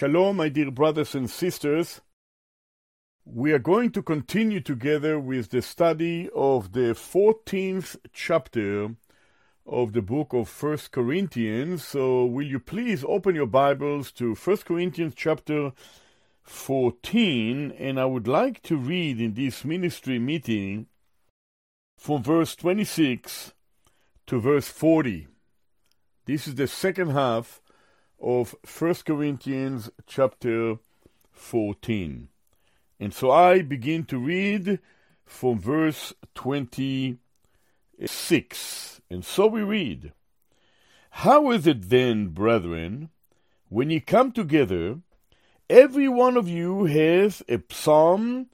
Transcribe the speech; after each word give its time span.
Shalom, 0.00 0.38
my 0.38 0.48
dear 0.48 0.70
brothers 0.70 1.14
and 1.14 1.28
sisters. 1.28 2.00
We 3.26 3.52
are 3.52 3.58
going 3.58 3.90
to 3.90 4.02
continue 4.02 4.62
together 4.62 5.20
with 5.20 5.50
the 5.50 5.60
study 5.60 6.30
of 6.34 6.72
the 6.72 6.94
14th 6.94 7.98
chapter 8.10 8.94
of 9.66 9.92
the 9.92 10.00
book 10.00 10.32
of 10.32 10.48
First 10.48 10.90
Corinthians. 10.90 11.84
So, 11.84 12.24
will 12.24 12.46
you 12.46 12.58
please 12.58 13.04
open 13.06 13.34
your 13.34 13.46
Bibles 13.46 14.10
to 14.12 14.34
First 14.34 14.64
Corinthians 14.64 15.12
chapter 15.14 15.72
14? 16.44 17.70
And 17.72 18.00
I 18.00 18.06
would 18.06 18.26
like 18.26 18.62
to 18.62 18.78
read 18.78 19.20
in 19.20 19.34
this 19.34 19.66
ministry 19.66 20.18
meeting 20.18 20.86
from 21.98 22.22
verse 22.22 22.56
26 22.56 23.52
to 24.28 24.40
verse 24.40 24.68
40. 24.68 25.26
This 26.24 26.48
is 26.48 26.54
the 26.54 26.68
second 26.68 27.10
half 27.10 27.60
of 28.20 28.54
1 28.64 28.94
Corinthians 29.06 29.90
chapter 30.06 30.78
14. 31.32 32.28
And 32.98 33.14
so 33.14 33.30
I 33.30 33.62
begin 33.62 34.04
to 34.06 34.18
read 34.18 34.80
from 35.24 35.58
verse 35.58 36.12
26. 36.34 39.00
And 39.08 39.24
so 39.24 39.46
we 39.46 39.62
read 39.62 40.12
How 41.10 41.50
is 41.50 41.66
it 41.66 41.88
then, 41.88 42.28
brethren, 42.28 43.10
when 43.68 43.90
ye 43.90 44.00
come 44.00 44.32
together, 44.32 45.00
every 45.68 46.08
one 46.08 46.36
of 46.36 46.48
you 46.48 46.84
has 46.84 47.42
a 47.48 47.60
psalm, 47.70 48.46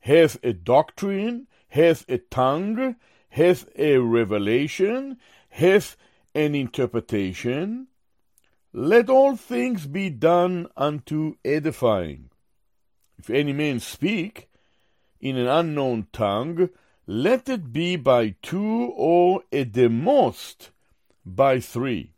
has 0.00 0.38
a 0.42 0.52
doctrine, 0.52 1.46
has 1.68 2.04
a 2.08 2.18
tongue, 2.18 2.96
has 3.30 3.66
a 3.76 3.98
revelation, 3.98 5.16
has 5.50 5.96
an 6.34 6.54
interpretation? 6.54 7.86
Let 8.72 9.10
all 9.10 9.34
things 9.34 9.86
be 9.86 10.10
done 10.10 10.68
unto 10.76 11.34
edifying. 11.44 12.30
If 13.18 13.28
any 13.28 13.52
man 13.52 13.80
speak 13.80 14.48
in 15.20 15.36
an 15.36 15.48
unknown 15.48 16.06
tongue, 16.12 16.70
let 17.06 17.48
it 17.48 17.72
be 17.72 17.96
by 17.96 18.36
two 18.42 18.92
or 18.94 19.42
at 19.52 19.72
the 19.72 19.88
most 19.88 20.70
by 21.26 21.58
three, 21.58 22.12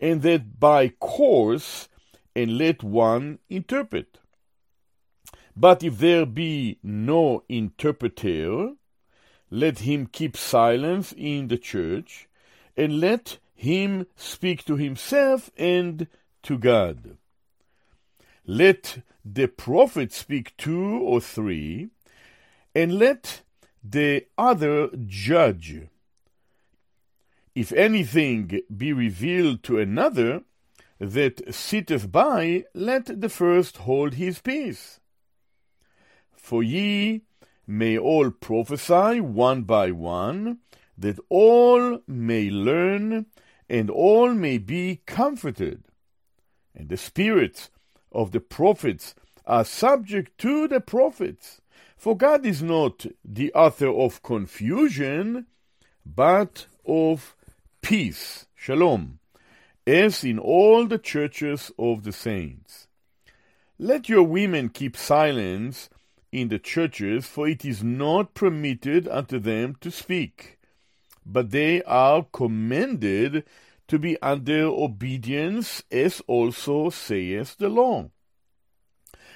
and 0.00 0.22
that 0.22 0.58
by 0.58 0.88
course, 0.88 1.88
and 2.34 2.58
let 2.58 2.82
one 2.82 3.38
interpret. 3.48 4.18
But 5.56 5.84
if 5.84 5.98
there 5.98 6.26
be 6.26 6.78
no 6.82 7.44
interpreter, 7.48 8.72
let 9.50 9.80
him 9.80 10.06
keep 10.06 10.36
silence 10.36 11.14
in 11.16 11.48
the 11.48 11.58
church, 11.58 12.28
and 12.76 13.00
let 13.00 13.38
him 13.58 14.06
speak 14.14 14.64
to 14.64 14.76
himself 14.76 15.50
and 15.56 16.06
to 16.44 16.56
God. 16.56 17.18
Let 18.46 19.02
the 19.24 19.48
prophet 19.48 20.12
speak 20.12 20.56
two 20.56 20.98
or 20.98 21.20
three, 21.20 21.88
and 22.72 22.98
let 22.98 23.42
the 23.82 24.26
other 24.38 24.88
judge. 25.06 25.88
If 27.54 27.72
anything 27.72 28.60
be 28.74 28.92
revealed 28.92 29.64
to 29.64 29.80
another 29.80 30.42
that 31.00 31.52
sitteth 31.52 32.12
by, 32.12 32.64
let 32.74 33.20
the 33.20 33.28
first 33.28 33.78
hold 33.78 34.14
his 34.14 34.40
peace. 34.40 35.00
For 36.36 36.62
ye 36.62 37.22
may 37.66 37.98
all 37.98 38.30
prophesy 38.30 39.20
one 39.20 39.62
by 39.62 39.90
one, 39.90 40.58
that 40.96 41.18
all 41.28 42.00
may 42.06 42.50
learn 42.50 43.26
and 43.68 43.90
all 43.90 44.32
may 44.32 44.58
be 44.58 45.00
comforted. 45.06 45.84
And 46.74 46.88
the 46.88 46.96
spirits 46.96 47.70
of 48.12 48.32
the 48.32 48.40
prophets 48.40 49.14
are 49.44 49.64
subject 49.64 50.38
to 50.38 50.68
the 50.68 50.80
prophets. 50.80 51.60
For 51.96 52.16
God 52.16 52.46
is 52.46 52.62
not 52.62 53.06
the 53.24 53.52
author 53.54 53.88
of 53.88 54.22
confusion, 54.22 55.46
but 56.06 56.66
of 56.86 57.34
peace. 57.82 58.46
Shalom. 58.54 59.18
As 59.86 60.22
in 60.22 60.38
all 60.38 60.86
the 60.86 60.98
churches 60.98 61.72
of 61.78 62.04
the 62.04 62.12
saints. 62.12 62.86
Let 63.78 64.08
your 64.08 64.24
women 64.24 64.68
keep 64.68 64.96
silence 64.96 65.88
in 66.30 66.48
the 66.48 66.58
churches, 66.58 67.26
for 67.26 67.48
it 67.48 67.64
is 67.64 67.82
not 67.82 68.34
permitted 68.34 69.08
unto 69.08 69.38
them 69.38 69.76
to 69.80 69.90
speak 69.90 70.57
but 71.30 71.50
they 71.50 71.82
are 71.82 72.26
commanded 72.32 73.44
to 73.86 73.98
be 73.98 74.20
under 74.22 74.64
obedience, 74.64 75.82
as 75.90 76.22
also 76.26 76.88
saith 76.90 77.56
the 77.58 77.68
law. 77.68 78.10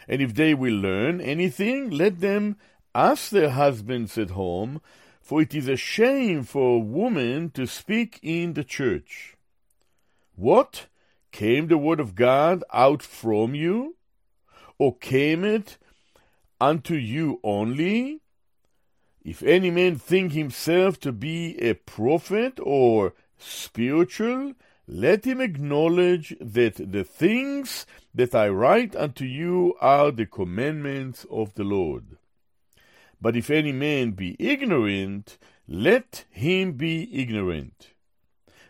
And 0.09 0.21
if 0.21 0.35
they 0.35 0.55
will 0.55 0.75
learn 0.75 1.21
anything, 1.21 1.91
let 1.91 2.21
them 2.21 2.57
ask 2.95 3.31
their 3.31 3.51
husbands 3.51 4.17
at 4.19 4.31
home, 4.31 4.81
for 5.21 5.43
it 5.43 5.55
is 5.55 5.69
a 5.69 5.77
shame 5.77 6.43
for 6.43 6.77
a 6.77 6.81
woman 6.81 7.51
to 7.51 7.67
speak 7.67 8.19
in 8.23 8.55
the 8.55 8.65
church. 8.65 9.37
What? 10.35 10.87
Came 11.31 11.69
the 11.69 11.79
word 11.79 12.01
of 12.01 12.15
God 12.15 12.65
out 12.73 13.03
from 13.03 13.55
you? 13.55 13.97
Or 14.79 14.97
came 14.97 15.45
it 15.45 15.79
unto 16.61 16.95
you 16.95 17.39
only? 17.45 18.22
If 19.25 19.43
any 19.43 19.71
man 19.71 19.97
think 19.97 20.33
himself 20.33 20.99
to 21.00 21.12
be 21.12 21.56
a 21.59 21.75
prophet 21.75 22.59
or 22.60 23.15
spiritual, 23.38 24.55
let 24.88 25.25
him 25.25 25.41
acknowledge 25.41 26.37
that 26.41 26.93
the 26.93 27.05
things 27.05 27.87
that 28.12 28.34
I 28.34 28.49
write 28.49 28.97
unto 28.97 29.25
you 29.25 29.75
are 29.81 30.11
the 30.11 30.27
commandments 30.27 31.25
of 31.31 31.55
the 31.55 31.62
Lord. 31.62 32.16
But 33.21 33.37
if 33.37 33.49
any 33.49 33.71
man 33.71 34.11
be 34.11 34.34
ignorant, 34.41 35.38
let 35.69 36.25
him 36.28 36.72
be 36.72 37.09
ignorant. 37.16 37.91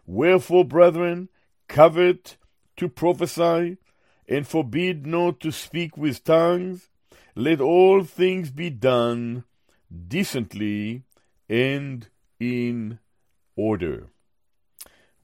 Wherefore, 0.04 0.66
brethren, 0.66 1.30
covet 1.66 2.36
to 2.76 2.88
prophesy, 2.88 3.78
and 4.28 4.46
forbid 4.46 5.06
not 5.06 5.40
to 5.40 5.50
speak 5.50 5.96
with 5.96 6.24
tongues. 6.24 6.90
Let 7.34 7.60
all 7.62 8.04
things 8.04 8.50
be 8.50 8.68
done 8.68 9.44
decently 10.08 11.02
and 11.48 12.08
in 12.40 12.98
order. 13.56 14.08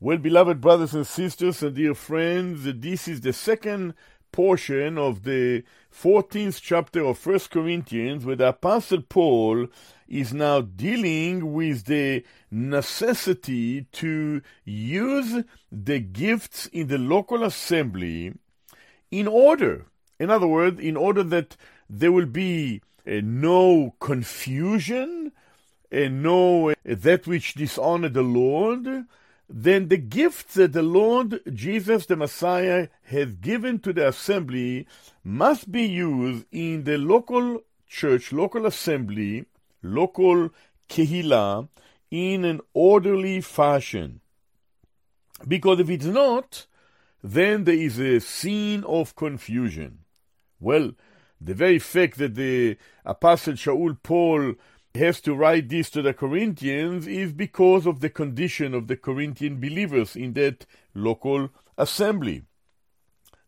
Well, 0.00 0.18
beloved 0.18 0.60
brothers 0.60 0.94
and 0.94 1.06
sisters 1.06 1.62
and 1.62 1.74
dear 1.74 1.94
friends, 1.94 2.62
this 2.64 3.08
is 3.08 3.20
the 3.22 3.32
second 3.32 3.94
portion 4.30 4.98
of 4.98 5.24
the 5.24 5.64
14th 5.92 6.60
chapter 6.62 7.04
of 7.04 7.18
First 7.18 7.50
Corinthians 7.50 8.24
where 8.24 8.36
the 8.36 8.50
Apostle 8.50 9.02
Paul 9.02 9.66
is 10.06 10.32
now 10.32 10.60
dealing 10.60 11.52
with 11.52 11.86
the 11.86 12.24
necessity 12.50 13.86
to 13.92 14.40
use 14.64 15.44
the 15.72 15.98
gifts 15.98 16.66
in 16.66 16.86
the 16.88 16.98
local 16.98 17.42
assembly 17.42 18.34
in 19.10 19.26
order. 19.26 19.86
In 20.20 20.30
other 20.30 20.46
words, 20.46 20.80
in 20.80 20.96
order 20.96 21.22
that 21.22 21.56
there 21.88 22.12
will 22.12 22.26
be 22.26 22.82
no 23.08 23.94
confusion, 24.00 25.32
and 25.90 26.22
no 26.22 26.70
uh, 26.70 26.74
that 26.84 27.26
which 27.26 27.54
dishonor 27.54 28.08
the 28.08 28.22
Lord, 28.22 29.06
then 29.48 29.88
the 29.88 29.96
gifts 29.96 30.54
that 30.54 30.72
the 30.72 30.82
Lord 30.82 31.40
Jesus 31.52 32.06
the 32.06 32.16
Messiah 32.16 32.88
has 33.04 33.34
given 33.34 33.78
to 33.80 33.92
the 33.92 34.08
assembly 34.08 34.86
must 35.24 35.72
be 35.72 35.84
used 35.84 36.44
in 36.52 36.84
the 36.84 36.98
local 36.98 37.62
church, 37.88 38.32
local 38.32 38.66
assembly, 38.66 39.46
local 39.82 40.50
kehillah, 40.88 41.68
in 42.10 42.44
an 42.44 42.60
orderly 42.74 43.40
fashion. 43.40 44.20
Because 45.46 45.80
if 45.80 45.88
it's 45.88 46.04
not, 46.04 46.66
then 47.22 47.64
there 47.64 47.74
is 47.74 47.98
a 47.98 48.20
scene 48.20 48.84
of 48.84 49.16
confusion. 49.16 50.00
Well, 50.60 50.92
the 51.40 51.54
very 51.54 51.78
fact 51.78 52.18
that 52.18 52.34
the 52.34 52.76
Apostle 53.04 53.54
Shaul 53.54 53.96
Paul 54.02 54.54
has 54.94 55.20
to 55.20 55.34
write 55.34 55.68
this 55.68 55.90
to 55.90 56.02
the 56.02 56.12
Corinthians 56.12 57.06
is 57.06 57.32
because 57.32 57.86
of 57.86 58.00
the 58.00 58.10
condition 58.10 58.74
of 58.74 58.88
the 58.88 58.96
Corinthian 58.96 59.60
believers 59.60 60.16
in 60.16 60.32
that 60.34 60.66
local 60.94 61.50
assembly. 61.76 62.42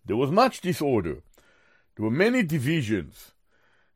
There 0.05 0.17
was 0.17 0.31
much 0.31 0.61
disorder. 0.61 1.23
There 1.97 2.05
were 2.05 2.11
many 2.11 2.43
divisions. 2.43 3.33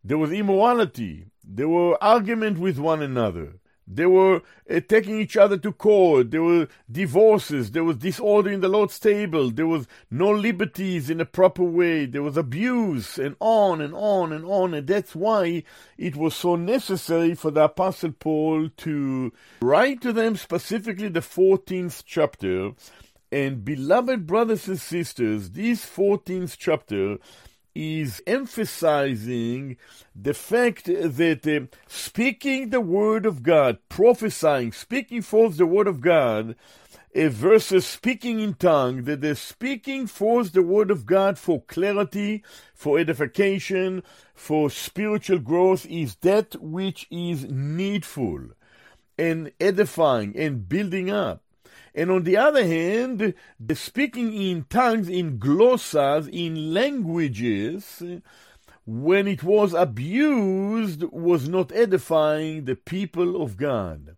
There 0.02 0.18
was 0.18 0.32
immorality. 0.32 1.26
There 1.42 1.68
were 1.68 2.02
arguments 2.02 2.60
with 2.60 2.78
one 2.78 3.02
another. 3.02 3.60
They 3.86 4.06
were 4.06 4.42
uh, 4.70 4.80
taking 4.88 5.20
each 5.20 5.36
other 5.36 5.58
to 5.58 5.72
court. 5.72 6.30
There 6.30 6.42
were 6.42 6.68
divorces. 6.90 7.70
There 7.70 7.84
was 7.84 7.96
disorder 7.96 8.50
in 8.50 8.60
the 8.60 8.68
Lord's 8.68 8.98
table. 8.98 9.50
There 9.50 9.66
was 9.66 9.86
no 10.10 10.30
liberties 10.30 11.10
in 11.10 11.20
a 11.20 11.26
proper 11.26 11.64
way. 11.64 12.06
There 12.06 12.22
was 12.22 12.36
abuse 12.36 13.18
and 13.18 13.36
on 13.40 13.80
and 13.80 13.94
on 13.94 14.32
and 14.32 14.44
on. 14.44 14.74
And 14.74 14.86
that's 14.86 15.14
why 15.14 15.64
it 15.98 16.16
was 16.16 16.34
so 16.34 16.56
necessary 16.56 17.34
for 17.34 17.50
the 17.50 17.64
Apostle 17.64 18.12
Paul 18.12 18.70
to 18.78 19.32
write 19.60 20.00
to 20.02 20.12
them 20.12 20.36
specifically 20.36 21.08
the 21.08 21.20
14th 21.20 22.04
chapter. 22.06 22.72
And 23.30 23.64
beloved 23.64 24.26
brothers 24.26 24.68
and 24.68 24.80
sisters, 24.80 25.50
this 25.50 25.84
14th 25.84 26.56
chapter 26.56 27.18
is 27.74 28.22
emphasizing 28.26 29.76
the 30.14 30.34
fact 30.34 30.84
that 30.86 31.46
uh, 31.46 31.74
speaking 31.88 32.70
the 32.70 32.80
word 32.80 33.26
of 33.26 33.42
God, 33.42 33.78
prophesying, 33.88 34.72
speaking 34.72 35.22
forth 35.22 35.56
the 35.56 35.66
word 35.66 35.86
of 35.86 36.00
God, 36.00 36.56
uh, 37.16 37.28
versus 37.28 37.86
speaking 37.86 38.40
in 38.40 38.54
tongue, 38.54 39.04
that 39.04 39.20
the 39.20 39.36
speaking 39.36 40.06
forth 40.06 40.52
the 40.52 40.62
word 40.62 40.90
of 40.90 41.06
God 41.06 41.38
for 41.38 41.62
clarity, 41.62 42.42
for 42.74 42.98
edification, 42.98 44.02
for 44.34 44.68
spiritual 44.70 45.38
growth 45.38 45.86
is 45.86 46.16
that 46.16 46.60
which 46.60 47.06
is 47.10 47.44
needful 47.44 48.48
and 49.16 49.52
edifying 49.60 50.36
and 50.36 50.68
building 50.68 51.08
up. 51.10 51.43
And 51.94 52.10
on 52.10 52.24
the 52.24 52.36
other 52.36 52.66
hand, 52.66 53.34
the 53.60 53.76
speaking 53.76 54.34
in 54.34 54.64
tongues, 54.68 55.08
in 55.08 55.38
glossas, 55.38 56.28
in 56.28 56.74
languages, 56.74 58.02
when 58.84 59.28
it 59.28 59.42
was 59.44 59.72
abused, 59.74 61.04
was 61.04 61.48
not 61.48 61.70
edifying 61.72 62.64
the 62.64 62.74
people 62.74 63.40
of 63.40 63.56
God. 63.56 64.16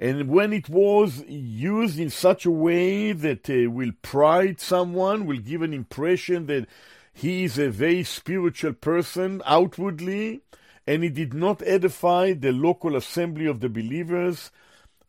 And 0.00 0.28
when 0.28 0.54
it 0.54 0.70
was 0.70 1.22
used 1.28 1.98
in 1.98 2.08
such 2.08 2.46
a 2.46 2.50
way 2.50 3.12
that 3.12 3.50
uh, 3.50 3.70
will 3.70 3.92
pride 4.00 4.58
someone, 4.58 5.26
will 5.26 5.38
give 5.38 5.60
an 5.60 5.74
impression 5.74 6.46
that 6.46 6.66
he 7.12 7.44
is 7.44 7.58
a 7.58 7.68
very 7.68 8.02
spiritual 8.02 8.72
person 8.72 9.42
outwardly, 9.44 10.40
and 10.86 11.04
it 11.04 11.12
did 11.12 11.34
not 11.34 11.62
edify 11.66 12.32
the 12.32 12.50
local 12.50 12.96
assembly 12.96 13.44
of 13.44 13.60
the 13.60 13.68
believers, 13.68 14.50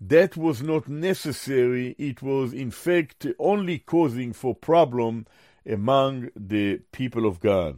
that 0.01 0.35
was 0.35 0.63
not 0.63 0.87
necessary. 0.87 1.95
It 1.99 2.23
was, 2.23 2.53
in 2.53 2.71
fact, 2.71 3.27
only 3.37 3.77
causing 3.77 4.33
for 4.33 4.55
problem 4.55 5.27
among 5.63 6.29
the 6.35 6.81
people 6.91 7.27
of 7.27 7.39
God. 7.39 7.77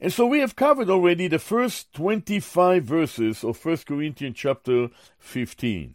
And 0.00 0.12
so 0.12 0.26
we 0.26 0.40
have 0.40 0.56
covered 0.56 0.90
already 0.90 1.28
the 1.28 1.38
first 1.38 1.92
25 1.94 2.82
verses 2.84 3.44
of 3.44 3.64
1 3.64 3.78
Corinthians 3.86 4.36
chapter 4.36 4.88
15. 5.18 5.94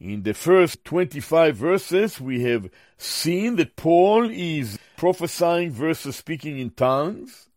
In 0.00 0.22
the 0.24 0.34
first 0.34 0.84
25 0.84 1.56
verses, 1.56 2.20
we 2.20 2.42
have 2.42 2.68
seen 2.98 3.56
that 3.56 3.76
Paul 3.76 4.28
is 4.30 4.78
prophesying 4.96 5.70
versus 5.70 6.16
speaking 6.16 6.58
in 6.58 6.70
tongues. 6.70 7.48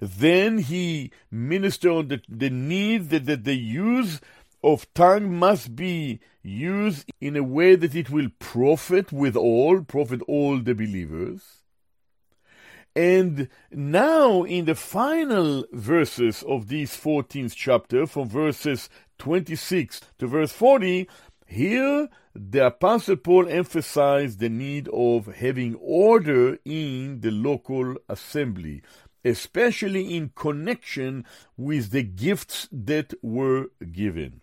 Then 0.00 0.58
he 0.58 1.10
ministered 1.30 1.92
on 1.92 2.08
the, 2.08 2.20
the 2.28 2.48
need 2.48 3.10
that, 3.10 3.26
that 3.26 3.44
they 3.44 3.52
use 3.52 4.20
of 4.62 4.92
tongue 4.94 5.34
must 5.34 5.74
be 5.74 6.20
used 6.42 7.10
in 7.20 7.36
a 7.36 7.42
way 7.42 7.76
that 7.76 7.94
it 7.94 8.10
will 8.10 8.28
profit 8.38 9.12
with 9.12 9.36
all, 9.36 9.82
profit 9.82 10.22
all 10.28 10.58
the 10.58 10.74
believers. 10.74 11.42
And 12.96 13.48
now, 13.70 14.42
in 14.42 14.64
the 14.64 14.74
final 14.74 15.64
verses 15.72 16.42
of 16.42 16.68
this 16.68 16.96
14th 16.96 17.54
chapter, 17.54 18.06
from 18.06 18.28
verses 18.28 18.88
26 19.18 20.00
to 20.18 20.26
verse 20.26 20.52
40, 20.52 21.08
here 21.46 22.08
the 22.34 22.66
Apostle 22.66 23.16
Paul 23.16 23.48
emphasized 23.48 24.40
the 24.40 24.48
need 24.48 24.88
of 24.92 25.26
having 25.26 25.76
order 25.76 26.58
in 26.64 27.20
the 27.20 27.30
local 27.30 27.96
assembly, 28.08 28.82
especially 29.24 30.16
in 30.16 30.30
connection 30.34 31.24
with 31.56 31.90
the 31.90 32.02
gifts 32.02 32.68
that 32.72 33.14
were 33.22 33.66
given. 33.92 34.39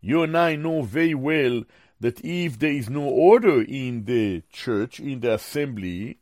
You 0.00 0.22
and 0.22 0.36
I 0.36 0.56
know 0.56 0.82
very 0.82 1.14
well 1.14 1.64
that 2.00 2.24
if 2.24 2.58
there 2.58 2.72
is 2.72 2.88
no 2.88 3.02
order 3.02 3.60
in 3.62 4.04
the 4.04 4.42
church, 4.50 4.98
in 4.98 5.20
the 5.20 5.34
assembly, 5.34 6.18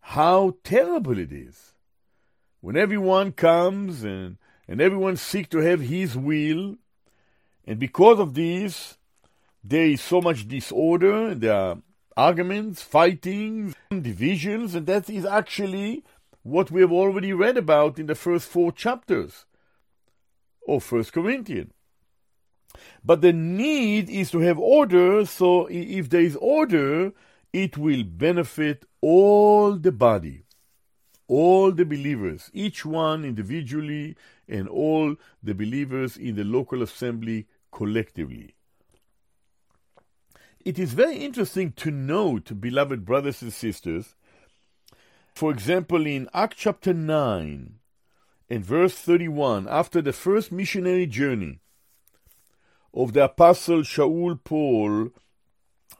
how 0.00 0.56
terrible 0.64 1.18
it 1.18 1.32
is. 1.32 1.74
When 2.60 2.76
everyone 2.76 3.32
comes 3.32 4.02
and, 4.02 4.38
and 4.66 4.80
everyone 4.80 5.16
seeks 5.16 5.48
to 5.50 5.58
have 5.58 5.80
his 5.80 6.16
will, 6.16 6.76
and 7.64 7.78
because 7.78 8.18
of 8.18 8.34
this, 8.34 8.98
there 9.62 9.86
is 9.86 10.00
so 10.00 10.20
much 10.20 10.48
disorder, 10.48 11.34
there 11.34 11.54
are 11.54 11.78
arguments, 12.16 12.82
fighting, 12.82 13.74
divisions, 13.90 14.74
and 14.74 14.86
that 14.86 15.08
is 15.08 15.24
actually 15.24 16.04
what 16.42 16.72
we 16.72 16.80
have 16.80 16.92
already 16.92 17.32
read 17.32 17.56
about 17.56 18.00
in 18.00 18.06
the 18.06 18.16
first 18.16 18.48
four 18.48 18.72
chapters 18.72 19.46
of 20.66 20.82
First 20.82 21.12
Corinthians. 21.12 21.72
But 23.04 23.20
the 23.20 23.32
need 23.32 24.08
is 24.08 24.30
to 24.30 24.38
have 24.40 24.58
order, 24.58 25.26
so 25.26 25.66
if 25.70 26.08
there 26.10 26.22
is 26.22 26.36
order, 26.36 27.12
it 27.52 27.76
will 27.76 28.04
benefit 28.04 28.84
all 29.00 29.76
the 29.76 29.92
body, 29.92 30.44
all 31.28 31.72
the 31.72 31.84
believers, 31.84 32.50
each 32.54 32.84
one 32.84 33.24
individually, 33.24 34.16
and 34.48 34.68
all 34.68 35.16
the 35.42 35.54
believers 35.54 36.16
in 36.16 36.36
the 36.36 36.44
local 36.44 36.82
assembly 36.82 37.46
collectively. 37.70 38.54
It 40.64 40.78
is 40.78 40.94
very 40.94 41.16
interesting 41.16 41.72
to 41.72 41.90
note, 41.90 42.60
beloved 42.60 43.04
brothers 43.04 43.42
and 43.42 43.52
sisters, 43.52 44.14
for 45.34 45.50
example, 45.50 46.06
in 46.06 46.28
Acts 46.32 46.58
chapter 46.58 46.92
9 46.94 47.74
and 48.48 48.64
verse 48.64 48.94
31, 48.94 49.66
after 49.68 50.02
the 50.02 50.12
first 50.12 50.52
missionary 50.52 51.06
journey, 51.06 51.60
of 52.94 53.12
the 53.12 53.24
apostle 53.24 53.80
Shaul 53.80 54.38
Paul, 54.42 55.10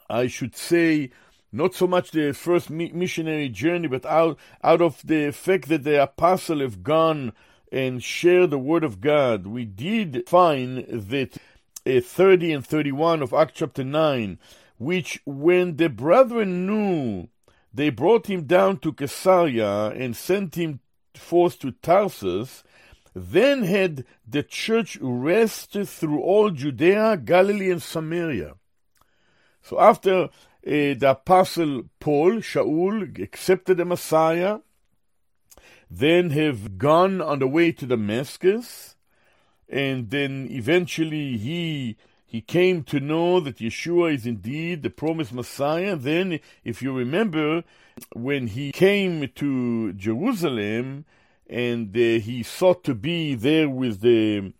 I 0.08 0.26
should 0.26 0.56
say, 0.56 1.10
not 1.50 1.74
so 1.74 1.86
much 1.86 2.10
the 2.10 2.32
first 2.32 2.70
missionary 2.70 3.48
journey, 3.48 3.88
but 3.88 4.06
out, 4.06 4.38
out 4.62 4.80
of 4.80 5.00
the 5.04 5.30
fact 5.32 5.68
that 5.68 5.84
the 5.84 6.02
apostle 6.02 6.60
have 6.60 6.82
gone 6.82 7.32
and 7.70 8.02
shared 8.02 8.50
the 8.50 8.58
word 8.58 8.84
of 8.84 9.00
God, 9.00 9.46
we 9.46 9.64
did 9.64 10.24
find 10.28 10.86
that 10.88 11.36
uh, 11.86 12.00
30 12.00 12.52
and 12.52 12.66
31 12.66 13.22
of 13.22 13.32
Acts 13.32 13.54
chapter 13.56 13.84
9, 13.84 14.38
which 14.78 15.20
when 15.24 15.76
the 15.76 15.88
brethren 15.88 16.66
knew, 16.66 17.28
they 17.72 17.88
brought 17.90 18.26
him 18.26 18.44
down 18.44 18.78
to 18.78 18.92
Caesarea 18.92 19.88
and 19.88 20.16
sent 20.16 20.54
him 20.54 20.80
forth 21.14 21.58
to 21.60 21.72
Tarsus, 21.72 22.62
then 23.14 23.64
had 23.64 24.04
the 24.26 24.42
church 24.42 24.98
rest 25.00 25.72
through 25.72 26.20
all 26.20 26.50
Judea, 26.50 27.16
Galilee, 27.16 27.70
and 27.70 27.82
Samaria. 27.82 28.54
So 29.62 29.80
after 29.80 30.24
uh, 30.24 30.28
the 30.64 31.10
apostle 31.10 31.84
Paul, 32.00 32.36
Shaul, 32.36 33.22
accepted 33.22 33.76
the 33.76 33.84
Messiah, 33.84 34.58
then 35.90 36.30
have 36.30 36.78
gone 36.78 37.20
on 37.20 37.38
the 37.38 37.46
way 37.46 37.72
to 37.72 37.86
Damascus, 37.86 38.96
and 39.68 40.10
then 40.10 40.48
eventually 40.50 41.36
he 41.36 41.96
he 42.32 42.40
came 42.40 42.82
to 42.84 42.98
know 42.98 43.40
that 43.40 43.58
Yeshua 43.58 44.14
is 44.14 44.24
indeed 44.24 44.82
the 44.82 44.88
promised 44.88 45.34
Messiah. 45.34 45.94
Then, 45.96 46.40
if 46.64 46.80
you 46.80 46.90
remember, 46.90 47.62
when 48.14 48.46
he 48.46 48.72
came 48.72 49.28
to 49.34 49.92
Jerusalem, 49.92 51.04
and 51.52 51.94
uh, 51.94 52.18
he 52.24 52.42
sought 52.42 52.82
to 52.84 52.94
be 52.94 53.34
there 53.34 53.68
with 53.68 54.00
the 54.00 54.54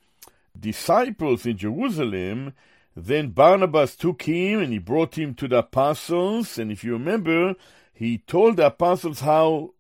disciples 0.58 1.46
in 1.46 1.56
Jerusalem. 1.56 2.52
Then 2.94 3.30
Barnabas 3.30 3.96
took 3.96 4.22
him 4.22 4.61
and 4.61 4.72
he 4.75 4.78
brought 4.78 5.16
him 5.16 5.34
to 5.37 5.49
the 5.49 5.58
apostles. 5.58 6.58
And 6.58 6.70
if 6.70 6.84
you 6.84 6.92
remember, 6.92 7.54
he 7.94 8.18
told 8.18 8.58
the 8.58 8.66
apostles 8.66 9.20
how 9.20 9.72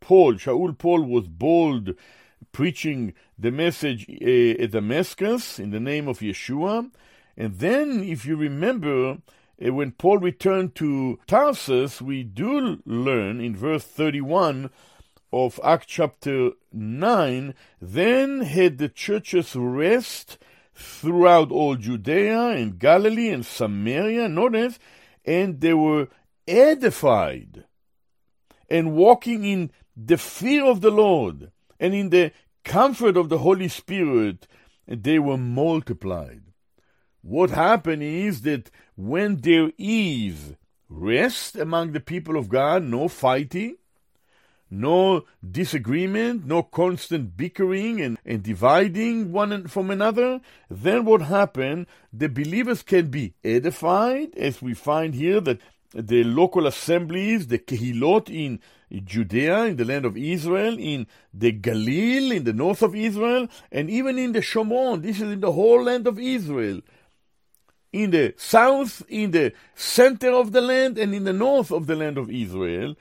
Paul, 0.00 0.34
Shaul 0.34 0.78
Paul, 0.78 1.02
was 1.02 1.26
bold 1.26 1.96
preaching 2.52 3.14
the 3.36 3.50
message 3.50 4.06
uh, 4.08 4.62
at 4.62 4.70
Damascus 4.70 5.58
in 5.58 5.70
the 5.70 5.80
name 5.80 6.06
of 6.06 6.20
Yeshua. 6.20 6.88
And 7.36 7.58
then, 7.58 8.04
if 8.04 8.24
you 8.24 8.36
remember, 8.36 9.18
uh, 9.64 9.72
when 9.72 9.90
Paul 9.90 10.18
returned 10.18 10.76
to 10.76 11.18
Tarsus, 11.26 12.00
we 12.00 12.22
do 12.22 12.80
learn 12.86 13.40
in 13.40 13.56
verse 13.56 13.82
31 13.82 14.70
of 15.32 15.60
Act 15.62 15.88
chapter 15.88 16.52
9, 16.72 17.54
then 17.80 18.40
had 18.40 18.78
the 18.78 18.88
churches 18.88 19.54
rest 19.54 20.38
throughout 20.74 21.50
all 21.50 21.76
Judea 21.76 22.48
and 22.48 22.78
Galilee 22.78 23.30
and 23.30 23.44
Samaria, 23.44 24.28
notice, 24.28 24.78
and 25.24 25.60
they 25.60 25.74
were 25.74 26.08
edified 26.48 27.64
and 28.68 28.94
walking 28.94 29.44
in 29.44 29.70
the 29.96 30.16
fear 30.16 30.64
of 30.64 30.80
the 30.80 30.90
Lord 30.90 31.50
and 31.78 31.94
in 31.94 32.10
the 32.10 32.32
comfort 32.64 33.16
of 33.16 33.28
the 33.28 33.38
Holy 33.38 33.68
Spirit, 33.68 34.46
they 34.86 35.18
were 35.18 35.36
multiplied. 35.36 36.42
What 37.22 37.50
happened 37.50 38.02
is 38.02 38.42
that 38.42 38.70
when 38.96 39.36
there 39.38 39.72
is 39.78 40.54
rest 40.88 41.56
among 41.56 41.92
the 41.92 42.00
people 42.00 42.36
of 42.36 42.48
God, 42.48 42.84
no 42.84 43.08
fighting, 43.08 43.76
no 44.70 45.24
disagreement, 45.48 46.46
no 46.46 46.62
constant 46.62 47.36
bickering 47.36 48.00
and, 48.00 48.18
and 48.24 48.42
dividing 48.42 49.32
one 49.32 49.66
from 49.66 49.90
another, 49.90 50.40
then 50.70 51.04
what 51.04 51.22
happened? 51.22 51.86
The 52.12 52.28
believers 52.28 52.82
can 52.82 53.08
be 53.08 53.34
edified, 53.44 54.36
as 54.36 54.62
we 54.62 54.74
find 54.74 55.14
here 55.14 55.40
that 55.40 55.60
the 55.92 56.22
local 56.22 56.66
assemblies, 56.66 57.48
the 57.48 57.58
kehilot 57.58 58.30
in 58.30 58.60
Judea, 59.04 59.64
in 59.64 59.76
the 59.76 59.84
land 59.84 60.04
of 60.04 60.16
Israel, 60.16 60.76
in 60.78 61.06
the 61.34 61.52
Galil, 61.52 62.34
in 62.34 62.44
the 62.44 62.52
north 62.52 62.82
of 62.82 62.94
Israel, 62.94 63.48
and 63.72 63.90
even 63.90 64.18
in 64.18 64.32
the 64.32 64.40
Shomron. 64.40 65.02
This 65.02 65.16
is 65.16 65.32
in 65.32 65.40
the 65.40 65.52
whole 65.52 65.82
land 65.82 66.06
of 66.06 66.18
Israel. 66.18 66.80
In 67.92 68.10
the 68.10 68.34
south, 68.36 69.02
in 69.08 69.32
the 69.32 69.52
center 69.74 70.30
of 70.30 70.52
the 70.52 70.60
land, 70.60 70.96
and 70.96 71.12
in 71.12 71.24
the 71.24 71.32
north 71.32 71.72
of 71.72 71.88
the 71.88 71.96
land 71.96 72.18
of 72.18 72.30
Israel, 72.30 72.94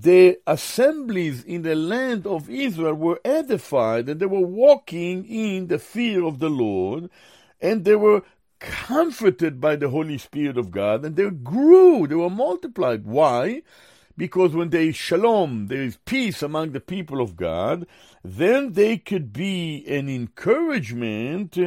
the 0.00 0.38
assemblies 0.46 1.44
in 1.44 1.62
the 1.62 1.74
land 1.74 2.26
of 2.26 2.50
Israel 2.50 2.94
were 2.94 3.20
edified 3.24 4.08
and 4.08 4.20
they 4.20 4.26
were 4.26 4.40
walking 4.40 5.24
in 5.26 5.68
the 5.68 5.78
fear 5.78 6.24
of 6.24 6.38
the 6.40 6.50
Lord 6.50 7.10
and 7.60 7.84
they 7.84 7.96
were 7.96 8.22
comforted 8.58 9.60
by 9.60 9.76
the 9.76 9.90
Holy 9.90 10.18
Spirit 10.18 10.58
of 10.58 10.70
God 10.70 11.04
and 11.04 11.16
they 11.16 11.30
grew, 11.30 12.06
they 12.06 12.14
were 12.14 12.30
multiplied. 12.30 13.04
Why? 13.04 13.62
Because 14.16 14.54
when 14.54 14.70
there 14.70 14.82
is 14.82 14.96
shalom, 14.96 15.68
there 15.68 15.82
is 15.82 15.98
peace 16.04 16.42
among 16.42 16.72
the 16.72 16.80
people 16.80 17.20
of 17.20 17.36
God, 17.36 17.86
then 18.24 18.72
they 18.72 18.96
could 18.96 19.32
be 19.32 19.84
an 19.88 20.08
encouragement 20.08 21.58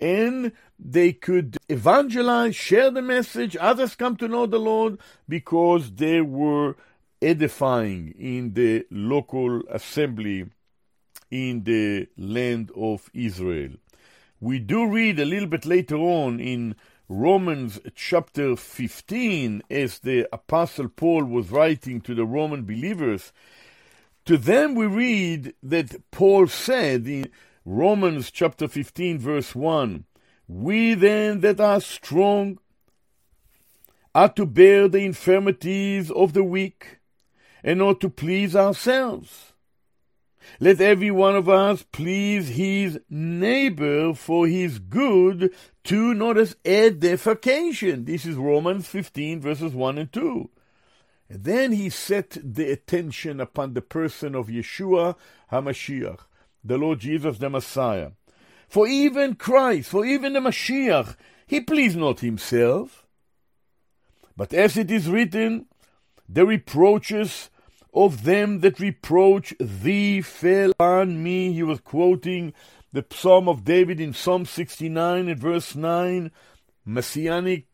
and 0.00 0.52
they 0.78 1.12
could 1.12 1.58
evangelize, 1.68 2.56
share 2.56 2.90
the 2.90 3.02
message, 3.02 3.56
others 3.60 3.94
come 3.94 4.16
to 4.16 4.28
know 4.28 4.46
the 4.46 4.58
Lord 4.58 4.98
because 5.28 5.92
they 5.92 6.20
were 6.20 6.76
edifying 7.22 8.14
in 8.18 8.54
the 8.54 8.86
local 8.90 9.62
assembly 9.70 10.46
in 11.30 11.64
the 11.64 12.08
land 12.16 12.70
of 12.76 13.10
Israel. 13.14 13.72
We 14.40 14.58
do 14.58 14.86
read 14.86 15.20
a 15.20 15.24
little 15.24 15.48
bit 15.48 15.66
later 15.66 15.96
on 15.96 16.40
in 16.40 16.74
Romans 17.08 17.80
chapter 17.94 18.56
15, 18.56 19.62
as 19.68 19.98
the 19.98 20.28
Apostle 20.32 20.88
Paul 20.88 21.24
was 21.24 21.50
writing 21.50 22.00
to 22.02 22.14
the 22.14 22.24
Roman 22.24 22.64
believers. 22.64 23.32
To 24.26 24.36
them 24.36 24.74
we 24.74 24.86
read 24.86 25.54
that 25.62 26.10
Paul 26.10 26.46
said 26.46 27.06
in 27.06 27.30
Romans 27.64 28.30
chapter 28.30 28.68
15, 28.68 29.18
verse 29.18 29.54
1 29.54 30.04
We 30.48 30.94
then 30.94 31.40
that 31.40 31.60
are 31.60 31.80
strong 31.80 32.58
are 34.14 34.28
to 34.30 34.46
bear 34.46 34.88
the 34.88 35.00
infirmities 35.00 36.10
of 36.10 36.32
the 36.32 36.44
weak 36.44 36.99
and 37.62 37.78
not 37.78 38.00
to 38.00 38.10
please 38.10 38.56
ourselves. 38.56 39.52
Let 40.58 40.80
every 40.80 41.10
one 41.10 41.36
of 41.36 41.48
us 41.48 41.84
please 41.92 42.48
his 42.48 43.00
neighbor 43.08 44.14
for 44.14 44.46
his 44.46 44.78
good 44.78 45.54
to 45.84 46.14
not 46.14 46.38
as 46.38 46.56
edification. 46.64 48.04
This 48.04 48.26
is 48.26 48.36
Romans 48.36 48.86
15 48.86 49.40
verses 49.40 49.74
1 49.74 49.98
and 49.98 50.12
2. 50.12 50.50
And 51.28 51.44
then 51.44 51.72
he 51.72 51.90
set 51.90 52.36
the 52.42 52.72
attention 52.72 53.40
upon 53.40 53.74
the 53.74 53.82
person 53.82 54.34
of 54.34 54.48
Yeshua 54.48 55.14
HaMashiach, 55.52 56.20
the 56.64 56.76
Lord 56.76 57.00
Jesus 57.00 57.38
the 57.38 57.48
Messiah. 57.48 58.10
For 58.68 58.86
even 58.86 59.36
Christ, 59.36 59.90
for 59.90 60.04
even 60.04 60.32
the 60.32 60.40
Mashiach, 60.40 61.16
he 61.46 61.60
pleased 61.60 61.96
not 61.96 62.20
himself. 62.20 63.06
But 64.36 64.52
as 64.52 64.76
it 64.76 64.90
is 64.90 65.08
written, 65.08 65.66
the 66.28 66.46
reproaches 66.46 67.49
of 67.92 68.24
them 68.24 68.60
that 68.60 68.80
reproach 68.80 69.54
thee 69.58 70.20
fell 70.20 70.72
on 70.78 71.22
me. 71.22 71.52
He 71.52 71.62
was 71.62 71.80
quoting 71.80 72.54
the 72.92 73.04
Psalm 73.10 73.48
of 73.48 73.64
David 73.64 74.00
in 74.00 74.12
Psalm 74.12 74.44
69 74.44 75.28
and 75.28 75.40
verse 75.40 75.74
9, 75.74 76.30
messianic 76.84 77.66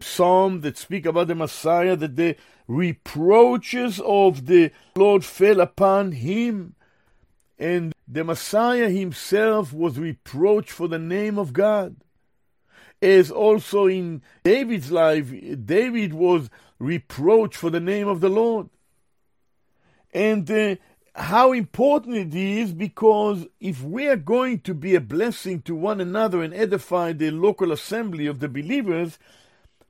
psalm 0.00 0.60
that 0.60 0.76
speak 0.76 1.06
about 1.06 1.28
the 1.28 1.34
Messiah, 1.34 1.96
that 1.96 2.16
the 2.16 2.36
reproaches 2.66 4.00
of 4.04 4.46
the 4.46 4.70
Lord 4.96 5.24
fell 5.24 5.60
upon 5.60 6.12
him. 6.12 6.74
And 7.58 7.92
the 8.06 8.24
Messiah 8.24 8.88
himself 8.88 9.72
was 9.72 9.98
reproached 9.98 10.70
for 10.70 10.86
the 10.86 10.98
name 10.98 11.38
of 11.38 11.52
God. 11.52 11.96
As 13.00 13.30
also 13.30 13.86
in 13.86 14.22
David's 14.44 14.90
life, 14.90 15.32
David 15.64 16.14
was 16.14 16.50
reproached 16.78 17.56
for 17.56 17.70
the 17.70 17.80
name 17.80 18.08
of 18.08 18.20
the 18.20 18.28
Lord. 18.28 18.68
And 20.12 20.50
uh, 20.50 20.76
how 21.14 21.52
important 21.52 22.16
it 22.16 22.34
is 22.34 22.72
because 22.72 23.46
if 23.60 23.82
we 23.82 24.08
are 24.08 24.16
going 24.16 24.60
to 24.60 24.74
be 24.74 24.94
a 24.94 25.00
blessing 25.00 25.62
to 25.62 25.74
one 25.74 26.00
another 26.00 26.42
and 26.42 26.54
edify 26.54 27.12
the 27.12 27.30
local 27.30 27.72
assembly 27.72 28.26
of 28.26 28.40
the 28.40 28.48
believers, 28.48 29.18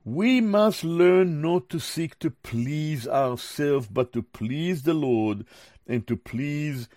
we 0.03 0.41
must 0.41 0.83
learn 0.83 1.41
not 1.41 1.69
to 1.69 1.79
seek 1.79 2.17
to 2.19 2.31
please 2.31 3.07
ourselves, 3.07 3.87
but 3.87 4.11
to 4.13 4.23
please 4.23 4.83
the 4.83 4.93
Lord 4.93 5.45
and 5.87 6.07
to 6.07 6.15
please 6.15 6.89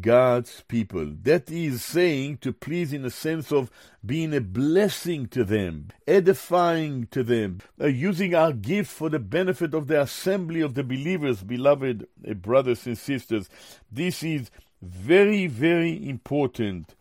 God's 0.00 0.64
people. 0.66 1.14
That 1.22 1.50
is 1.50 1.84
saying 1.84 2.38
to 2.38 2.52
please 2.52 2.92
in 2.92 3.02
the 3.02 3.10
sense 3.10 3.52
of 3.52 3.70
being 4.04 4.34
a 4.34 4.40
blessing 4.40 5.26
to 5.28 5.44
them, 5.44 5.88
edifying 6.06 7.06
to 7.12 7.22
them, 7.22 7.60
uh, 7.80 7.86
using 7.86 8.34
our 8.34 8.52
gift 8.52 8.90
for 8.90 9.08
the 9.08 9.18
benefit 9.18 9.74
of 9.74 9.86
the 9.86 10.00
assembly 10.00 10.60
of 10.60 10.74
the 10.74 10.84
believers, 10.84 11.42
beloved 11.42 12.06
uh, 12.28 12.34
brothers 12.34 12.86
and 12.86 12.98
sisters. 12.98 13.48
This 13.90 14.22
is 14.22 14.50
very, 14.82 15.46
very 15.46 16.08
important. 16.08 16.94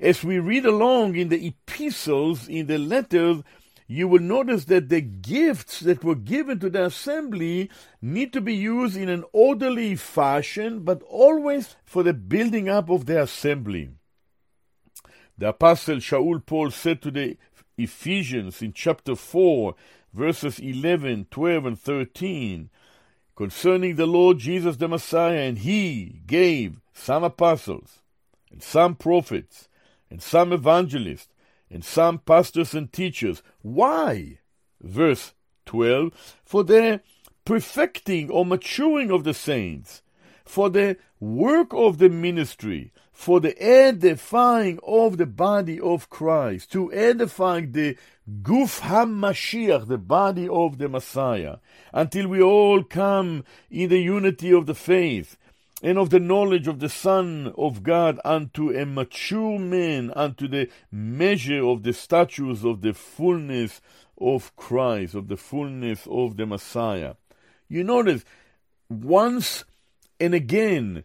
As 0.00 0.24
we 0.24 0.38
read 0.38 0.66
along 0.66 1.16
in 1.16 1.28
the 1.28 1.46
epistles, 1.46 2.48
in 2.48 2.66
the 2.66 2.78
letters, 2.78 3.42
you 3.86 4.08
will 4.08 4.20
notice 4.20 4.64
that 4.66 4.88
the 4.88 5.00
gifts 5.00 5.80
that 5.80 6.02
were 6.02 6.14
given 6.14 6.58
to 6.60 6.70
the 6.70 6.86
assembly 6.86 7.70
need 8.00 8.32
to 8.32 8.40
be 8.40 8.54
used 8.54 8.96
in 8.96 9.08
an 9.08 9.24
orderly 9.32 9.94
fashion, 9.94 10.80
but 10.80 11.02
always 11.02 11.76
for 11.84 12.02
the 12.02 12.14
building 12.14 12.68
up 12.68 12.88
of 12.88 13.06
the 13.06 13.20
assembly. 13.20 13.90
The 15.36 15.48
apostle 15.48 15.96
Shaul 15.96 16.44
Paul 16.44 16.70
said 16.70 17.02
to 17.02 17.10
the 17.10 17.36
Ephesians 17.76 18.62
in 18.62 18.72
chapter 18.72 19.16
4, 19.16 19.74
verses 20.14 20.58
11, 20.60 21.26
12, 21.30 21.66
and 21.66 21.78
13, 21.78 22.70
concerning 23.36 23.96
the 23.96 24.06
Lord 24.06 24.38
Jesus 24.38 24.76
the 24.76 24.88
Messiah, 24.88 25.40
and 25.40 25.58
he 25.58 26.20
gave 26.26 26.80
some 26.92 27.24
apostles, 27.24 27.98
and 28.50 28.62
some 28.62 28.94
prophets, 28.94 29.68
and 30.08 30.22
some 30.22 30.52
evangelists, 30.52 31.33
and 31.74 31.84
some 31.84 32.18
pastors 32.18 32.72
and 32.72 32.90
teachers. 32.92 33.42
Why? 33.60 34.38
Verse 34.80 35.34
12 35.66 36.12
For 36.44 36.62
the 36.62 37.00
perfecting 37.44 38.30
or 38.30 38.46
maturing 38.46 39.10
of 39.10 39.24
the 39.24 39.34
saints, 39.34 40.00
for 40.44 40.70
the 40.70 40.96
work 41.18 41.72
of 41.72 41.98
the 41.98 42.08
ministry, 42.08 42.92
for 43.12 43.40
the 43.40 43.60
edifying 43.60 44.78
of 44.86 45.16
the 45.16 45.26
body 45.26 45.80
of 45.80 46.08
Christ, 46.08 46.70
to 46.72 46.92
edify 46.92 47.62
the 47.62 47.96
Guf 48.42 48.80
HaMashiach, 48.80 49.88
the 49.88 49.98
body 49.98 50.48
of 50.48 50.78
the 50.78 50.88
Messiah, 50.88 51.56
until 51.92 52.28
we 52.28 52.40
all 52.40 52.84
come 52.84 53.44
in 53.68 53.90
the 53.90 54.00
unity 54.00 54.52
of 54.52 54.66
the 54.66 54.74
faith 54.74 55.36
and 55.84 55.98
of 55.98 56.08
the 56.08 56.18
knowledge 56.18 56.66
of 56.66 56.80
the 56.80 56.88
Son 56.88 57.52
of 57.58 57.82
God 57.82 58.18
unto 58.24 58.74
a 58.74 58.86
mature 58.86 59.58
man, 59.58 60.10
unto 60.16 60.48
the 60.48 60.70
measure 60.90 61.62
of 61.62 61.82
the 61.82 61.92
statutes 61.92 62.64
of 62.64 62.80
the 62.80 62.94
fullness 62.94 63.82
of 64.18 64.56
Christ, 64.56 65.14
of 65.14 65.28
the 65.28 65.36
fullness 65.36 66.08
of 66.10 66.38
the 66.38 66.46
Messiah. 66.46 67.16
You 67.68 67.84
notice, 67.84 68.24
once 68.88 69.64
and 70.18 70.32
again, 70.32 71.04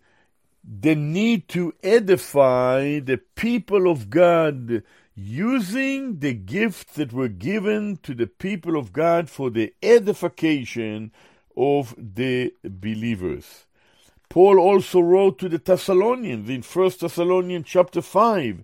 the 0.64 0.96
need 0.96 1.50
to 1.50 1.74
edify 1.84 3.00
the 3.00 3.20
people 3.36 3.92
of 3.92 4.10
God 4.10 4.82
using 5.14 6.20
the 6.20 6.34
gifts 6.34 6.94
that 6.94 7.12
were 7.12 7.28
given 7.28 7.98
to 8.04 8.16
the 8.16 8.28
people 8.28 8.78
of 8.78 8.94
God 8.94 9.30
for 9.30 9.50
the 9.50 9.74
edification 9.84 11.12
of 11.58 11.94
the 11.98 12.54
believers. 12.64 13.66
Paul 14.30 14.60
also 14.60 15.00
wrote 15.00 15.40
to 15.40 15.50
the 15.50 15.58
Thessalonians 15.58 16.50
in 16.50 16.62
1 16.62 16.92
Thessalonians 17.02 17.66
chapter 17.68 18.00
5, 18.00 18.64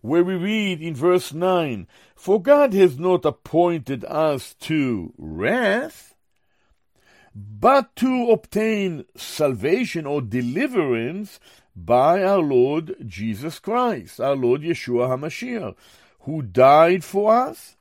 where 0.00 0.24
we 0.24 0.34
read 0.34 0.82
in 0.82 0.96
verse 0.96 1.32
9, 1.32 1.86
For 2.16 2.42
God 2.42 2.74
has 2.74 2.98
not 2.98 3.24
appointed 3.24 4.04
us 4.06 4.54
to 4.62 5.14
wrath, 5.16 6.16
but 7.32 7.94
to 7.96 8.30
obtain 8.30 9.04
salvation 9.16 10.04
or 10.04 10.20
deliverance 10.20 11.38
by 11.76 12.22
our 12.24 12.40
Lord 12.40 12.96
Jesus 13.06 13.60
Christ, 13.60 14.20
our 14.20 14.36
Lord 14.36 14.62
Yeshua 14.62 15.08
HaMashiach, 15.08 15.76
who 16.20 16.42
died 16.42 17.04
for 17.04 17.32
us, 17.32 17.76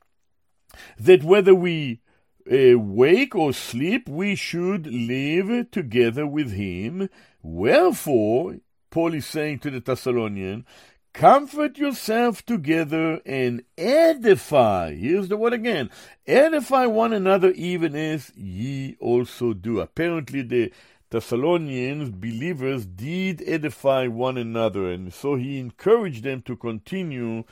that 0.99 1.23
whether 1.23 1.55
we 1.55 2.02
uh, 2.51 2.77
wake 2.77 3.35
or 3.35 3.53
sleep, 3.53 4.07
we 4.09 4.35
should 4.35 4.87
live 4.87 5.71
together 5.71 6.27
with 6.27 6.51
him. 6.51 7.09
Wherefore, 7.41 8.57
Paul 8.89 9.13
is 9.13 9.25
saying 9.25 9.59
to 9.59 9.71
the 9.71 9.79
Thessalonians, 9.79 10.65
comfort 11.13 11.77
yourself 11.77 12.45
together 12.45 13.21
and 13.25 13.63
edify. 13.77 14.93
Here's 14.95 15.29
the 15.29 15.37
word 15.37 15.53
again 15.53 15.89
edify 16.25 16.85
one 16.85 17.13
another, 17.13 17.51
even 17.51 17.95
as 17.95 18.31
ye 18.35 18.97
also 18.99 19.53
do. 19.53 19.79
Apparently, 19.79 20.41
the 20.41 20.71
Thessalonians 21.09 22.09
believers 22.09 22.85
did 22.85 23.43
edify 23.45 24.07
one 24.07 24.37
another, 24.37 24.91
and 24.91 25.13
so 25.13 25.35
he 25.35 25.59
encouraged 25.59 26.23
them 26.23 26.41
to 26.41 26.55
continue 26.55 27.43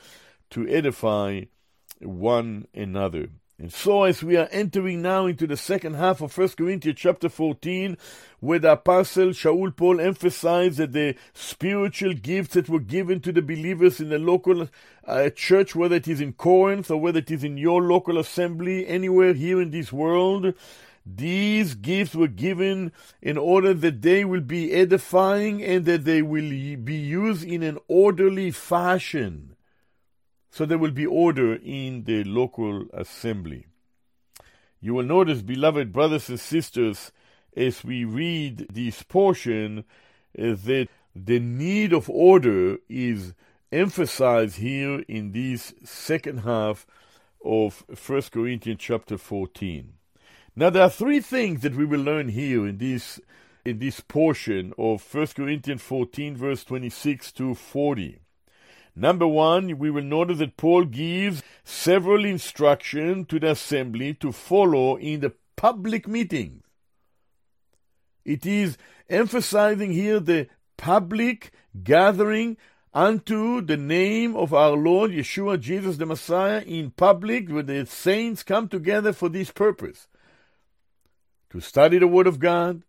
to 0.50 0.68
edify 0.68 1.42
one 2.00 2.66
another. 2.74 3.28
And 3.58 3.72
so, 3.72 4.04
as 4.04 4.22
we 4.22 4.36
are 4.36 4.48
entering 4.50 5.02
now 5.02 5.26
into 5.26 5.46
the 5.46 5.56
second 5.56 5.94
half 5.94 6.20
of 6.20 6.36
1 6.36 6.48
Corinthians 6.50 6.98
chapter 6.98 7.28
14, 7.28 7.96
where 8.40 8.58
the 8.58 8.72
apostle 8.72 9.28
Shaul 9.28 9.76
Paul 9.76 10.00
emphasized 10.00 10.78
that 10.78 10.92
the 10.92 11.14
spiritual 11.34 12.14
gifts 12.14 12.54
that 12.54 12.68
were 12.68 12.80
given 12.80 13.20
to 13.20 13.30
the 13.30 13.42
believers 13.42 14.00
in 14.00 14.08
the 14.08 14.18
local 14.18 14.68
uh, 15.06 15.30
church, 15.30 15.76
whether 15.76 15.96
it 15.96 16.08
is 16.08 16.20
in 16.20 16.32
Corinth 16.32 16.90
or 16.90 16.96
whether 16.96 17.18
it 17.18 17.30
is 17.30 17.44
in 17.44 17.58
your 17.58 17.82
local 17.82 18.18
assembly, 18.18 18.86
anywhere 18.86 19.34
here 19.34 19.60
in 19.60 19.70
this 19.70 19.92
world, 19.92 20.54
these 21.04 21.74
gifts 21.74 22.14
were 22.14 22.28
given 22.28 22.90
in 23.20 23.36
order 23.36 23.74
that 23.74 24.02
they 24.02 24.24
will 24.24 24.40
be 24.40 24.72
edifying 24.72 25.62
and 25.62 25.84
that 25.84 26.04
they 26.04 26.22
will 26.22 26.50
be 26.76 26.94
used 26.94 27.44
in 27.44 27.62
an 27.62 27.78
orderly 27.86 28.50
fashion. 28.50 29.51
So 30.52 30.66
there 30.66 30.76
will 30.76 30.90
be 30.90 31.06
order 31.06 31.54
in 31.54 32.04
the 32.04 32.24
local 32.24 32.84
assembly. 32.92 33.68
You 34.82 34.92
will 34.92 35.04
notice, 35.04 35.40
beloved 35.40 35.94
brothers 35.94 36.28
and 36.28 36.38
sisters, 36.38 37.10
as 37.56 37.82
we 37.82 38.04
read 38.04 38.66
this 38.70 39.02
portion, 39.02 39.84
uh, 40.38 40.52
that 40.64 40.88
the 41.16 41.40
need 41.40 41.94
of 41.94 42.10
order 42.10 42.76
is 42.90 43.32
emphasized 43.72 44.58
here 44.58 45.00
in 45.08 45.32
this 45.32 45.72
second 45.84 46.40
half 46.40 46.86
of 47.42 47.82
1 47.88 48.22
Corinthians 48.30 48.78
chapter 48.78 49.16
14. 49.16 49.94
Now 50.54 50.68
there 50.68 50.82
are 50.82 50.90
three 50.90 51.20
things 51.20 51.62
that 51.62 51.74
we 51.74 51.86
will 51.86 52.02
learn 52.02 52.28
here 52.28 52.66
in 52.66 52.76
this 52.76 53.18
in 53.64 53.78
this 53.78 54.00
portion 54.00 54.74
of 54.76 55.02
1 55.14 55.28
Corinthians 55.28 55.80
14 55.80 56.36
verse 56.36 56.62
26 56.64 57.32
to 57.32 57.54
40. 57.54 58.21
Number 58.94 59.26
one, 59.26 59.78
we 59.78 59.90
will 59.90 60.04
notice 60.04 60.38
that 60.38 60.56
Paul 60.56 60.84
gives 60.84 61.42
several 61.64 62.24
instructions 62.24 63.26
to 63.28 63.40
the 63.40 63.52
assembly 63.52 64.14
to 64.14 64.32
follow 64.32 64.96
in 64.96 65.20
the 65.20 65.32
public 65.56 66.06
meetings. 66.06 66.62
It 68.24 68.44
is 68.44 68.76
emphasizing 69.08 69.92
here 69.92 70.20
the 70.20 70.48
public 70.76 71.52
gathering 71.82 72.56
unto 72.94 73.62
the 73.62 73.76
name 73.76 74.36
of 74.36 74.52
our 74.52 74.72
Lord 74.72 75.10
Yeshua 75.10 75.58
Jesus 75.58 75.96
the 75.96 76.06
Messiah 76.06 76.60
in 76.60 76.90
public, 76.90 77.48
where 77.48 77.62
the 77.62 77.86
saints 77.86 78.42
come 78.42 78.68
together 78.68 79.12
for 79.12 79.28
this 79.28 79.50
purpose 79.50 80.08
to 81.50 81.60
study 81.60 81.98
the 81.98 82.06
Word 82.06 82.26
of 82.26 82.38
God, 82.38 82.82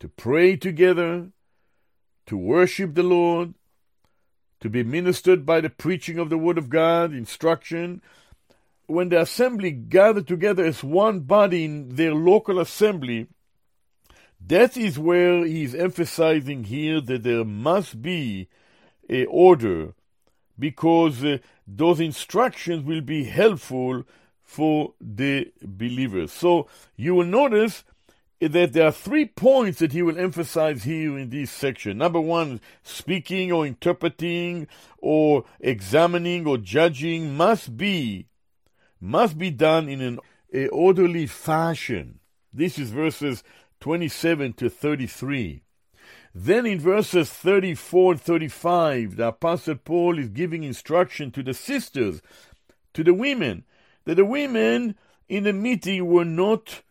to 0.00 0.08
pray 0.08 0.56
together, 0.56 1.28
to 2.26 2.36
worship 2.36 2.94
the 2.94 3.02
Lord, 3.02 3.54
to 4.62 4.70
be 4.70 4.84
ministered 4.84 5.44
by 5.44 5.60
the 5.60 5.68
preaching 5.68 6.18
of 6.18 6.30
the 6.30 6.38
Word 6.38 6.56
of 6.56 6.70
God, 6.70 7.12
instruction. 7.12 8.00
When 8.86 9.08
the 9.08 9.20
assembly 9.20 9.72
gathered 9.72 10.28
together 10.28 10.64
as 10.64 10.84
one 10.84 11.20
body 11.20 11.64
in 11.64 11.96
their 11.96 12.14
local 12.14 12.60
assembly, 12.60 13.26
that 14.46 14.76
is 14.76 15.00
where 15.00 15.44
he 15.44 15.64
is 15.64 15.74
emphasizing 15.74 16.64
here 16.64 17.00
that 17.00 17.24
there 17.24 17.44
must 17.44 18.02
be 18.02 18.48
a 19.10 19.24
order 19.26 19.94
because 20.56 21.24
uh, 21.24 21.38
those 21.66 21.98
instructions 21.98 22.84
will 22.84 23.00
be 23.00 23.24
helpful 23.24 24.04
for 24.44 24.94
the 25.00 25.52
believers. 25.60 26.30
So 26.30 26.68
you 26.96 27.16
will 27.16 27.26
notice 27.26 27.82
that 28.48 28.72
there 28.72 28.88
are 28.88 28.92
three 28.92 29.24
points 29.24 29.78
that 29.78 29.92
he 29.92 30.02
will 30.02 30.18
emphasize 30.18 30.82
here 30.82 31.16
in 31.16 31.30
this 31.30 31.50
section. 31.50 31.98
Number 31.98 32.20
one, 32.20 32.60
speaking 32.82 33.52
or 33.52 33.64
interpreting 33.64 34.66
or 34.98 35.44
examining 35.60 36.46
or 36.46 36.58
judging 36.58 37.36
must 37.36 37.76
be 37.76 38.26
must 39.00 39.36
be 39.36 39.50
done 39.50 39.88
in 39.88 40.00
an 40.00 40.18
orderly 40.70 41.26
fashion. 41.26 42.20
This 42.52 42.78
is 42.78 42.90
verses 42.90 43.42
27 43.80 44.52
to 44.54 44.68
33. 44.68 45.62
Then 46.34 46.66
in 46.66 46.80
verses 46.80 47.28
34 47.28 48.12
and 48.12 48.20
35, 48.20 49.16
the 49.16 49.28
Apostle 49.28 49.74
Paul 49.76 50.18
is 50.18 50.28
giving 50.28 50.62
instruction 50.62 51.30
to 51.32 51.42
the 51.42 51.52
sisters, 51.52 52.22
to 52.94 53.04
the 53.04 53.12
women, 53.12 53.64
that 54.04 54.14
the 54.14 54.24
women 54.24 54.96
in 55.28 55.44
the 55.44 55.52
meeting 55.52 56.06
were 56.06 56.24
not 56.24 56.82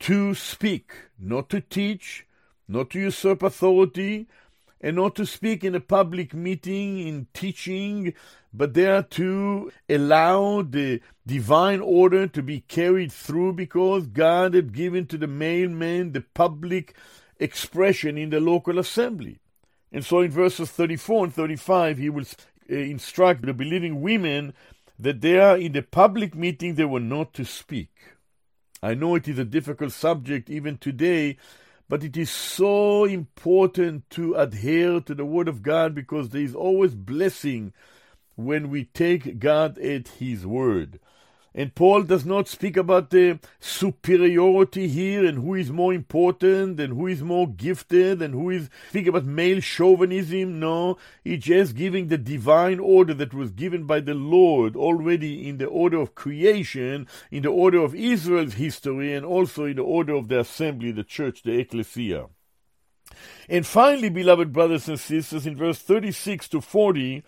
to 0.00 0.34
speak, 0.34 0.92
not 1.18 1.48
to 1.50 1.60
teach, 1.60 2.26
not 2.68 2.90
to 2.90 3.00
usurp 3.00 3.42
authority, 3.42 4.26
and 4.80 4.96
not 4.96 5.14
to 5.16 5.24
speak 5.24 5.64
in 5.64 5.74
a 5.74 5.80
public 5.80 6.34
meeting 6.34 6.98
in 7.06 7.26
teaching, 7.32 8.12
but 8.52 8.74
they 8.74 8.86
are 8.86 9.02
to 9.02 9.72
allow 9.88 10.62
the 10.62 11.00
divine 11.26 11.80
order 11.80 12.26
to 12.26 12.42
be 12.42 12.60
carried 12.60 13.10
through 13.10 13.54
because 13.54 14.06
God 14.06 14.54
had 14.54 14.72
given 14.72 15.06
to 15.06 15.16
the 15.16 15.26
male 15.26 15.70
man 15.70 16.12
the 16.12 16.20
public 16.20 16.94
expression 17.40 18.18
in 18.18 18.30
the 18.30 18.40
local 18.40 18.78
assembly. 18.78 19.38
And 19.90 20.04
so 20.04 20.20
in 20.20 20.30
verses 20.30 20.70
34 20.70 21.24
and 21.24 21.34
35, 21.34 21.98
he 21.98 22.10
will 22.10 22.26
uh, 22.70 22.74
instruct 22.74 23.46
the 23.46 23.54
believing 23.54 24.02
women 24.02 24.52
that 24.98 25.20
they 25.20 25.38
are 25.38 25.56
in 25.56 25.72
the 25.72 25.82
public 25.82 26.34
meeting, 26.34 26.74
they 26.74 26.84
were 26.84 27.00
not 27.00 27.32
to 27.34 27.44
speak. 27.44 27.90
I 28.84 28.92
know 28.92 29.14
it 29.14 29.26
is 29.28 29.38
a 29.38 29.46
difficult 29.46 29.92
subject 29.92 30.50
even 30.50 30.76
today, 30.76 31.38
but 31.88 32.04
it 32.04 32.18
is 32.18 32.28
so 32.28 33.06
important 33.06 34.10
to 34.10 34.34
adhere 34.34 35.00
to 35.00 35.14
the 35.14 35.24
Word 35.24 35.48
of 35.48 35.62
God 35.62 35.94
because 35.94 36.28
there 36.28 36.42
is 36.42 36.54
always 36.54 36.94
blessing 36.94 37.72
when 38.34 38.68
we 38.68 38.84
take 38.84 39.38
God 39.38 39.78
at 39.78 40.08
His 40.08 40.46
Word. 40.46 41.00
And 41.56 41.72
Paul 41.72 42.02
does 42.02 42.26
not 42.26 42.48
speak 42.48 42.76
about 42.76 43.10
the 43.10 43.38
superiority 43.60 44.88
here 44.88 45.24
and 45.24 45.38
who 45.38 45.54
is 45.54 45.70
more 45.70 45.94
important 45.94 46.80
and 46.80 46.94
who 46.94 47.06
is 47.06 47.22
more 47.22 47.46
gifted 47.46 48.20
and 48.20 48.34
who 48.34 48.50
is 48.50 48.68
speak 48.90 49.06
about 49.06 49.24
male 49.24 49.60
chauvinism. 49.60 50.58
No, 50.58 50.96
he's 51.22 51.44
just 51.44 51.76
giving 51.76 52.08
the 52.08 52.18
divine 52.18 52.80
order 52.80 53.14
that 53.14 53.32
was 53.32 53.52
given 53.52 53.84
by 53.84 54.00
the 54.00 54.14
Lord 54.14 54.74
already 54.74 55.48
in 55.48 55.58
the 55.58 55.66
order 55.66 55.98
of 55.98 56.16
creation, 56.16 57.06
in 57.30 57.44
the 57.44 57.50
order 57.50 57.78
of 57.78 57.94
Israel's 57.94 58.54
history, 58.54 59.14
and 59.14 59.24
also 59.24 59.64
in 59.64 59.76
the 59.76 59.82
order 59.82 60.14
of 60.14 60.26
the 60.26 60.40
assembly, 60.40 60.90
the 60.90 61.04
church, 61.04 61.44
the 61.44 61.52
ecclesia. 61.52 62.26
And 63.48 63.64
finally, 63.64 64.08
beloved 64.08 64.52
brothers 64.52 64.88
and 64.88 64.98
sisters, 64.98 65.46
in 65.46 65.56
verse 65.56 65.78
36 65.78 66.48
to 66.48 66.60
40, 66.60 67.22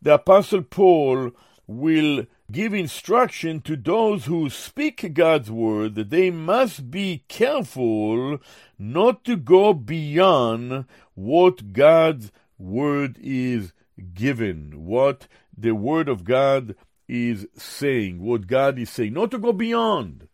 the 0.00 0.14
Apostle 0.14 0.62
Paul 0.62 1.32
will 1.66 2.26
give 2.50 2.72
instruction 2.72 3.60
to 3.62 3.76
those 3.76 4.26
who 4.26 4.48
speak 4.48 5.14
God's 5.14 5.50
word 5.50 5.94
that 5.96 6.10
they 6.10 6.30
must 6.30 6.90
be 6.90 7.24
careful 7.28 8.38
not 8.78 9.24
to 9.24 9.36
go 9.36 9.72
beyond 9.74 10.84
what 11.14 11.72
God's 11.72 12.30
word 12.58 13.18
is 13.20 13.72
given, 14.14 14.84
what 14.84 15.26
the 15.56 15.72
word 15.72 16.08
of 16.08 16.24
God 16.24 16.76
is 17.08 17.46
saying, 17.56 18.20
what 18.22 18.46
God 18.46 18.78
is 18.78 18.90
saying, 18.90 19.12
not 19.12 19.30
to 19.32 19.38
go 19.38 19.52
beyond, 19.52 20.28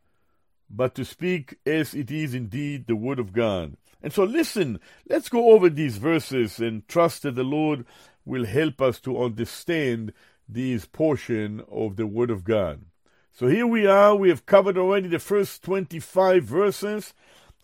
but 0.68 0.94
to 0.94 1.05
speak 1.05 1.57
as 1.66 1.94
it 1.94 2.11
is 2.11 2.35
indeed 2.35 2.87
the 2.87 2.96
word 2.96 3.18
of 3.18 3.33
God. 3.33 3.77
And 4.03 4.12
so 4.12 4.25
listen, 4.25 4.81
let's 5.09 5.29
go 5.29 5.51
over 5.53 5.70
these 5.70 5.96
verses 5.96 6.59
and 6.59 6.87
trust 6.88 7.22
that 7.22 7.37
the 7.37 7.44
Lord 7.44 7.87
will 8.25 8.44
help 8.44 8.81
us 8.81 9.01
to 9.01 9.22
understand 9.22 10.12
this 10.52 10.86
portion 10.86 11.62
of 11.70 11.96
the 11.96 12.06
Word 12.06 12.30
of 12.30 12.44
God. 12.44 12.84
So 13.32 13.46
here 13.46 13.66
we 13.66 13.86
are. 13.86 14.14
We 14.14 14.28
have 14.28 14.46
covered 14.46 14.76
already 14.76 15.08
the 15.08 15.18
first 15.18 15.62
25 15.62 16.44
verses 16.44 17.14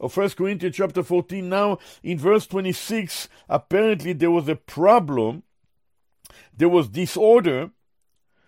of 0.01 0.17
1 0.17 0.31
Corinthians 0.31 0.77
chapter 0.77 1.03
14. 1.03 1.49
Now, 1.49 1.79
in 2.03 2.19
verse 2.19 2.47
26, 2.47 3.29
apparently 3.49 4.13
there 4.13 4.31
was 4.31 4.49
a 4.49 4.57
problem. 4.57 5.43
There 6.57 6.69
was 6.69 6.89
disorder 6.89 7.71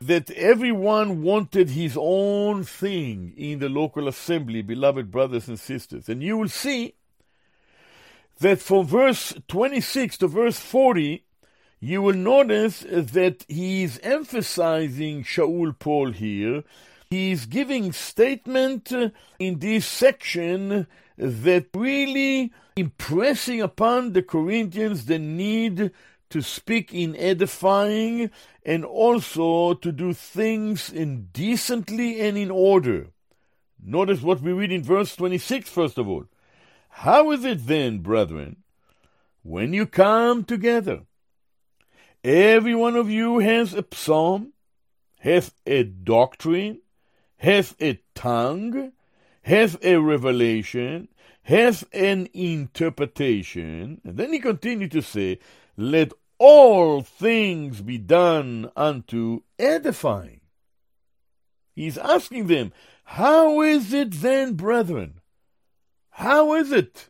that 0.01 0.31
everyone 0.31 1.23
wanted 1.23 1.71
his 1.71 1.97
own 2.01 2.65
thing 2.65 3.35
in 3.37 3.59
the 3.59 3.69
local 3.69 4.09
assembly, 4.09 4.63
beloved 4.63 5.11
brothers 5.11 5.47
and 5.47 5.61
sisters. 5.61 6.09
And 6.09 6.23
you 6.23 6.39
will 6.39 6.49
see 6.49 6.95
that 8.39 8.61
from 8.61 8.87
verse 8.87 9.35
26 9.49 10.17
to 10.19 10.27
verse 10.27 10.59
40, 10.59 11.25
you 11.81 12.03
will 12.03 12.15
notice 12.15 12.85
that 12.89 13.47
he's 13.49 13.99
emphasizing 14.01 15.25
Shaul 15.25 15.79
Paul 15.79 16.13
here. 16.13 16.63
He's 17.09 17.47
giving 17.47 17.93
statement 17.93 18.93
in 19.39 19.59
this 19.59 19.87
section 19.87 20.87
that 21.17 21.67
really 21.75 22.53
impressing 22.77 23.63
upon 23.63 24.13
the 24.13 24.23
Corinthians 24.23 25.07
the 25.07 25.19
need 25.19 25.91
to 26.29 26.43
speak 26.43 26.93
in 26.95 27.17
edifying 27.17 28.31
and 28.65 28.85
also 28.85 29.75
to 29.75 29.91
do 29.91 30.13
things 30.13 30.93
indecently 30.93 32.21
and 32.21 32.37
in 32.37 32.51
order. 32.51 33.09
Notice 33.83 34.21
what 34.21 34.43
we 34.43 34.53
read 34.53 34.71
in 34.71 34.83
verse 34.83 35.17
26, 35.17 35.69
first 35.69 35.99
of 35.99 36.07
all. 36.07 36.27
How 36.91 37.31
is 37.31 37.45
it 37.45 37.67
then, 37.67 37.99
brethren, 37.99 38.59
when 39.43 39.73
you 39.73 39.87
come 39.87 40.45
together? 40.45 41.07
Every 42.23 42.75
one 42.75 42.97
of 42.97 43.11
you 43.11 43.39
has 43.39 43.73
a 43.73 43.85
psalm, 43.93 44.53
hath 45.21 45.55
a 45.67 45.85
doctrine, 45.85 46.81
hath 47.39 47.75
a 47.81 48.01
tongue, 48.15 48.93
hath 49.43 49.83
a 49.83 49.97
revelation, 49.97 51.09
hath 51.43 51.85
an 51.95 52.29
interpretation. 52.35 54.01
And 54.05 54.17
then 54.19 54.33
he 54.33 54.39
continued 54.39 54.91
to 54.93 55.01
say, 55.01 55.39
Let 55.77 56.13
all 56.39 57.01
things 57.01 57.81
be 57.81 57.97
done 57.97 58.71
unto 58.77 59.43
edifying. 59.59 60.41
He's 61.75 61.97
asking 61.97 62.49
them, 62.49 62.73
How 63.05 63.63
is 63.63 63.95
it 63.95 64.13
then, 64.13 64.55
brethren? 64.55 65.21
How 66.11 66.55
is 66.55 66.71
it 66.71 67.09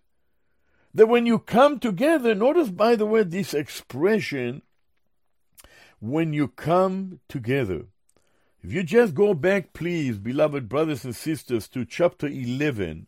that 0.95 1.09
when 1.09 1.27
you 1.27 1.41
come 1.41 1.81
together, 1.81 2.35
notice 2.35 2.69
by 2.69 2.95
the 2.95 3.07
way 3.07 3.25
this 3.25 3.55
expression, 3.55 4.63
when 6.01 6.33
you 6.33 6.49
come 6.49 7.21
together. 7.29 7.85
If 8.63 8.73
you 8.73 8.83
just 8.83 9.15
go 9.15 9.33
back, 9.33 9.73
please, 9.73 10.19
beloved 10.19 10.69
brothers 10.69 11.05
and 11.05 11.15
sisters, 11.15 11.69
to 11.69 11.85
chapter 11.85 12.27
11, 12.27 13.07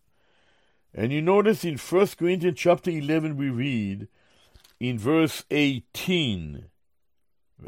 and 0.95 1.13
you 1.13 1.23
notice 1.23 1.65
in 1.65 1.77
1 1.79 2.07
Corinthians 2.19 2.59
chapter 2.59 2.91
11 2.91 3.37
we 3.37 3.49
read 3.49 4.09
in 4.79 4.99
verse 4.99 5.45
18, 5.51 6.67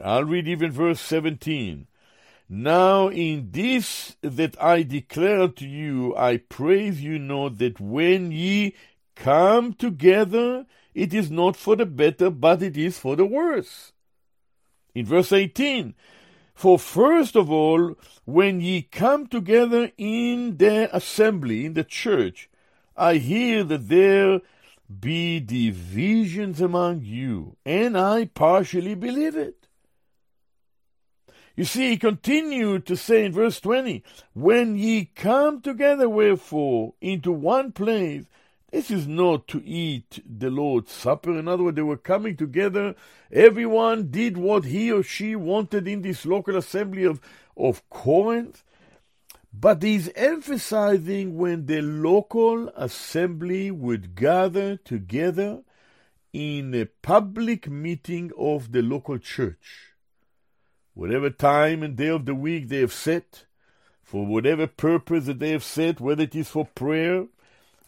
I'll 0.03 0.25
read 0.25 0.47
even 0.47 0.71
verse 0.71 1.01
17. 1.01 1.87
Now 2.49 3.09
in 3.09 3.49
this 3.53 4.17
that 4.21 4.61
I 4.63 4.83
declare 4.83 5.49
to 5.49 5.67
you, 5.67 6.15
I 6.17 6.37
praise 6.37 7.03
you 7.03 7.19
know 7.19 7.49
that 7.49 7.81
when 7.81 8.31
ye 8.31 8.75
come 9.15 9.73
together, 9.73 10.67
it 10.93 11.15
is 11.15 11.31
not 11.31 11.57
for 11.57 11.77
the 11.77 11.87
better, 11.87 12.29
but 12.31 12.63
it 12.63 12.77
is 12.77 12.99
for 12.99 13.17
the 13.17 13.25
worse. 13.25 13.94
In 14.95 15.07
verse 15.07 15.33
18, 15.33 15.95
for 16.55 16.79
first 16.79 17.35
of 17.35 17.51
all, 17.51 17.97
when 18.25 18.61
ye 18.61 18.83
come 18.83 19.27
together 19.27 19.91
in 19.99 20.57
the 20.57 20.89
assembly, 20.95 21.67
in 21.67 21.75
the 21.75 21.85
church, 21.85 22.49
I 22.97 23.17
hear 23.17 23.65
that 23.65 23.89
there 23.89 24.41
be 25.01 25.41
divisions 25.41 26.61
among 26.61 27.03
you, 27.03 27.57
and 27.65 27.99
I 27.99 28.27
partially 28.27 28.95
believe 28.95 29.37
it. 29.37 29.67
You 31.57 31.65
see, 31.65 31.91
he 31.91 31.97
continued 31.97 32.87
to 32.87 32.97
say 32.97 33.25
in 33.25 33.33
verse 33.33 33.61
20, 33.61 34.03
When 34.33 34.77
ye 34.77 35.05
come 35.05 35.61
together, 35.61 36.09
wherefore, 36.09 36.95
into 37.01 37.31
one 37.33 37.73
place, 37.73 38.25
this 38.75 38.91
is 38.91 39.07
not 39.07 39.47
to 39.47 39.63
eat 39.65 40.21
the 40.27 40.51
Lord's 40.51 40.91
Supper. 40.91 41.39
In 41.39 41.47
other 41.47 41.63
words, 41.63 41.77
they 41.77 41.83
were 41.83 41.97
coming 41.97 42.37
together. 42.37 42.97
Everyone 43.31 44.11
did 44.11 44.37
what 44.37 44.65
he 44.65 44.91
or 44.91 45.05
she 45.05 45.37
wanted 45.37 45.87
in 45.87 46.03
this 46.03 46.27
local 46.27 46.57
assembly 46.57 47.05
of, 47.05 47.21
of 47.57 47.89
Corinth. 47.89 48.65
But 49.53 49.81
he's 49.85 50.09
emphasizing 50.17 51.37
when 51.37 51.67
the 51.67 51.83
local 51.83 52.69
assembly 52.71 53.71
would 53.71 54.17
gather 54.17 54.77
together 54.77 55.61
in 56.33 56.75
a 56.75 56.87
public 56.87 57.71
meeting 57.71 58.33
of 58.37 58.73
the 58.73 58.83
local 58.83 59.19
church. 59.19 59.95
Whatever 60.95 61.31
time 61.31 61.85
and 61.85 61.95
day 61.95 62.09
of 62.09 62.25
the 62.25 62.35
week 62.35 62.69
they 62.69 62.81
have 62.81 62.93
set, 62.93 63.47
for 64.03 64.27
whatever 64.27 64.67
purpose 64.67 65.27
that 65.27 65.39
they 65.39 65.51
have 65.51 65.63
set, 65.63 66.01
whether 66.01 66.25
it 66.25 66.35
is 66.35 66.49
for 66.49 66.67
prayer, 66.67 67.27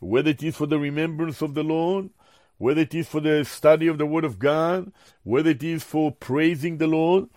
whether 0.00 0.30
it 0.30 0.42
is 0.42 0.56
for 0.56 0.66
the 0.66 0.78
remembrance 0.78 1.42
of 1.42 1.54
the 1.54 1.62
Lord, 1.62 2.10
whether 2.58 2.82
it 2.82 2.94
is 2.94 3.08
for 3.08 3.20
the 3.20 3.44
study 3.44 3.86
of 3.86 3.98
the 3.98 4.06
Word 4.06 4.24
of 4.24 4.38
God, 4.38 4.92
whether 5.24 5.50
it 5.50 5.62
is 5.62 5.82
for 5.82 6.12
praising 6.12 6.78
the 6.78 6.86
Lord, 6.86 7.28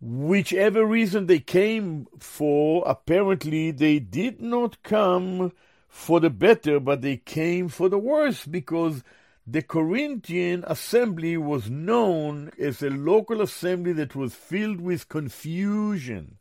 whichever 0.00 0.84
reason 0.84 1.26
they 1.26 1.40
came 1.40 2.06
for, 2.18 2.84
apparently 2.86 3.70
they 3.70 3.98
did 3.98 4.40
not 4.40 4.82
come 4.82 5.52
for 5.88 6.20
the 6.20 6.30
better, 6.30 6.78
but 6.78 7.02
they 7.02 7.16
came 7.16 7.68
for 7.68 7.88
the 7.88 7.98
worse 7.98 8.44
because 8.44 9.02
the 9.46 9.62
Corinthian 9.62 10.62
assembly 10.66 11.36
was 11.36 11.70
known 11.70 12.50
as 12.58 12.82
a 12.82 12.90
local 12.90 13.40
assembly 13.40 13.92
that 13.94 14.14
was 14.14 14.34
filled 14.34 14.80
with 14.80 15.08
confusion, 15.08 16.36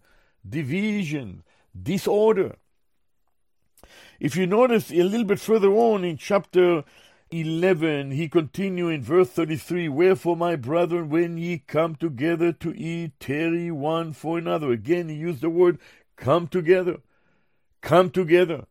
division, 0.47 1.43
disorder. 1.81 2.57
If 4.19 4.35
you 4.35 4.47
notice 4.47 4.91
a 4.91 5.03
little 5.03 5.25
bit 5.25 5.39
further 5.39 5.69
on 5.69 6.03
in 6.03 6.17
chapter 6.17 6.83
11, 7.29 8.11
he 8.11 8.27
continued 8.27 8.89
in 8.89 9.03
verse 9.03 9.29
33 9.29 9.89
Wherefore, 9.89 10.35
my 10.35 10.55
brethren, 10.55 11.09
when 11.09 11.37
ye 11.37 11.59
come 11.59 11.95
together 11.95 12.51
to 12.53 12.75
eat, 12.75 13.19
tarry 13.19 13.69
one 13.69 14.13
for 14.13 14.37
another. 14.37 14.71
Again, 14.71 15.09
he 15.09 15.15
used 15.15 15.41
the 15.41 15.49
word 15.49 15.77
come 16.15 16.47
together. 16.47 16.97
Come 17.81 18.09
together. 18.09 18.65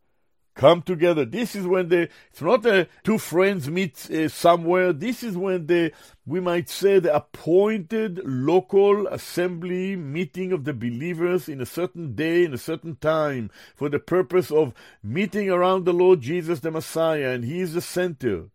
Come 0.57 0.81
together. 0.81 1.27
This 1.27 1.55
is 1.55 1.67
when 1.67 1.91
the, 1.91 2.09
it's 2.31 2.41
not 2.41 2.65
a, 2.65 2.89
two 3.05 3.19
friends 3.19 3.69
meet 3.69 4.11
uh, 4.11 4.31
somewhere. 4.31 4.91
This 4.95 5.23
is 5.23 5.37
when 5.37 5.67
the, 5.67 5.93
we 6.25 6.41
might 6.41 6.71
say, 6.71 6.99
the 6.99 7.15
appointed 7.15 8.23
local 8.25 9.07
assembly 9.09 9.97
meeting 9.97 10.53
of 10.53 10.65
the 10.65 10.73
believers 10.73 11.47
in 11.47 11.61
a 11.61 11.67
certain 11.67 12.15
day, 12.15 12.43
in 12.43 12.55
a 12.55 12.59
certain 12.59 12.97
time, 12.97 13.51
for 13.75 13.91
the 13.91 13.99
purpose 13.99 14.51
of 14.51 14.73
meeting 15.03 15.51
around 15.51 15.85
the 15.85 15.93
Lord 15.93 16.23
Jesus 16.23 16.61
the 16.61 16.71
Messiah, 16.71 17.33
and 17.33 17.45
He 17.45 17.61
is 17.61 17.75
the 17.75 17.83
center. 17.83 18.47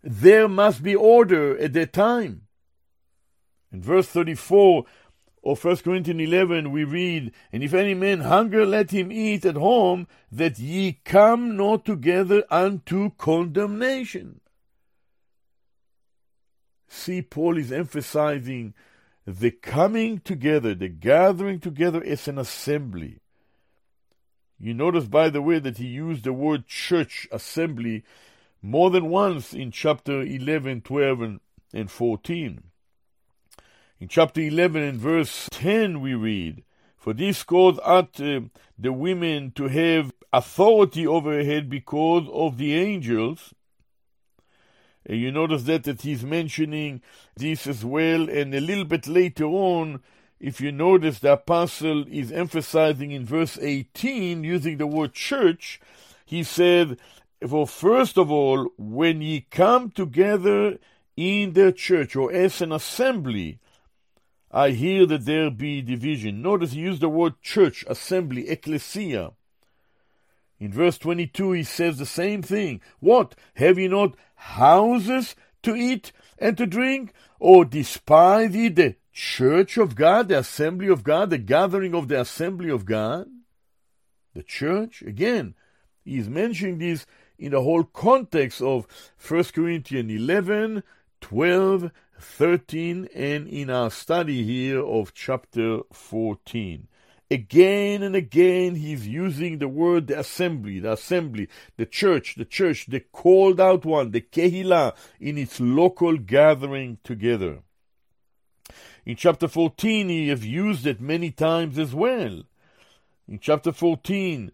There 0.00 0.48
must 0.48 0.80
be 0.80 0.94
order 0.94 1.58
at 1.58 1.72
that 1.72 1.92
time. 1.92 2.42
In 3.72 3.82
verse 3.82 4.06
34, 4.06 4.84
of 5.46 5.64
1 5.64 5.76
Corinthians 5.78 6.20
11, 6.20 6.72
we 6.72 6.84
read, 6.84 7.32
And 7.52 7.62
if 7.62 7.72
any 7.72 7.94
man 7.94 8.20
hunger, 8.20 8.66
let 8.66 8.90
him 8.90 9.12
eat 9.12 9.44
at 9.44 9.56
home, 9.56 10.06
that 10.30 10.58
ye 10.58 11.00
come 11.04 11.56
not 11.56 11.84
together 11.84 12.44
unto 12.50 13.10
condemnation. 13.10 14.40
See, 16.88 17.22
Paul 17.22 17.58
is 17.58 17.72
emphasizing 17.72 18.74
the 19.26 19.50
coming 19.50 20.20
together, 20.20 20.74
the 20.74 20.88
gathering 20.88 21.60
together 21.60 22.02
as 22.04 22.28
an 22.28 22.38
assembly. 22.38 23.18
You 24.58 24.72
notice, 24.72 25.06
by 25.06 25.28
the 25.30 25.42
way, 25.42 25.58
that 25.58 25.78
he 25.78 25.86
used 25.86 26.24
the 26.24 26.32
word 26.32 26.66
church 26.66 27.28
assembly 27.30 28.04
more 28.62 28.90
than 28.90 29.10
once 29.10 29.52
in 29.52 29.70
chapter 29.70 30.22
11, 30.22 30.82
12, 30.82 31.38
and 31.72 31.90
14. 31.90 32.62
In 33.98 34.08
chapter 34.08 34.42
11 34.42 34.82
and 34.82 35.00
verse 35.00 35.48
10 35.52 36.02
we 36.02 36.12
read, 36.12 36.64
For 36.98 37.14
this 37.14 37.42
caused 37.42 37.80
at 37.80 38.20
uh, 38.20 38.40
the 38.78 38.92
women 38.92 39.52
to 39.52 39.68
have 39.68 40.12
authority 40.34 41.06
over 41.06 41.32
her 41.32 41.44
head 41.44 41.70
because 41.70 42.28
of 42.30 42.58
the 42.58 42.74
angels. 42.74 43.54
And 45.06 45.18
you 45.18 45.32
notice 45.32 45.62
that, 45.62 45.84
that 45.84 46.02
he's 46.02 46.24
mentioning 46.24 47.00
this 47.36 47.66
as 47.66 47.86
well, 47.86 48.28
and 48.28 48.54
a 48.54 48.60
little 48.60 48.84
bit 48.84 49.06
later 49.06 49.46
on, 49.46 50.02
if 50.38 50.60
you 50.60 50.72
notice, 50.72 51.20
the 51.20 51.32
apostle 51.32 52.04
is 52.06 52.30
emphasizing 52.30 53.12
in 53.12 53.24
verse 53.24 53.56
18, 53.58 54.44
using 54.44 54.76
the 54.76 54.86
word 54.86 55.14
church, 55.14 55.80
he 56.26 56.42
said, 56.42 56.98
For 57.48 57.66
first 57.66 58.18
of 58.18 58.30
all, 58.30 58.68
when 58.76 59.22
ye 59.22 59.46
come 59.50 59.90
together 59.90 60.78
in 61.16 61.54
the 61.54 61.72
church 61.72 62.14
or 62.14 62.30
as 62.30 62.60
an 62.60 62.72
assembly, 62.72 63.58
I 64.56 64.70
hear 64.70 65.04
that 65.04 65.26
there 65.26 65.50
be 65.50 65.82
division. 65.82 66.40
Notice 66.40 66.72
he 66.72 66.80
used 66.80 67.02
the 67.02 67.10
word 67.10 67.42
church, 67.42 67.84
assembly, 67.88 68.48
ecclesia. 68.48 69.32
In 70.58 70.72
verse 70.72 70.96
22, 70.96 71.52
he 71.52 71.62
says 71.62 71.98
the 71.98 72.06
same 72.06 72.40
thing. 72.40 72.80
What? 72.98 73.34
Have 73.56 73.78
ye 73.78 73.86
not 73.86 74.16
houses 74.34 75.36
to 75.62 75.76
eat 75.76 76.10
and 76.38 76.56
to 76.56 76.66
drink? 76.66 77.12
Or 77.38 77.66
despise 77.66 78.56
ye 78.56 78.70
the 78.70 78.96
church 79.12 79.76
of 79.76 79.94
God, 79.94 80.28
the 80.28 80.38
assembly 80.38 80.88
of 80.88 81.04
God, 81.04 81.28
the 81.28 81.36
gathering 81.36 81.94
of 81.94 82.08
the 82.08 82.18
assembly 82.18 82.70
of 82.70 82.86
God, 82.86 83.26
the 84.32 84.42
church. 84.42 85.02
Again, 85.02 85.54
he 86.02 86.16
is 86.16 86.30
mentioning 86.30 86.78
this 86.78 87.04
in 87.38 87.52
the 87.52 87.60
whole 87.60 87.84
context 87.84 88.62
of 88.62 88.86
1 89.18 89.44
Corinthians 89.52 90.10
11, 90.10 90.82
12, 91.20 91.90
13, 92.20 93.08
and 93.14 93.48
in 93.48 93.70
our 93.70 93.90
study 93.90 94.44
here 94.44 94.80
of 94.84 95.14
chapter 95.14 95.80
14. 95.92 96.88
Again 97.30 98.02
and 98.02 98.14
again, 98.14 98.76
he's 98.76 99.06
using 99.08 99.58
the 99.58 99.68
word 99.68 100.06
the 100.06 100.18
assembly, 100.20 100.78
the 100.78 100.92
assembly, 100.92 101.48
the 101.76 101.86
church, 101.86 102.36
the 102.36 102.44
church, 102.44 102.86
the 102.86 103.00
called 103.00 103.60
out 103.60 103.84
one, 103.84 104.12
the 104.12 104.20
kehillah, 104.20 104.94
in 105.18 105.36
its 105.36 105.58
local 105.58 106.18
gathering 106.18 106.98
together. 107.02 107.62
In 109.04 109.16
chapter 109.16 109.48
14, 109.48 110.08
he 110.08 110.28
has 110.28 110.46
used 110.46 110.86
it 110.86 111.00
many 111.00 111.30
times 111.30 111.78
as 111.78 111.94
well. 111.94 112.42
In 113.28 113.40
chapter 113.40 113.72
14, 113.72 114.52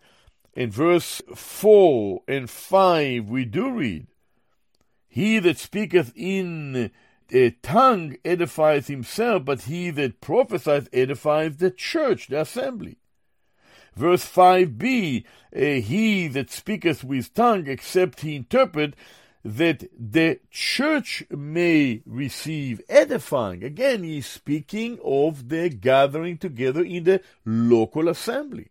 in 0.54 0.70
verse 0.70 1.20
4 1.34 2.22
and 2.26 2.48
5, 2.48 3.28
we 3.28 3.44
do 3.44 3.70
read, 3.70 4.06
He 5.08 5.38
that 5.40 5.58
speaketh 5.58 6.12
in 6.16 6.90
a 7.32 7.50
tongue 7.50 8.16
edifies 8.24 8.86
himself, 8.86 9.44
but 9.44 9.62
he 9.62 9.90
that 9.90 10.20
prophesies 10.20 10.88
edifies 10.92 11.56
the 11.56 11.70
church, 11.70 12.28
the 12.28 12.40
assembly. 12.40 12.98
Verse 13.94 14.24
5b, 14.24 15.24
uh, 15.54 15.60
he 15.60 16.28
that 16.28 16.50
speaketh 16.50 17.04
with 17.04 17.34
tongue, 17.34 17.66
except 17.66 18.20
he 18.20 18.36
interpret, 18.36 18.94
that 19.44 19.84
the 19.98 20.38
church 20.50 21.24
may 21.30 22.02
receive 22.06 22.80
edifying. 22.88 23.64
Again, 23.64 24.04
he's 24.04 24.26
speaking 24.26 24.98
of 25.04 25.48
the 25.48 25.68
gathering 25.68 26.38
together 26.38 26.82
in 26.82 27.04
the 27.04 27.20
local 27.44 28.08
assembly. 28.08 28.68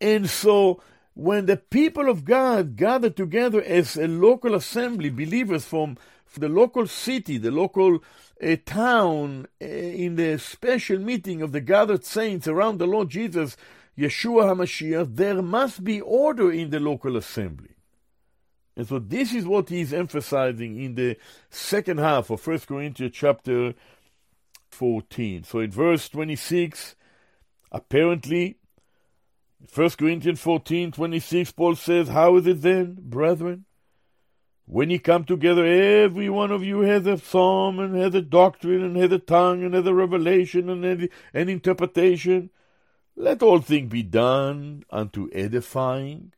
And 0.00 0.30
so 0.30 0.82
when 1.20 1.44
the 1.44 1.56
people 1.58 2.08
of 2.08 2.24
God 2.24 2.76
gather 2.76 3.10
together 3.10 3.62
as 3.62 3.94
a 3.94 4.08
local 4.08 4.54
assembly, 4.54 5.10
believers 5.10 5.66
from 5.66 5.98
the 6.34 6.48
local 6.48 6.86
city, 6.86 7.36
the 7.36 7.50
local 7.50 8.02
uh, 8.42 8.56
town, 8.64 9.46
uh, 9.60 9.66
in 9.66 10.16
the 10.16 10.38
special 10.38 10.98
meeting 10.98 11.42
of 11.42 11.52
the 11.52 11.60
gathered 11.60 12.06
saints 12.06 12.48
around 12.48 12.78
the 12.78 12.86
Lord 12.86 13.10
Jesus, 13.10 13.58
Yeshua 13.98 14.44
HaMashiach, 14.44 15.14
there 15.14 15.42
must 15.42 15.84
be 15.84 16.00
order 16.00 16.50
in 16.50 16.70
the 16.70 16.80
local 16.80 17.18
assembly. 17.18 17.74
And 18.74 18.88
so 18.88 18.98
this 18.98 19.34
is 19.34 19.44
what 19.44 19.68
he 19.68 19.82
is 19.82 19.92
emphasizing 19.92 20.80
in 20.82 20.94
the 20.94 21.18
second 21.50 21.98
half 21.98 22.30
of 22.30 22.46
1 22.46 22.60
Corinthians 22.60 23.12
chapter 23.14 23.74
14. 24.70 25.44
So 25.44 25.58
in 25.58 25.70
verse 25.70 26.08
26, 26.08 26.94
apparently 27.70 28.59
1 29.72 29.90
Corinthians 29.90 30.40
14 30.40 30.92
26, 30.92 31.52
Paul 31.52 31.76
says, 31.76 32.08
How 32.08 32.36
is 32.36 32.46
it 32.46 32.62
then, 32.62 32.96
brethren? 32.98 33.66
When 34.64 34.88
ye 34.90 34.98
come 34.98 35.24
together, 35.24 35.64
every 35.64 36.30
one 36.30 36.50
of 36.50 36.62
you 36.62 36.80
has 36.80 37.06
a 37.06 37.18
psalm, 37.18 37.78
and 37.78 37.96
has 37.96 38.14
a 38.14 38.22
doctrine, 38.22 38.82
and 38.82 38.96
has 38.96 39.10
a 39.10 39.18
tongue, 39.18 39.64
and 39.64 39.74
has 39.74 39.86
a 39.86 39.92
revelation, 39.92 40.70
and 40.70 41.08
an 41.34 41.48
interpretation. 41.48 42.50
Let 43.16 43.42
all 43.42 43.60
things 43.60 43.90
be 43.90 44.04
done 44.04 44.84
unto 44.88 45.28
edifying. 45.32 46.32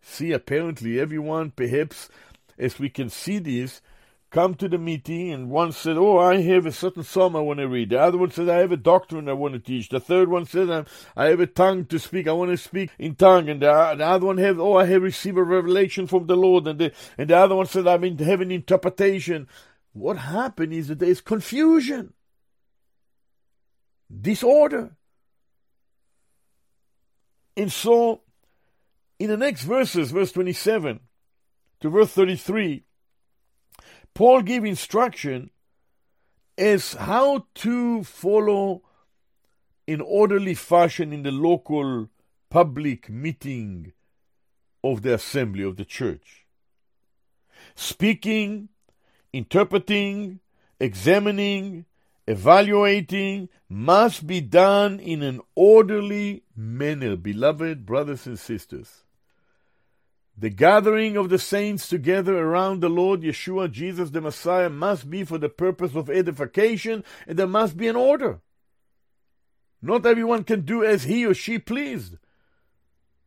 See, 0.00 0.32
apparently, 0.32 1.00
everyone, 1.00 1.50
perhaps, 1.50 2.08
as 2.56 2.78
we 2.78 2.88
can 2.88 3.10
see 3.10 3.38
this, 3.38 3.82
come 4.36 4.54
to 4.54 4.68
the 4.68 4.76
meeting, 4.76 5.32
and 5.32 5.48
one 5.48 5.72
said, 5.72 5.96
Oh, 5.96 6.18
I 6.18 6.42
have 6.42 6.66
a 6.66 6.72
certain 6.72 7.02
psalm 7.02 7.34
I 7.34 7.40
want 7.40 7.58
to 7.58 7.66
read. 7.66 7.88
The 7.88 7.98
other 7.98 8.18
one 8.18 8.30
said, 8.30 8.50
I 8.50 8.58
have 8.58 8.70
a 8.70 8.76
doctrine 8.76 9.30
I 9.30 9.32
want 9.32 9.54
to 9.54 9.58
teach. 9.58 9.88
The 9.88 9.98
third 9.98 10.28
one 10.28 10.44
said, 10.44 10.86
I 11.16 11.28
have 11.28 11.40
a 11.40 11.46
tongue 11.46 11.86
to 11.86 11.98
speak. 11.98 12.28
I 12.28 12.32
want 12.32 12.50
to 12.50 12.58
speak 12.58 12.90
in 12.98 13.14
tongue. 13.14 13.48
And 13.48 13.62
the, 13.62 13.94
the 13.96 14.04
other 14.04 14.26
one 14.26 14.36
has, 14.36 14.58
Oh, 14.58 14.76
I 14.76 14.84
have 14.84 15.00
received 15.00 15.38
a 15.38 15.42
revelation 15.42 16.06
from 16.06 16.26
the 16.26 16.36
Lord. 16.36 16.66
And 16.66 16.78
the, 16.78 16.92
and 17.16 17.30
the 17.30 17.34
other 17.34 17.56
one 17.56 17.64
said, 17.64 17.86
"I'm 17.86 18.18
have 18.18 18.42
an 18.42 18.50
interpretation. 18.50 19.48
What 19.94 20.18
happened 20.18 20.74
is 20.74 20.88
that 20.88 20.98
there 20.98 21.08
is 21.08 21.22
confusion, 21.22 22.12
disorder. 24.20 24.98
And 27.56 27.72
so, 27.72 28.20
in 29.18 29.30
the 29.30 29.38
next 29.38 29.62
verses, 29.62 30.10
verse 30.10 30.32
27 30.32 31.00
to 31.80 31.88
verse 31.88 32.10
33, 32.10 32.85
Paul 34.16 34.40
gave 34.40 34.64
instruction 34.64 35.50
as 36.56 36.94
how 36.94 37.44
to 37.56 38.02
follow 38.02 38.80
in 39.86 40.00
orderly 40.00 40.54
fashion 40.54 41.12
in 41.12 41.22
the 41.22 41.30
local 41.30 42.08
public 42.48 43.10
meeting 43.10 43.92
of 44.82 45.02
the 45.02 45.12
assembly 45.12 45.64
of 45.64 45.76
the 45.76 45.84
church. 45.84 46.46
Speaking, 47.74 48.70
interpreting, 49.34 50.40
examining, 50.80 51.84
evaluating 52.26 53.50
must 53.68 54.26
be 54.26 54.40
done 54.40 54.98
in 54.98 55.22
an 55.22 55.42
orderly 55.54 56.42
manner, 56.56 57.16
beloved 57.16 57.84
brothers 57.84 58.26
and 58.26 58.38
sisters. 58.38 59.02
The 60.38 60.50
gathering 60.50 61.16
of 61.16 61.30
the 61.30 61.38
saints 61.38 61.88
together 61.88 62.36
around 62.36 62.80
the 62.80 62.90
Lord 62.90 63.22
Yeshua, 63.22 63.70
Jesus 63.70 64.10
the 64.10 64.20
Messiah, 64.20 64.68
must 64.68 65.08
be 65.08 65.24
for 65.24 65.38
the 65.38 65.48
purpose 65.48 65.94
of 65.94 66.10
edification, 66.10 67.04
and 67.26 67.38
there 67.38 67.46
must 67.46 67.76
be 67.76 67.88
an 67.88 67.96
order. 67.96 68.40
Not 69.80 70.04
everyone 70.04 70.44
can 70.44 70.62
do 70.62 70.84
as 70.84 71.04
he 71.04 71.24
or 71.24 71.32
she 71.32 71.58
pleased. 71.58 72.16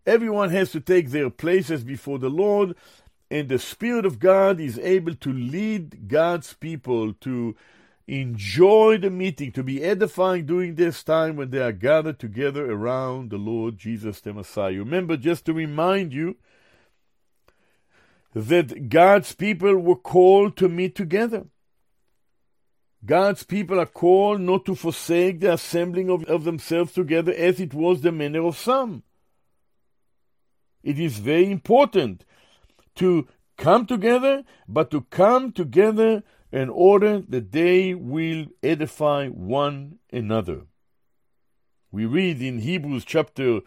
Everyone 0.05 0.51
has 0.51 0.71
to 0.71 0.79
take 0.79 1.09
their 1.09 1.29
places 1.31 1.83
before 1.83 2.19
the 2.19 2.29
Lord, 2.29 2.75
and 3.31 3.49
the 3.49 3.59
Spirit 3.59 4.05
of 4.05 4.19
God 4.19 4.59
is 4.59 4.77
able 4.79 5.15
to 5.15 5.33
lead 5.33 6.07
God's 6.07 6.53
people 6.53 7.13
to 7.21 7.55
enjoy 8.07 8.97
the 8.97 9.09
meeting, 9.09 9.51
to 9.51 9.63
be 9.63 9.83
edifying 9.83 10.45
during 10.45 10.75
this 10.75 11.03
time 11.03 11.35
when 11.35 11.51
they 11.51 11.59
are 11.59 11.71
gathered 11.71 12.19
together 12.19 12.71
around 12.71 13.29
the 13.29 13.37
Lord 13.37 13.77
Jesus 13.77 14.19
the 14.19 14.33
Messiah. 14.33 14.79
Remember, 14.79 15.15
just 15.15 15.45
to 15.45 15.53
remind 15.53 16.13
you, 16.13 16.37
that 18.33 18.89
God's 18.89 19.33
people 19.33 19.75
were 19.77 19.95
called 19.95 20.55
to 20.57 20.69
meet 20.69 20.95
together. 20.95 21.47
God's 23.05 23.43
people 23.43 23.79
are 23.79 23.85
called 23.85 24.41
not 24.41 24.65
to 24.65 24.75
forsake 24.75 25.39
the 25.39 25.53
assembling 25.53 26.09
of, 26.09 26.25
of 26.25 26.43
themselves 26.43 26.93
together 26.93 27.33
as 27.33 27.59
it 27.59 27.73
was 27.73 28.01
the 28.01 28.11
manner 28.11 28.45
of 28.45 28.57
some. 28.57 29.03
It 30.83 30.99
is 30.99 31.17
very 31.17 31.49
important 31.49 32.25
to 32.95 33.27
come 33.57 33.85
together, 33.85 34.43
but 34.67 34.91
to 34.91 35.01
come 35.09 35.51
together 35.51 36.23
in 36.51 36.69
order 36.69 37.21
that 37.27 37.51
they 37.51 37.93
will 37.93 38.47
edify 38.63 39.27
one 39.27 39.99
another. 40.11 40.61
We 41.91 42.05
read 42.05 42.41
in 42.41 42.59
Hebrews 42.59 43.05
chapter 43.05 43.61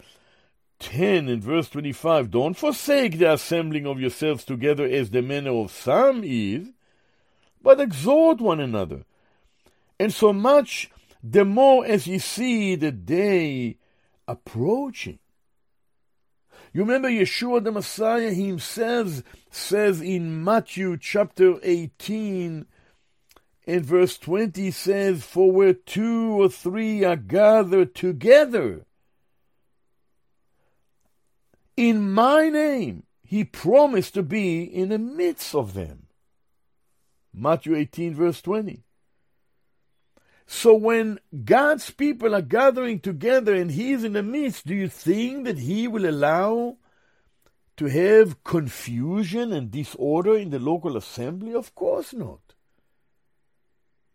10 0.83 1.29
and 1.29 1.43
verse 1.43 1.69
25 1.71 2.31
Don't 2.31 2.57
forsake 2.57 3.19
the 3.19 3.33
assembling 3.33 3.87
of 3.87 4.01
yourselves 4.01 4.45
together 4.45 4.85
as 4.85 5.11
the 5.11 5.23
manner 5.23 5.53
of 5.53 5.71
some 5.71 6.23
is, 6.25 6.69
but 7.63 7.81
exhort 7.81 8.41
one 8.41 8.61
another. 8.61 9.05
And 9.99 10.13
so 10.13 10.33
much 10.33 10.91
the 11.23 11.45
more 11.45 11.87
as 11.87 12.07
ye 12.07 12.19
see 12.19 12.75
the 12.75 12.91
day 12.91 13.79
approaching. 14.27 15.21
You 16.73 16.83
remember 16.83 17.09
Yeshua 17.09 17.63
the 17.63 17.71
Messiah 17.71 18.33
himself 18.33 19.23
says 19.51 20.01
in 20.01 20.43
Matthew 20.43 20.97
chapter 20.97 21.57
18 21.63 22.67
and 23.67 23.87
verse 23.87 24.19
20 24.19 24.71
says, 24.71 25.23
For 25.23 25.53
where 25.53 25.75
two 25.75 26.43
or 26.43 26.49
three 26.49 27.05
are 27.05 27.17
gathered 27.17 27.95
together, 27.95 28.85
in 31.77 32.13
my 32.13 32.49
name, 32.49 33.05
he 33.23 33.45
promised 33.45 34.15
to 34.15 34.23
be 34.23 34.63
in 34.63 34.91
the 34.91 34.99
midst 34.99 35.55
of 35.55 35.75
them. 35.75 36.07
Matthew 37.33 37.75
18, 37.75 38.15
verse 38.15 38.43
20. 38.43 38.85
So 40.47 40.75
when 40.75 41.19
God's 41.45 41.91
people 41.91 42.35
are 42.35 42.43
gathering 42.43 43.01
together 43.01 43.55
and 43.55 43.71
He 43.71 43.93
is 43.93 44.05
in 44.05 44.13
the 44.13 44.23
midst, 44.23 44.67
do 44.67 44.75
you 44.75 44.89
think 44.89 45.47
that 45.47 45.59
He 45.59 45.89
will 45.89 46.09
allow 46.09 46.77
to 47.79 47.87
have 47.87 48.45
confusion 48.45 49.53
and 49.53 49.71
disorder 49.71 50.37
in 50.37 50.51
the 50.51 50.59
local 50.59 50.97
assembly? 50.97 51.55
Of 51.55 51.75
course 51.75 52.13
not. 52.13 52.41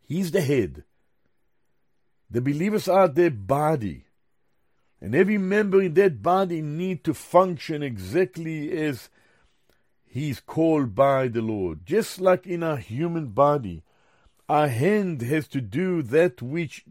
He's 0.08 0.32
the 0.32 0.41
head. 0.41 0.84
The 2.30 2.41
believers 2.41 2.88
are 2.88 3.08
the 3.08 3.30
body. 3.30 4.07
And 5.00 5.14
every 5.14 5.38
member 5.38 5.82
in 5.82 5.94
that 5.96 6.24
body 6.24 6.62
need 6.62 7.04
to 7.04 7.14
function 7.14 7.84
exactly 7.84 8.72
as 8.78 9.10
he's 10.06 10.40
called 10.40 10.96
by 10.96 11.28
the 11.28 11.42
Lord. 11.42 11.86
Just 11.86 12.20
like 12.20 12.48
in 12.48 12.64
a 12.64 12.78
human 12.78 13.28
body, 13.28 13.84
our 14.50 14.68
hand 14.68 15.22
has 15.22 15.48
to 15.50 15.62
do 15.62 16.02
that 16.02 16.42
which 16.42 16.86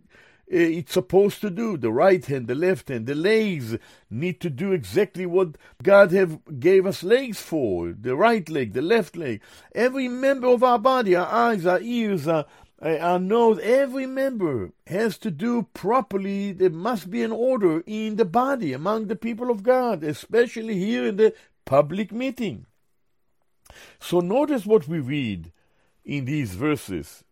uh, 0.53 0.59
it's 0.59 0.93
supposed 0.93 1.41
to 1.41 1.51
do. 1.51 1.77
The 1.77 1.91
right 1.91 2.25
hand, 2.25 2.47
the 2.47 2.55
left 2.55 2.89
hand, 2.89 3.07
the 3.07 3.17
legs 3.17 3.77
need 4.09 4.41
to 4.43 4.51
do 4.51 4.71
exactly 4.71 5.27
what 5.27 5.57
God 5.83 6.13
have 6.13 6.39
gave 6.61 6.87
us 6.87 7.03
legs 7.03 7.41
for. 7.41 7.93
The 7.93 8.15
right 8.15 8.49
leg, 8.49 8.73
the 8.73 8.83
left 8.83 9.17
leg. 9.17 9.41
Every 9.75 10.07
member 10.07 10.47
of 10.47 10.63
our 10.63 10.79
body, 10.79 11.17
our 11.17 11.27
eyes, 11.27 11.67
our 11.67 11.81
ears, 11.81 12.29
our, 12.29 12.47
our 12.81 13.19
nose, 13.19 13.59
every 13.63 14.07
member 14.07 14.73
has 14.87 15.17
to 15.19 15.31
do 15.31 15.69
properly. 15.73 16.53
There 16.53 16.71
must 16.71 17.11
be 17.11 17.23
an 17.23 17.33
order 17.33 17.83
in 17.87 18.17
the 18.17 18.25
body 18.25 18.73
among 18.73 19.07
the 19.07 19.17
people 19.17 19.51
of 19.51 19.63
God, 19.63 20.05
especially 20.05 20.79
here 20.79 21.07
in 21.07 21.17
the 21.17 21.35
public 21.65 22.13
meeting. 22.13 22.67
So 23.99 24.21
notice 24.21 24.67
what 24.67 24.87
we 24.87 24.99
read 24.99 25.53
in 26.05 26.27
these 26.27 26.55
verses. 26.55 27.25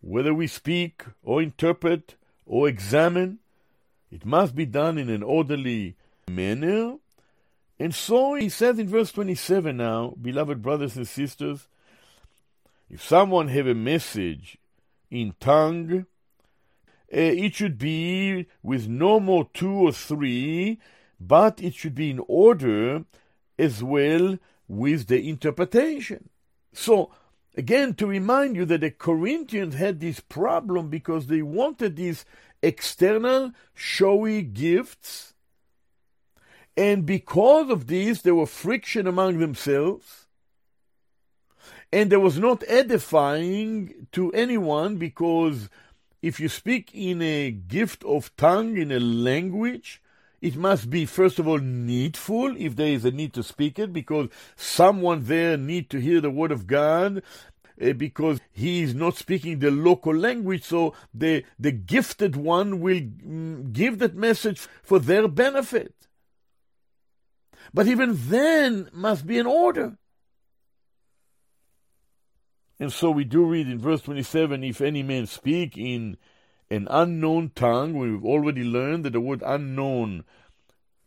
Whether 0.00 0.34
we 0.34 0.46
speak 0.46 1.04
or 1.22 1.42
interpret 1.42 2.16
or 2.46 2.68
examine. 2.68 3.38
It 4.10 4.26
must 4.26 4.54
be 4.56 4.66
done 4.66 4.98
in 4.98 5.08
an 5.08 5.22
orderly 5.22 5.96
manner. 6.28 6.96
And 7.78 7.94
so 7.94 8.34
he 8.34 8.48
says 8.48 8.78
in 8.78 8.88
verse 8.88 9.12
27 9.12 9.76
now, 9.76 10.14
beloved 10.20 10.60
brothers 10.60 10.96
and 10.96 11.06
sisters, 11.06 11.68
if 12.90 13.02
someone 13.02 13.48
have 13.48 13.66
a 13.66 13.74
message 13.74 14.58
in 15.10 15.34
tongue, 15.40 16.00
uh, 16.02 16.04
it 17.12 17.54
should 17.54 17.78
be 17.78 18.46
with 18.62 18.88
no 18.88 19.20
more 19.20 19.48
two 19.54 19.72
or 19.88 19.92
three, 19.92 20.80
but 21.18 21.62
it 21.62 21.74
should 21.74 21.94
be 21.94 22.10
in 22.10 22.20
order 22.28 23.04
as 23.58 23.82
well 23.82 24.38
with 24.68 25.06
the 25.06 25.28
interpretation. 25.28 26.28
So 26.72 27.10
Again, 27.56 27.94
to 27.94 28.06
remind 28.06 28.56
you 28.56 28.64
that 28.66 28.80
the 28.80 28.90
Corinthians 28.90 29.74
had 29.74 30.00
this 30.00 30.20
problem 30.20 30.88
because 30.88 31.26
they 31.26 31.42
wanted 31.42 31.96
these 31.96 32.24
external, 32.62 33.52
showy 33.74 34.42
gifts, 34.42 35.34
and 36.76 37.04
because 37.04 37.68
of 37.70 37.88
this, 37.88 38.22
there 38.22 38.34
was 38.34 38.50
friction 38.50 39.06
among 39.06 39.38
themselves, 39.38 40.26
and 41.92 42.10
there 42.10 42.20
was 42.20 42.38
not 42.38 42.62
edifying 42.68 44.06
to 44.12 44.32
anyone 44.32 44.96
because 44.96 45.68
if 46.22 46.38
you 46.38 46.48
speak 46.48 46.90
in 46.94 47.22
a 47.22 47.50
gift 47.50 48.04
of 48.04 48.34
tongue, 48.36 48.76
in 48.76 48.92
a 48.92 49.00
language, 49.00 50.02
it 50.40 50.56
must 50.56 50.88
be, 50.88 51.04
first 51.04 51.38
of 51.38 51.48
all, 51.48 51.58
needful, 51.58 52.54
if 52.56 52.76
there 52.76 52.88
is 52.88 53.04
a 53.04 53.10
need 53.10 53.32
to 53.34 53.42
speak 53.42 53.78
it, 53.78 53.92
because 53.92 54.28
someone 54.56 55.24
there 55.24 55.56
need 55.56 55.90
to 55.90 56.00
hear 56.00 56.20
the 56.20 56.30
word 56.30 56.52
of 56.52 56.66
God, 56.66 57.22
uh, 57.80 57.92
because 57.92 58.40
he 58.52 58.82
is 58.82 58.94
not 58.94 59.16
speaking 59.16 59.58
the 59.58 59.70
local 59.70 60.14
language, 60.14 60.64
so 60.64 60.94
the, 61.12 61.44
the 61.58 61.72
gifted 61.72 62.36
one 62.36 62.80
will 62.80 63.00
mm, 63.00 63.72
give 63.72 63.98
that 63.98 64.14
message 64.14 64.60
for 64.82 64.98
their 64.98 65.28
benefit. 65.28 65.94
But 67.74 67.86
even 67.86 68.12
then 68.14 68.88
must 68.92 69.26
be 69.26 69.38
an 69.38 69.46
order. 69.46 69.96
And 72.80 72.90
so 72.90 73.10
we 73.10 73.24
do 73.24 73.44
read 73.44 73.68
in 73.68 73.78
verse 73.78 74.00
27 74.00 74.64
if 74.64 74.80
any 74.80 75.02
man 75.02 75.26
speak 75.26 75.76
in 75.76 76.16
an 76.70 76.88
unknown 76.90 77.52
tongue. 77.54 77.92
We've 77.92 78.24
already 78.24 78.64
learned 78.64 79.04
that 79.04 79.12
the 79.12 79.20
word 79.20 79.42
unknown 79.44 80.24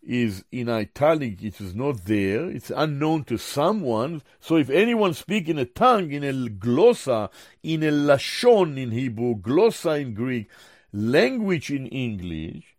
is 0.03 0.43
in 0.51 0.69
italic, 0.69 1.41
it 1.41 1.59
is 1.59 1.73
not 1.73 2.05
there, 2.05 2.47
it's 2.47 2.71
unknown 2.75 3.23
to 3.23 3.37
someone. 3.37 4.21
So 4.39 4.57
if 4.57 4.69
anyone 4.69 5.15
speak 5.15 5.49
in 5.49 5.57
a 5.57 5.65
tongue, 5.65 6.11
in 6.11 6.23
a 6.23 6.33
glossa, 6.33 7.31
in 7.63 7.81
a 7.81 7.91
lashon 7.91 8.77
in 8.77 8.91
Hebrew, 8.91 9.35
glossa 9.35 9.99
in 9.99 10.13
Greek, 10.13 10.49
language 10.91 11.71
in 11.71 11.87
English, 11.87 12.75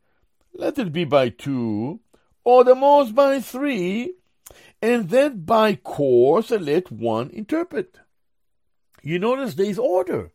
let 0.53 0.79
it 0.79 0.93
be 0.93 1.05
by 1.05 1.31
two, 1.31 1.99
or 2.45 2.63
the 2.63 2.77
most 2.77 3.15
by 3.15 3.41
three, 3.41 4.15
and 4.81 5.09
then 5.09 5.41
by 5.41 5.75
course 5.75 6.51
let 6.51 6.93
one 6.93 7.31
interpret. 7.31 7.99
You 9.05 9.19
notice 9.19 9.55
there 9.55 9.67
is 9.67 9.79
order. 9.79 10.33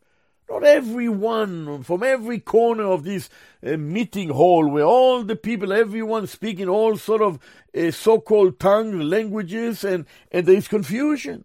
Not 0.48 0.64
everyone 0.64 1.82
from 1.82 2.02
every 2.02 2.38
corner 2.38 2.84
of 2.84 3.02
this 3.02 3.28
uh, 3.64 3.76
meeting 3.76 4.30
hall 4.30 4.68
where 4.68 4.84
all 4.84 5.22
the 5.22 5.36
people, 5.36 5.72
everyone 5.72 6.26
speaking 6.26 6.68
all 6.68 6.96
sort 6.96 7.20
of 7.20 7.38
uh, 7.76 7.90
so-called 7.90 8.58
tongue 8.58 9.00
languages 9.00 9.84
and, 9.84 10.06
and 10.30 10.46
there 10.46 10.56
is 10.56 10.68
confusion. 10.68 11.44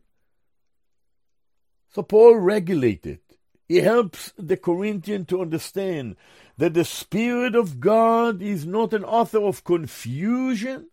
So 1.94 2.04
Paul 2.04 2.38
regulated. 2.38 3.20
He 3.68 3.78
helps 3.78 4.32
the 4.38 4.58
Corinthian 4.58 5.26
to 5.26 5.42
understand 5.42 6.18
that 6.58 6.76
the 6.76 6.86
Spirit 6.86 7.56
of 7.56 7.80
God 7.80 8.42
is 8.42 8.66
not 8.68 8.94
an 8.94 9.04
author 9.04 9.42
of 9.42 9.64
confusion, 9.64 10.90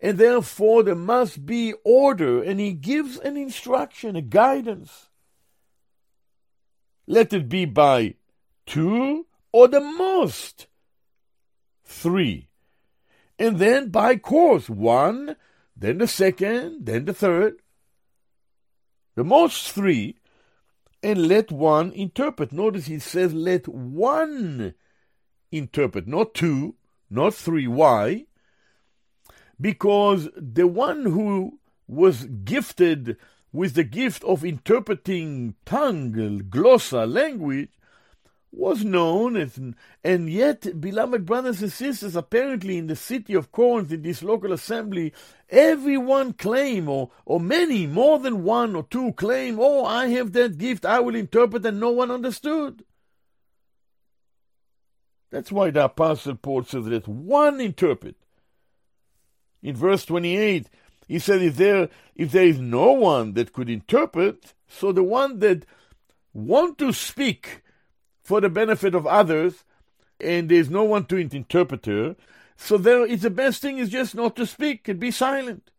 and 0.00 0.18
therefore 0.18 0.82
there 0.82 0.96
must 0.96 1.46
be 1.46 1.74
order, 1.84 2.42
and 2.42 2.58
he 2.58 2.72
gives 2.72 3.18
an 3.18 3.36
instruction, 3.36 4.16
a 4.16 4.22
guidance. 4.22 5.08
Let 7.06 7.32
it 7.32 7.48
be 7.48 7.64
by 7.64 8.14
two 8.66 9.26
or 9.52 9.68
the 9.68 9.80
most 9.80 10.66
three. 11.84 12.48
And 13.38 13.58
then 13.58 13.88
by 13.88 14.16
course, 14.16 14.68
one, 14.68 15.36
then 15.76 15.98
the 15.98 16.06
second, 16.06 16.86
then 16.86 17.04
the 17.04 17.14
third. 17.14 17.56
The 19.14 19.24
most 19.24 19.72
three, 19.72 20.16
and 21.02 21.26
let 21.26 21.50
one 21.50 21.92
interpret. 21.92 22.52
Notice 22.52 22.86
he 22.86 22.98
says, 22.98 23.34
let 23.34 23.68
one 23.68 24.74
interpret, 25.50 26.06
not 26.06 26.34
two, 26.34 26.76
not 27.10 27.34
three. 27.34 27.66
Why? 27.66 28.26
Because 29.60 30.28
the 30.36 30.66
one 30.66 31.04
who 31.04 31.58
was 31.86 32.24
gifted 32.24 33.16
with 33.52 33.74
the 33.74 33.84
gift 33.84 34.24
of 34.24 34.44
interpreting 34.44 35.54
tongue, 35.64 36.12
glossa, 36.48 37.10
language, 37.10 37.68
was 38.52 38.84
known, 38.84 39.36
as, 39.36 39.58
and 40.04 40.30
yet, 40.30 40.78
beloved 40.78 41.24
brothers 41.24 41.62
and 41.62 41.72
sisters, 41.72 42.14
apparently 42.14 42.76
in 42.76 42.86
the 42.86 42.96
city 42.96 43.32
of 43.32 43.50
Corinth, 43.50 43.90
in 43.90 44.02
this 44.02 44.22
local 44.22 44.52
assembly, 44.52 45.12
everyone 45.48 46.34
claim, 46.34 46.88
or, 46.88 47.10
or 47.24 47.40
many, 47.40 47.86
more 47.86 48.18
than 48.18 48.44
one 48.44 48.76
or 48.76 48.82
two 48.84 49.12
claim, 49.14 49.58
oh, 49.58 49.86
I 49.86 50.08
have 50.08 50.32
that 50.32 50.58
gift, 50.58 50.84
I 50.84 51.00
will 51.00 51.14
interpret, 51.14 51.64
and 51.64 51.80
no 51.80 51.90
one 51.90 52.10
understood. 52.10 52.84
That's 55.30 55.50
why 55.50 55.70
the 55.70 55.86
Apostle 55.86 56.34
Paul 56.34 56.64
says 56.64 56.84
that 56.84 57.08
one 57.08 57.58
interpret. 57.58 58.16
In 59.62 59.74
verse 59.76 60.04
28, 60.04 60.68
he 61.12 61.18
said, 61.18 61.42
if 61.42 61.56
there, 61.56 61.90
if 62.16 62.32
there 62.32 62.46
is 62.46 62.58
no 62.58 62.92
one 62.92 63.34
that 63.34 63.52
could 63.52 63.68
interpret, 63.68 64.54
so 64.66 64.92
the 64.92 65.02
one 65.02 65.40
that 65.40 65.66
want 66.32 66.78
to 66.78 66.90
speak 66.90 67.60
for 68.22 68.40
the 68.40 68.48
benefit 68.48 68.94
of 68.94 69.06
others, 69.06 69.64
and 70.18 70.48
there's 70.48 70.70
no 70.70 70.84
one 70.84 71.04
to 71.04 71.16
interpret 71.16 71.84
her, 71.84 72.16
so 72.56 72.78
there 72.78 73.04
is 73.04 73.20
the 73.20 73.28
best 73.28 73.60
thing 73.60 73.76
is 73.76 73.90
just 73.90 74.14
not 74.14 74.36
to 74.36 74.46
speak 74.46 74.88
and 74.88 74.98
be 74.98 75.10
silent. 75.10 75.70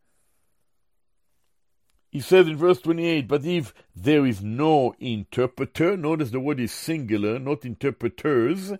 He 2.11 2.19
says 2.19 2.47
in 2.47 2.55
verse 2.55 2.79
28, 2.81 3.27
but 3.27 3.43
if 3.43 3.73
there 3.95 4.27
is 4.27 4.43
no 4.43 4.93
interpreter, 4.99 5.97
notice 5.97 6.29
the 6.29 6.39
word 6.39 6.59
is 6.59 6.71
singular, 6.71 7.39
not 7.39 7.65
interpreters, 7.65 8.73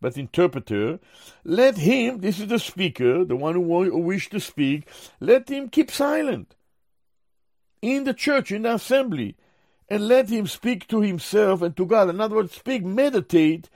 but 0.00 0.16
interpreter, 0.16 1.00
let 1.44 1.76
him, 1.76 2.20
this 2.20 2.38
is 2.38 2.48
the 2.48 2.58
speaker, 2.58 3.24
the 3.24 3.36
one 3.36 3.54
who, 3.54 3.98
wished 3.98 4.30
to 4.30 4.40
speak, 4.40 4.88
let 5.20 5.48
him 5.48 5.68
keep 5.68 5.90
silent 5.90 6.54
in 7.82 8.04
the 8.04 8.14
church, 8.14 8.52
in 8.52 8.62
the 8.62 8.74
assembly, 8.74 9.36
and 9.88 10.06
let 10.06 10.28
him 10.28 10.46
speak 10.46 10.86
to 10.88 11.00
himself 11.00 11.62
and 11.62 11.76
to 11.76 11.86
God. 11.86 12.10
In 12.10 12.20
other 12.20 12.36
words, 12.36 12.54
speak, 12.54 12.84
meditate. 12.84 13.70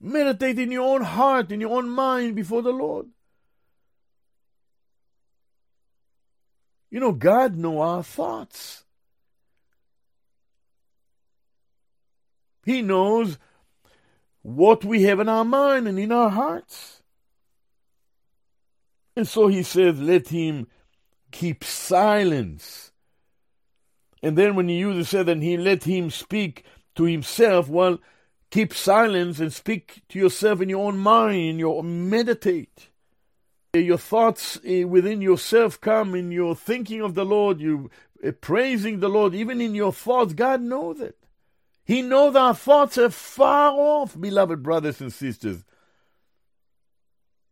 Meditate 0.00 0.58
in 0.58 0.70
your 0.70 0.94
own 0.94 1.02
heart, 1.02 1.52
in 1.52 1.60
your 1.60 1.76
own 1.78 1.88
mind 1.88 2.34
before 2.34 2.62
the 2.62 2.72
Lord. 2.72 3.06
You 6.90 7.00
know, 7.00 7.12
God 7.12 7.56
knows 7.56 7.80
our 7.80 8.02
thoughts. 8.02 8.84
He 12.64 12.82
knows 12.82 13.38
what 14.42 14.84
we 14.84 15.04
have 15.04 15.20
in 15.20 15.28
our 15.28 15.44
mind 15.44 15.88
and 15.88 15.98
in 15.98 16.12
our 16.12 16.30
hearts. 16.30 17.02
And 19.16 19.26
so 19.26 19.48
he 19.48 19.62
says, 19.62 20.00
let 20.00 20.28
him 20.28 20.66
keep 21.30 21.64
silence. 21.64 22.92
And 24.22 24.38
then 24.38 24.54
when 24.54 24.68
he 24.68 24.78
uses 24.78 25.08
said, 25.08 25.28
and 25.28 25.42
he 25.42 25.56
let 25.56 25.84
him 25.84 26.10
speak 26.10 26.64
to 26.94 27.04
himself, 27.04 27.68
well, 27.68 27.98
keep 28.50 28.72
silence 28.72 29.40
and 29.40 29.52
speak 29.52 30.02
to 30.10 30.18
yourself 30.18 30.60
in 30.60 30.68
your 30.68 30.86
own 30.86 30.98
mind, 30.98 31.58
your 31.58 31.82
meditate. 31.82 32.88
Your 33.74 33.98
thoughts 33.98 34.60
eh, 34.66 34.84
within 34.84 35.22
yourself 35.22 35.80
come 35.80 36.14
in 36.14 36.30
your 36.30 36.54
thinking 36.54 37.00
of 37.00 37.14
the 37.14 37.24
Lord, 37.24 37.60
you 37.60 37.90
uh, 38.26 38.32
praising 38.32 39.00
the 39.00 39.08
Lord, 39.08 39.34
even 39.34 39.60
in 39.60 39.74
your 39.74 39.92
thoughts, 39.92 40.34
God 40.34 40.60
knows 40.60 41.00
it. 41.00 41.16
He 41.84 42.02
knows 42.02 42.36
our 42.36 42.54
thoughts 42.54 42.96
are 42.98 43.10
far 43.10 43.72
off, 43.72 44.18
beloved 44.18 44.62
brothers 44.62 45.00
and 45.00 45.12
sisters. 45.12 45.64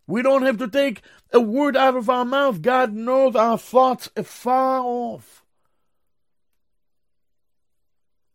We 0.07 0.23
don't 0.23 0.43
have 0.43 0.59
to 0.59 0.69
take 0.69 1.03
a 1.33 1.41
word 1.41 1.77
out 1.77 1.97
of 1.97 2.11
our 2.11 2.25
mouth. 2.25 2.63
God 2.63 2.93
knows 2.93 3.37
our 3.37 3.59
thoughts 3.59 4.11
are 4.17 4.25
far 4.25 4.81
off. 4.81 5.45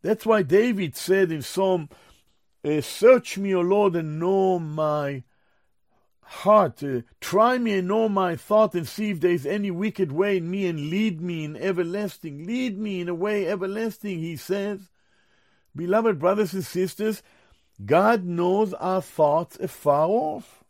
That's 0.02 0.26
why 0.26 0.44
David 0.44 0.96
said 0.96 1.32
in 1.32 1.42
Psalm, 1.42 1.90
uh, 2.64 2.82
Search 2.82 3.38
me, 3.38 3.56
O 3.56 3.62
Lord, 3.62 3.96
and 3.96 4.20
know 4.20 4.60
my 4.60 5.24
heart. 6.22 6.84
Uh, 6.84 7.02
try 7.20 7.58
me 7.58 7.80
and 7.80 7.88
know 7.88 8.08
my 8.08 8.36
thought, 8.36 8.76
and 8.76 8.88
see 8.88 9.12
if 9.12 9.20
there 9.20 9.32
is 9.32 9.46
any 9.46 9.72
wicked 9.72 10.12
way 10.12 10.38
in 10.38 10.50
me, 10.50 10.68
and 10.68 10.90
lead 10.90 11.22
me 11.22 11.44
in 11.44 11.58
everlasting. 11.58 12.46
Lead 12.46 12.78
me 12.78 13.02
in 13.02 13.10
a 13.10 13.16
way 13.16 13.48
everlasting, 13.48 14.20
he 14.20 14.36
says. 14.38 14.90
Beloved 15.76 16.20
brothers 16.20 16.54
and 16.54 16.66
sisters, 16.66 17.22
God 17.84 18.24
knows 18.24 18.74
our 18.76 19.02
thoughts 19.02 19.58
afar 19.60 20.08
off. 20.08 20.64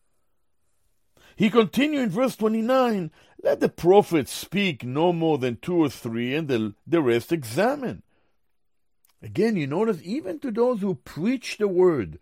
He 1.36 1.50
continued 1.50 2.04
in 2.04 2.10
verse 2.10 2.36
29 2.36 3.12
Let 3.44 3.60
the 3.60 3.70
prophets 3.70 4.32
speak 4.32 4.84
no 4.84 5.14
more 5.14 5.38
than 5.38 5.58
two 5.58 5.84
or 5.84 5.90
three, 5.90 6.34
and 6.34 6.48
the, 6.48 6.74
the 6.88 7.02
rest 7.02 7.32
examine. 7.32 8.04
Again, 9.22 9.56
you 9.56 9.68
notice, 9.68 10.00
even 10.04 10.40
to 10.40 10.52
those 10.52 10.82
who 10.82 10.96
preach 10.96 11.58
the 11.58 11.68
word, 11.68 12.20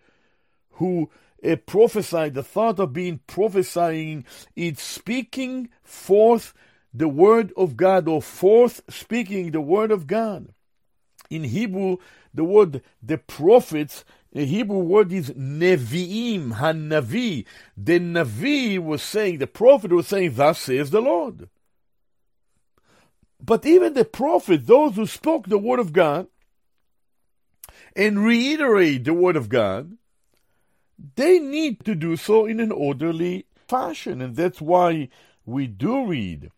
who 0.74 1.10
uh, 1.46 1.56
prophesy, 1.58 2.30
the 2.30 2.44
thought 2.44 2.80
of 2.80 2.94
being 2.94 3.20
prophesying, 3.28 4.26
it's 4.56 4.82
speaking 4.82 5.70
forth 5.84 6.54
the 6.94 7.10
word 7.10 7.52
of 7.58 7.76
God, 7.76 8.08
or 8.08 8.22
forth 8.22 8.82
speaking 8.90 9.52
the 9.52 9.62
word 9.62 9.92
of 9.92 10.08
God. 10.08 10.54
In 11.30 11.44
Hebrew, 11.46 11.98
the 12.34 12.44
word 12.44 12.82
the 13.02 13.18
prophets, 13.18 14.04
the 14.32 14.46
Hebrew 14.46 14.80
word 14.80 15.12
is 15.12 15.30
Nevi'im, 15.32 16.56
Hanavi. 16.56 17.46
The 17.78 18.00
Navi 18.00 18.80
was 18.80 19.04
saying, 19.04 19.38
the 19.38 19.48
prophet 19.48 19.92
was 19.92 20.08
saying, 20.08 20.36
Thus 20.36 20.60
says 20.60 20.90
the 20.90 21.02
Lord. 21.02 21.50
But 23.40 23.66
even 23.66 23.94
the 23.94 24.06
prophet, 24.06 24.66
those 24.66 24.96
who 24.96 25.06
spoke 25.06 25.48
the 25.48 25.58
word 25.58 25.80
of 25.80 25.94
God 25.94 26.28
and 27.96 28.26
reiterate 28.26 29.04
the 29.04 29.14
word 29.14 29.36
of 29.36 29.50
God, 29.50 29.98
they 31.16 31.40
need 31.40 31.84
to 31.86 31.94
do 31.94 32.16
so 32.16 32.46
in 32.46 32.60
an 32.60 32.72
orderly 32.72 33.46
fashion. 33.68 34.22
And 34.22 34.36
that's 34.36 34.62
why 34.62 35.10
we 35.46 35.68
do 35.68 36.06
read 36.06 36.52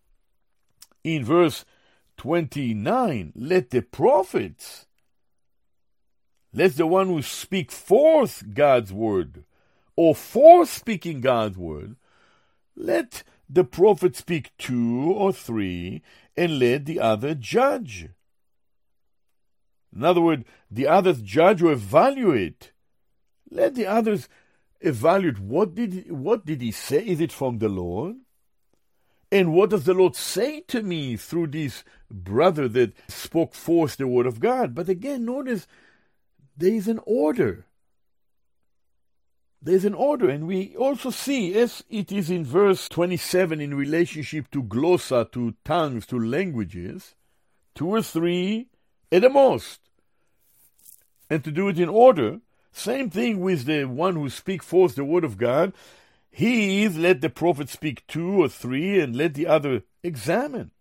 in 1.03 1.26
verse 1.26 1.65
29 2.17 3.34
let 3.36 3.71
the 3.71 3.82
prophets 3.82 4.86
let 6.56 6.78
the 6.78 6.88
one 6.88 7.08
who 7.08 7.22
speak 7.22 7.70
forth 7.70 8.53
God's 8.53 8.93
word, 8.93 9.43
or 9.97 10.16
forth 10.16 10.70
speaking 10.70 11.20
God's 11.20 11.58
word, 11.58 11.97
let 12.78 13.24
the 13.49 13.66
prophet 13.66 14.16
speak 14.16 14.51
two 14.58 15.14
or 15.14 15.34
three, 15.34 16.01
and 16.38 16.58
let 16.58 16.86
the 16.86 17.01
other 17.01 17.36
judge. 17.36 18.08
In 19.93 20.03
other 20.06 20.22
words, 20.22 20.45
the 20.72 20.88
others 20.88 21.22
judge 21.22 21.62
or 21.62 21.74
evaluate. 21.74 22.72
Let 23.51 23.76
the 23.76 23.86
others 23.86 24.30
evaluate 24.80 25.39
what 25.39 25.76
did 25.76 26.10
what 26.10 26.45
did 26.45 26.62
he 26.62 26.72
say? 26.72 27.06
Is 27.06 27.20
it 27.20 27.34
from 27.34 27.60
the 27.60 27.70
Lord? 27.70 28.16
And 29.30 29.53
what 29.53 29.72
does 29.72 29.84
the 29.84 29.93
Lord 29.93 30.16
say 30.16 30.62
to 30.68 30.82
me 30.82 31.18
through 31.18 31.47
this 31.47 31.84
brother 32.10 32.70
that 32.70 32.93
spoke 33.10 33.53
forth 33.53 33.97
the 33.97 34.08
word 34.08 34.26
of 34.26 34.39
God? 34.39 34.74
But 34.74 34.88
again, 34.88 35.26
notice 35.26 35.68
there's 36.58 36.88
an 36.88 36.99
order. 37.06 37.66
There's 39.62 39.86
an 39.86 39.95
order, 39.95 40.30
and 40.30 40.45
we 40.45 40.76
also 40.76 41.10
see, 41.10 41.56
as 41.56 41.84
it 41.89 42.12
is 42.12 42.30
in 42.30 42.45
verse 42.45 42.88
27 42.88 43.60
in 43.60 43.74
relationship 43.74 44.51
to 44.51 44.62
glossa, 44.62 45.32
to 45.32 45.56
tongues, 45.66 46.06
to 46.08 46.20
languages, 46.20 47.16
two 47.74 47.88
or 47.88 48.03
three 48.03 48.68
at 49.12 49.24
the 49.24 49.30
most. 49.30 49.80
And 51.32 51.43
to 51.43 51.51
do 51.51 51.68
it 51.70 51.80
in 51.80 51.89
order, 51.89 52.41
same 52.72 53.10
thing 53.10 53.39
with 53.39 53.66
the 53.66 53.86
one 53.86 54.16
who 54.16 54.30
speak 54.30 54.62
forth 54.62 54.93
the 54.93 55.03
word 55.03 55.24
of 55.24 55.38
God. 55.38 55.74
He 56.30 56.84
is 56.84 56.97
let 56.97 57.22
the 57.22 57.30
prophet 57.30 57.70
speak 57.70 58.06
two 58.06 58.43
or 58.43 58.49
three, 58.49 58.99
and 58.99 59.16
let 59.16 59.34
the 59.34 59.47
other 59.47 59.82
examine. 60.03 60.72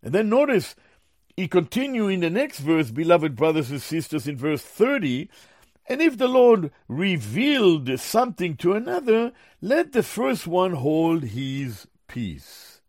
And 0.00 0.14
then 0.14 0.28
notice 0.28 0.76
he 1.36 1.48
continue 1.48 2.08
in 2.08 2.20
the 2.20 2.30
next 2.30 2.60
verse, 2.60 2.90
beloved 2.90 3.34
brothers 3.34 3.70
and 3.70 3.82
sisters, 3.82 4.28
in 4.28 4.36
verse 4.36 4.62
30, 4.62 5.28
and 5.86 6.00
if 6.00 6.16
the 6.16 6.28
Lord 6.28 6.70
revealed 6.88 7.98
something 8.00 8.56
to 8.58 8.72
another, 8.72 9.32
let 9.60 9.92
the 9.92 10.02
first 10.02 10.46
one 10.46 10.72
hold 10.72 11.24
his 11.24 11.86
peace. 12.08 12.80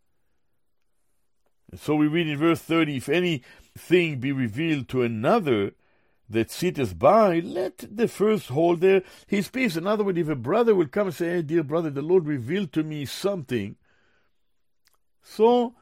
And 1.71 1.79
so 1.79 1.95
we 1.95 2.07
read 2.07 2.27
in 2.27 2.37
verse 2.37 2.61
30 2.61 2.97
if 2.97 3.09
anything 3.09 4.19
be 4.19 4.31
revealed 4.31 4.87
to 4.89 5.01
another 5.01 5.71
that 6.29 6.49
sitteth 6.49 6.97
by, 6.97 7.39
let 7.39 7.83
the 7.97 8.07
first 8.07 8.47
hold 8.47 8.79
there 8.79 9.03
his 9.27 9.49
peace. 9.49 9.75
In 9.75 9.85
other 9.85 10.03
words, 10.03 10.17
if 10.17 10.29
a 10.29 10.35
brother 10.35 10.73
will 10.73 10.87
come 10.87 11.07
and 11.07 11.15
say, 11.15 11.29
Hey, 11.29 11.41
dear 11.41 11.63
brother, 11.63 11.89
the 11.89 12.01
Lord 12.01 12.25
revealed 12.25 12.71
to 12.73 12.83
me 12.83 13.05
something, 13.05 13.75
so 15.21 15.75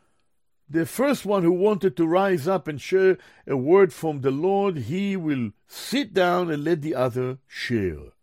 the 0.73 0.87
first 0.87 1.23
one 1.23 1.43
who 1.43 1.51
wanted 1.51 1.95
to 1.95 2.07
rise 2.07 2.47
up 2.47 2.67
and 2.67 2.81
share 2.81 3.19
a 3.45 3.55
word 3.55 3.93
from 3.93 4.21
the 4.21 4.31
Lord, 4.31 4.77
he 4.77 5.15
will 5.15 5.51
sit 5.67 6.15
down 6.15 6.49
and 6.49 6.63
let 6.63 6.81
the 6.81 6.95
other 6.95 7.37
share. 7.47 8.13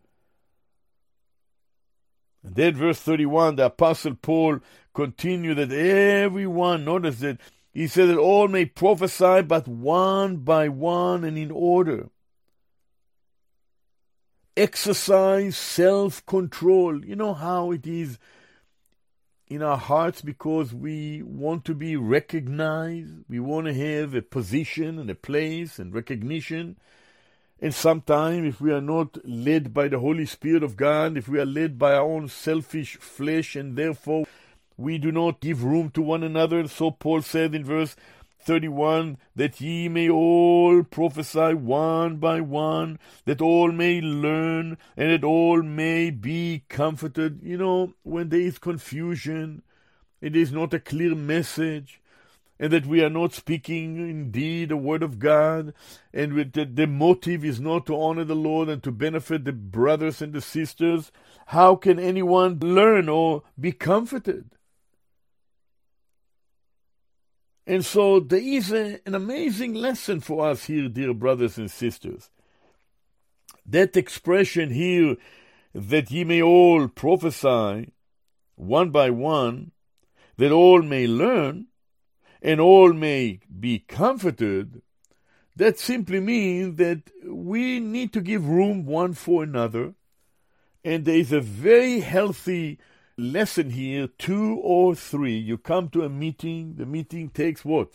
And 2.43 2.57
then, 2.57 2.75
verse 2.75 2.99
31, 2.99 3.55
the 3.55 3.67
Apostle 3.67 4.17
Paul 4.17 4.59
continued 4.93 5.59
that 5.59 5.71
everyone, 5.71 6.85
notice 6.85 7.21
that 7.21 7.39
he 7.73 7.87
said 7.87 8.09
that 8.09 8.19
all 8.19 8.49
may 8.49 8.65
prophesy, 8.65 9.43
but 9.43 9.69
one 9.69 10.39
by 10.39 10.69
one 10.69 11.23
and 11.23 11.39
in 11.39 11.53
order. 11.53 12.09
Exercise 14.57 15.57
self 15.57 16.27
control. 16.27 17.05
You 17.05 17.15
know 17.15 17.35
how 17.35 17.71
it 17.71 17.87
is 17.87 18.19
in 19.51 19.63
our 19.63 19.77
hearts 19.77 20.23
because 20.23 20.73
we 20.73 21.23
want 21.23 21.65
to 21.65 21.75
be 21.75 21.97
recognized. 21.97 23.13
We 23.29 23.41
want 23.41 23.67
to 23.67 23.75
have 23.75 24.15
a 24.15 24.23
position 24.23 24.99
and 24.99 25.11
a 25.11 25.15
place 25.17 25.81
and 25.81 25.93
recognition. 25.93 26.77
And 27.61 27.75
sometimes, 27.75 28.47
if 28.47 28.61
we 28.61 28.73
are 28.73 28.81
not 28.81 29.19
led 29.29 29.75
by 29.75 29.89
the 29.89 29.99
Holy 29.99 30.25
Spirit 30.25 30.63
of 30.63 30.77
God, 30.77 31.19
if 31.19 31.29
we 31.29 31.41
are 31.41 31.45
led 31.45 31.79
by 31.79 31.95
our 31.95 32.09
own 32.09 32.29
selfish 32.29 32.97
flesh, 32.97 33.57
and 33.57 33.77
therefore 33.77 34.25
we 34.77 34.97
do 34.97 35.13
not 35.13 35.41
give 35.41 35.65
room 35.65 35.91
to 35.91 36.01
one 36.01 36.23
another, 36.23 36.67
so 36.69 36.93
Paul 36.93 37.21
said 37.21 37.55
in 37.55 37.65
verse 37.65 37.97
31 38.43 39.19
that 39.37 39.61
ye 39.61 39.89
may 39.89 40.09
all 40.09 40.83
prophesy 40.83 41.55
one 41.55 42.17
by 42.17 42.41
one, 42.41 42.99
that 43.25 43.41
all 43.41 43.71
may 43.73 44.01
learn, 44.01 44.79
and 44.97 45.11
that 45.11 45.25
all 45.25 45.63
may 45.63 46.11
be 46.11 46.65
comforted. 46.69 47.41
You 47.43 47.59
know, 47.59 47.95
when 48.03 48.29
there 48.31 48.41
is 48.41 48.59
confusion, 48.59 49.63
it 50.21 50.35
is 50.35 50.53
not 50.53 50.75
a 50.75 50.81
clear 50.81 51.15
message, 51.15 52.01
and 52.59 52.73
that 52.73 52.87
we 52.87 53.03
are 53.03 53.11
not 53.11 53.33
speaking 53.33 53.97
indeed 53.97 54.69
the 54.69 54.77
word 54.77 55.03
of 55.03 55.19
God, 55.19 55.73
and 56.13 56.53
that 56.53 56.77
the 56.77 56.87
motive 56.87 57.45
is 57.45 57.59
not 57.59 57.87
to 57.87 57.99
honor 57.99 58.25
the 58.25 58.35
Lord 58.35 58.69
and 58.69 58.83
to 58.83 58.93
benefit 58.93 59.45
the 59.45 59.53
brothers 59.53 60.21
and 60.21 60.33
the 60.33 60.43
sisters, 60.43 61.11
how 61.47 61.75
can 61.75 61.99
anyone 61.99 62.59
learn 62.61 63.09
or 63.09 63.43
be 63.59 63.73
comforted? 63.73 64.51
And 67.71 67.87
so 67.87 68.19
there 68.19 68.41
is 68.43 68.73
a, 68.73 68.99
an 69.07 69.15
amazing 69.15 69.75
lesson 69.75 70.19
for 70.19 70.49
us 70.49 70.65
here, 70.65 70.89
dear 70.89 71.15
brothers 71.15 71.57
and 71.57 71.71
sisters. 71.71 72.29
That 73.65 73.97
expression 73.97 74.71
here, 74.71 75.15
that 75.73 76.11
ye 76.11 76.25
may 76.25 76.43
all 76.43 76.89
prophesy 76.89 77.93
one 78.57 78.91
by 78.91 79.11
one, 79.11 79.71
that 80.37 80.51
all 80.51 80.83
may 80.83 81.07
learn, 81.07 81.69
and 82.43 82.61
all 82.61 82.93
may 82.93 83.39
be 83.61 83.79
comforted, 83.79 84.83
that 85.55 85.79
simply 85.79 86.19
means 86.19 86.77
that 86.79 87.03
we 87.25 87.79
need 87.79 88.13
to 88.15 88.21
give 88.21 88.49
room 88.49 88.85
one 88.85 89.15
for 89.15 89.45
another, 89.45 89.95
and 90.85 91.05
there 91.05 91.19
is 91.19 91.31
a 91.31 91.41
very 91.41 92.01
healthy 92.01 92.81
lesson 93.21 93.71
here 93.71 94.09
two 94.19 94.57
or 94.63 94.95
three. 94.95 95.37
You 95.37 95.59
come 95.59 95.89
to 95.91 96.03
a 96.03 96.09
meeting, 96.09 96.75
the 96.77 96.87
meeting 96.87 97.29
takes 97.29 97.65
what? 97.65 97.91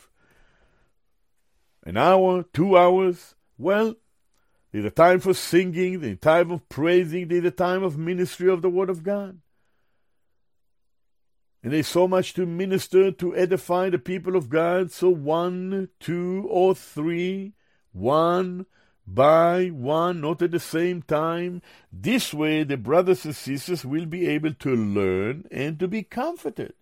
An 1.84 1.98
hour, 1.98 2.44
two 2.54 2.78
hours? 2.78 3.36
Well, 3.58 3.96
there's 4.72 4.86
a 4.86 4.92
time 4.92 5.20
for 5.20 5.34
singing, 5.34 6.00
there's 6.02 6.14
a 6.14 6.18
time 6.18 6.52
of 6.52 6.68
praising, 6.70 7.28
there's 7.28 7.46
a 7.46 7.52
time 7.52 7.84
of 7.84 7.98
ministry 7.98 8.50
of 8.50 8.62
the 8.62 8.70
Word 8.70 8.90
of 8.90 9.04
God. 9.04 9.40
And 11.64 11.74
there's 11.74 11.88
so 11.88 12.08
much 12.08 12.34
to 12.36 12.46
minister 12.46 13.12
to 13.12 13.36
edify 13.36 13.90
the 13.90 13.98
people 13.98 14.36
of 14.36 14.50
God. 14.50 14.92
So 14.92 15.10
one, 15.10 15.90
two, 16.00 16.46
or 16.48 16.76
three, 16.76 17.54
one 17.92 18.68
by 19.08 19.68
one, 19.68 20.22
not 20.22 20.42
at 20.42 20.52
the 20.52 20.60
same 20.60 21.02
time. 21.02 21.62
This 21.92 22.34
way, 22.34 22.64
the 22.64 22.78
brothers 22.78 23.26
and 23.26 23.36
sisters 23.36 23.86
will 23.86 24.06
be 24.06 24.28
able 24.28 24.54
to 24.54 24.76
learn 24.76 25.46
and 25.52 25.80
to 25.80 25.88
be 25.88 26.04
comforted. 26.04 26.74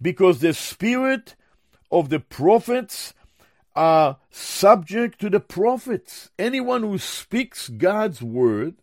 Because 0.00 0.40
the 0.40 0.52
spirit 0.52 1.34
of 1.90 2.10
the 2.10 2.20
prophets 2.20 3.14
are 3.74 4.18
subject 4.30 5.20
to 5.20 5.30
the 5.30 5.40
prophets. 5.40 6.30
Anyone 6.38 6.82
who 6.82 6.98
speaks 6.98 7.68
God's 7.68 8.22
word 8.22 8.76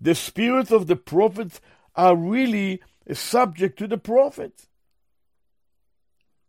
the 0.00 0.14
spirits 0.14 0.70
of 0.70 0.86
the 0.86 0.96
prophets 0.96 1.60
are 1.94 2.16
really 2.16 2.80
subject 3.12 3.78
to 3.78 3.86
the 3.86 3.98
prophets. 3.98 4.68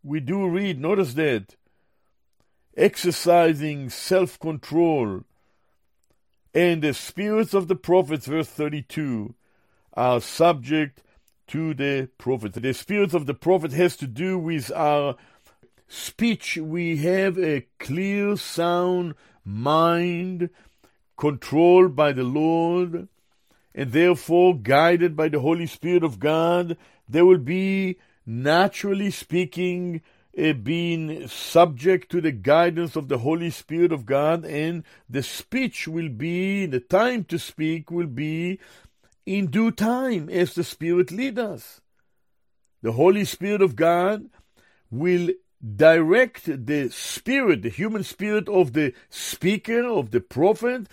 We 0.02 0.20
do 0.20 0.48
read, 0.48 0.80
notice 0.80 1.14
that, 1.14 1.56
exercising 2.76 3.90
self 3.90 4.38
control. 4.38 5.22
And 6.54 6.82
the 6.82 6.92
spirits 6.92 7.54
of 7.54 7.68
the 7.68 7.76
prophets, 7.76 8.26
verse 8.26 8.48
32, 8.48 9.34
are 9.94 10.20
subject 10.20 11.02
to 11.48 11.74
the 11.74 12.08
prophets. 12.18 12.58
The 12.58 12.74
spirits 12.74 13.14
of 13.14 13.26
the 13.26 13.34
prophet 13.34 13.72
has 13.72 13.96
to 13.98 14.06
do 14.06 14.38
with 14.38 14.70
our 14.72 15.16
speech. 15.88 16.56
We 16.56 16.98
have 16.98 17.38
a 17.38 17.66
clear, 17.78 18.36
sound 18.36 19.14
mind 19.44 20.50
controlled 21.16 21.96
by 21.96 22.12
the 22.12 22.24
Lord 22.24 23.08
and 23.74 23.92
therefore 23.92 24.58
guided 24.58 25.16
by 25.16 25.28
the 25.28 25.40
Holy 25.40 25.66
Spirit 25.66 26.04
of 26.04 26.18
God, 26.18 26.76
there 27.08 27.24
will 27.24 27.38
be, 27.38 27.96
naturally 28.26 29.10
speaking, 29.10 30.02
uh, 30.38 30.52
being 30.54 31.28
subject 31.28 32.10
to 32.10 32.20
the 32.20 32.32
guidance 32.32 32.96
of 32.96 33.08
the 33.08 33.18
Holy 33.18 33.50
Spirit 33.50 33.92
of 33.92 34.06
God, 34.06 34.44
and 34.44 34.84
the 35.08 35.22
speech 35.22 35.86
will 35.86 36.08
be, 36.08 36.66
the 36.66 36.80
time 36.80 37.24
to 37.24 37.38
speak 37.38 37.90
will 37.90 38.06
be 38.06 38.58
in 39.26 39.46
due 39.46 39.70
time 39.70 40.28
as 40.28 40.54
the 40.54 40.64
Spirit 40.64 41.10
leads 41.10 41.38
us. 41.38 41.80
The 42.82 42.92
Holy 42.92 43.24
Spirit 43.24 43.62
of 43.62 43.76
God 43.76 44.28
will 44.90 45.30
direct 45.76 46.66
the 46.66 46.90
spirit, 46.90 47.62
the 47.62 47.68
human 47.68 48.02
spirit 48.02 48.48
of 48.48 48.72
the 48.72 48.92
speaker, 49.08 49.84
of 49.84 50.10
the 50.10 50.20
prophet, 50.20 50.88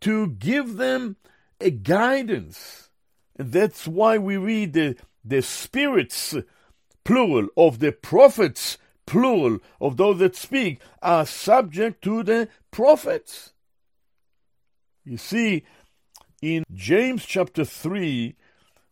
to 0.00 0.28
give 0.28 0.76
them 0.76 1.16
a 1.60 1.70
guidance. 1.70 2.90
And 3.36 3.52
that's 3.52 3.86
why 3.88 4.18
we 4.18 4.36
read 4.36 4.72
the, 4.72 4.96
the 5.24 5.42
spirits, 5.42 6.34
plural, 7.06 7.48
of 7.56 7.78
the 7.78 7.92
prophets, 7.92 8.78
plural, 9.06 9.60
of 9.80 9.96
those 9.96 10.18
that 10.18 10.36
speak, 10.36 10.80
are 11.00 11.24
subject 11.24 12.02
to 12.02 12.22
the 12.22 12.48
prophets. 12.70 13.52
You 15.04 15.16
see, 15.16 15.62
in 16.42 16.64
James 16.74 17.24
chapter 17.24 17.64
3, 17.64 18.34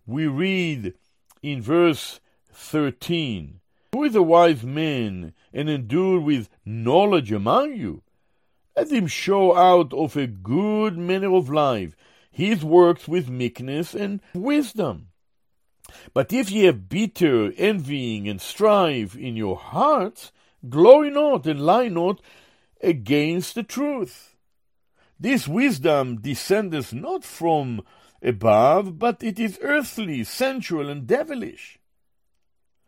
we 0.06 0.26
read 0.28 0.94
in 1.42 1.60
verse 1.60 2.20
13 2.52 3.60
Who 3.92 4.04
is 4.04 4.14
a 4.14 4.22
wise 4.22 4.62
man 4.62 5.34
and 5.52 5.68
endued 5.68 6.22
with 6.22 6.48
knowledge 6.64 7.32
among 7.32 7.74
you? 7.74 8.02
Let 8.76 8.92
him 8.92 9.08
show 9.08 9.56
out 9.56 9.92
of 9.92 10.16
a 10.16 10.28
good 10.28 10.96
manner 10.96 11.34
of 11.34 11.50
life 11.50 11.96
his 12.30 12.64
works 12.64 13.06
with 13.06 13.28
meekness 13.28 13.94
and 13.94 14.20
wisdom. 14.34 15.08
But 16.12 16.32
if 16.32 16.50
ye 16.50 16.64
have 16.64 16.88
bitter 16.88 17.52
envying 17.56 18.28
and 18.28 18.40
strife 18.40 19.16
in 19.16 19.36
your 19.36 19.56
hearts, 19.56 20.32
glory 20.68 21.10
not 21.10 21.46
and 21.46 21.60
lie 21.60 21.88
not 21.88 22.20
against 22.80 23.54
the 23.54 23.62
truth. 23.62 24.34
This 25.18 25.48
wisdom 25.48 26.20
descendeth 26.20 26.92
not 26.92 27.24
from 27.24 27.82
above, 28.22 28.98
but 28.98 29.22
it 29.22 29.38
is 29.38 29.58
earthly, 29.62 30.24
sensual, 30.24 30.88
and 30.88 31.06
devilish. 31.06 31.78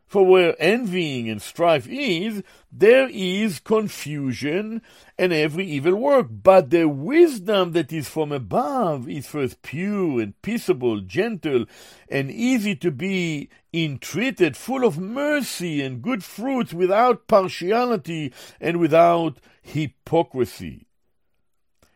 For 0.06 0.24
where 0.24 0.54
envying 0.60 1.28
and 1.28 1.42
strife 1.42 1.88
is, 1.88 2.44
there 2.70 3.08
is 3.08 3.58
confusion 3.58 4.80
and 5.18 5.32
every 5.32 5.66
evil 5.66 5.96
work. 5.96 6.28
But 6.30 6.70
the 6.70 6.84
wisdom 6.86 7.72
that 7.72 7.92
is 7.92 8.08
from 8.08 8.30
above 8.30 9.08
is 9.08 9.26
first 9.26 9.62
pure 9.62 10.20
and 10.20 10.40
peaceable, 10.42 11.00
gentle, 11.00 11.66
and 12.08 12.30
easy 12.30 12.76
to 12.76 12.92
be 12.92 13.48
entreated, 13.72 14.56
full 14.56 14.84
of 14.84 14.96
mercy 14.96 15.82
and 15.82 16.02
good 16.02 16.22
fruits, 16.22 16.72
without 16.72 17.26
partiality 17.26 18.32
and 18.60 18.78
without 18.78 19.38
hypocrisy. 19.60 20.86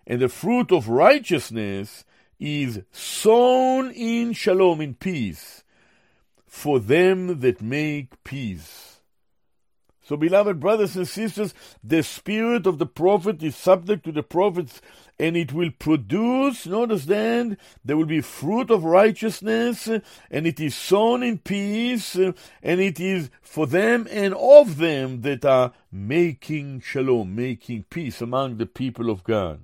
And 0.05 0.21
the 0.21 0.29
fruit 0.29 0.73
of 0.73 0.89
righteousness 0.89 2.05
is 2.41 2.81
sown 2.91 3.93
in 3.93 4.33
shalom, 4.33 4.81
in 4.81 4.95
peace 4.95 5.63
for 6.51 6.81
them 6.81 7.39
that 7.41 7.63
make 7.63 8.23
peace. 8.25 8.99
So, 10.03 10.17
beloved 10.17 10.59
brothers 10.59 10.97
and 10.97 11.07
sisters, 11.07 11.55
the 11.85 12.03
spirit 12.03 12.67
of 12.67 12.79
the 12.79 12.87
prophet 12.87 13.41
is 13.45 13.55
subject 13.55 14.03
to 14.05 14.13
the 14.13 14.25
prophets, 14.25 14.81
and 15.21 15.37
it 15.37 15.53
will 15.53 15.71
produce, 15.71 16.67
notice 16.67 17.05
then, 17.05 17.57
there 17.85 17.97
will 17.97 18.07
be 18.07 18.21
fruit 18.21 18.69
of 18.73 18.83
righteousness, 18.83 19.87
and 19.87 20.03
it 20.47 20.59
is 20.59 20.75
sown 20.75 21.23
in 21.23 21.39
peace, 21.39 22.17
and 22.17 22.35
it 22.63 22.99
is 22.99 23.31
for 23.41 23.69
them 23.69 24.09
and 24.11 24.35
of 24.35 24.79
them 24.79 25.21
that 25.21 25.45
are 25.45 25.73
making 25.93 26.81
shalom, 26.81 27.37
making 27.37 27.85
peace 27.91 28.21
among 28.21 28.57
the 28.57 28.67
people 28.67 29.09
of 29.09 29.23
God. 29.23 29.61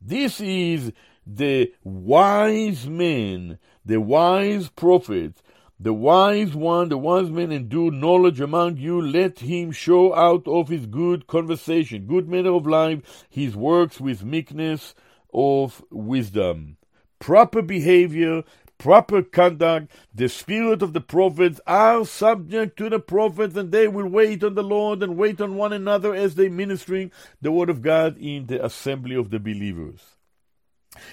This 0.00 0.40
is 0.40 0.92
the 1.26 1.72
wise 1.82 2.86
man, 2.86 3.58
the 3.84 4.00
wise 4.00 4.68
prophet, 4.68 5.42
the 5.80 5.92
wise 5.92 6.56
one, 6.56 6.88
the 6.88 6.98
wise 6.98 7.30
man 7.30 7.52
endure 7.52 7.92
knowledge 7.92 8.40
among 8.40 8.78
you, 8.78 9.00
let 9.00 9.38
him 9.38 9.70
show 9.70 10.12
out 10.12 10.46
of 10.48 10.68
his 10.68 10.86
good 10.86 11.28
conversation, 11.28 12.06
good 12.06 12.28
manner 12.28 12.52
of 12.54 12.66
life, 12.66 13.26
his 13.30 13.54
works 13.54 14.00
with 14.00 14.24
meekness 14.24 14.96
of 15.32 15.84
wisdom. 15.90 16.78
Proper 17.20 17.62
behavior, 17.62 18.42
proper 18.76 19.22
conduct, 19.22 19.92
the 20.12 20.28
spirit 20.28 20.82
of 20.82 20.94
the 20.94 21.00
prophets 21.00 21.60
are 21.64 22.04
subject 22.04 22.76
to 22.78 22.90
the 22.90 22.98
prophets, 22.98 23.56
and 23.56 23.70
they 23.70 23.86
will 23.86 24.08
wait 24.08 24.42
on 24.42 24.54
the 24.54 24.64
Lord 24.64 25.00
and 25.02 25.16
wait 25.16 25.40
on 25.40 25.54
one 25.54 25.72
another 25.72 26.12
as 26.12 26.34
they 26.34 26.48
ministering 26.48 27.12
the 27.40 27.52
word 27.52 27.70
of 27.70 27.82
God 27.82 28.18
in 28.18 28.46
the 28.46 28.64
assembly 28.64 29.14
of 29.14 29.30
the 29.30 29.38
believers. 29.38 30.17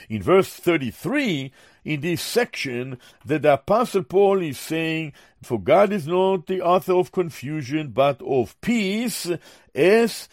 In 0.09 0.21
verse 0.21 0.49
33, 0.49 1.51
in 1.83 2.01
this 2.01 2.21
section, 2.21 2.97
that 3.25 3.43
the 3.43 3.53
Apostle 3.53 4.03
Paul 4.03 4.41
is 4.41 4.59
saying, 4.59 5.13
For 5.43 5.59
God 5.59 5.91
is 5.91 6.07
not 6.07 6.47
the 6.47 6.61
author 6.61 6.93
of 6.93 7.11
confusion, 7.11 7.89
but 7.89 8.21
of 8.21 8.59
peace, 8.61 9.29
as 9.73 10.29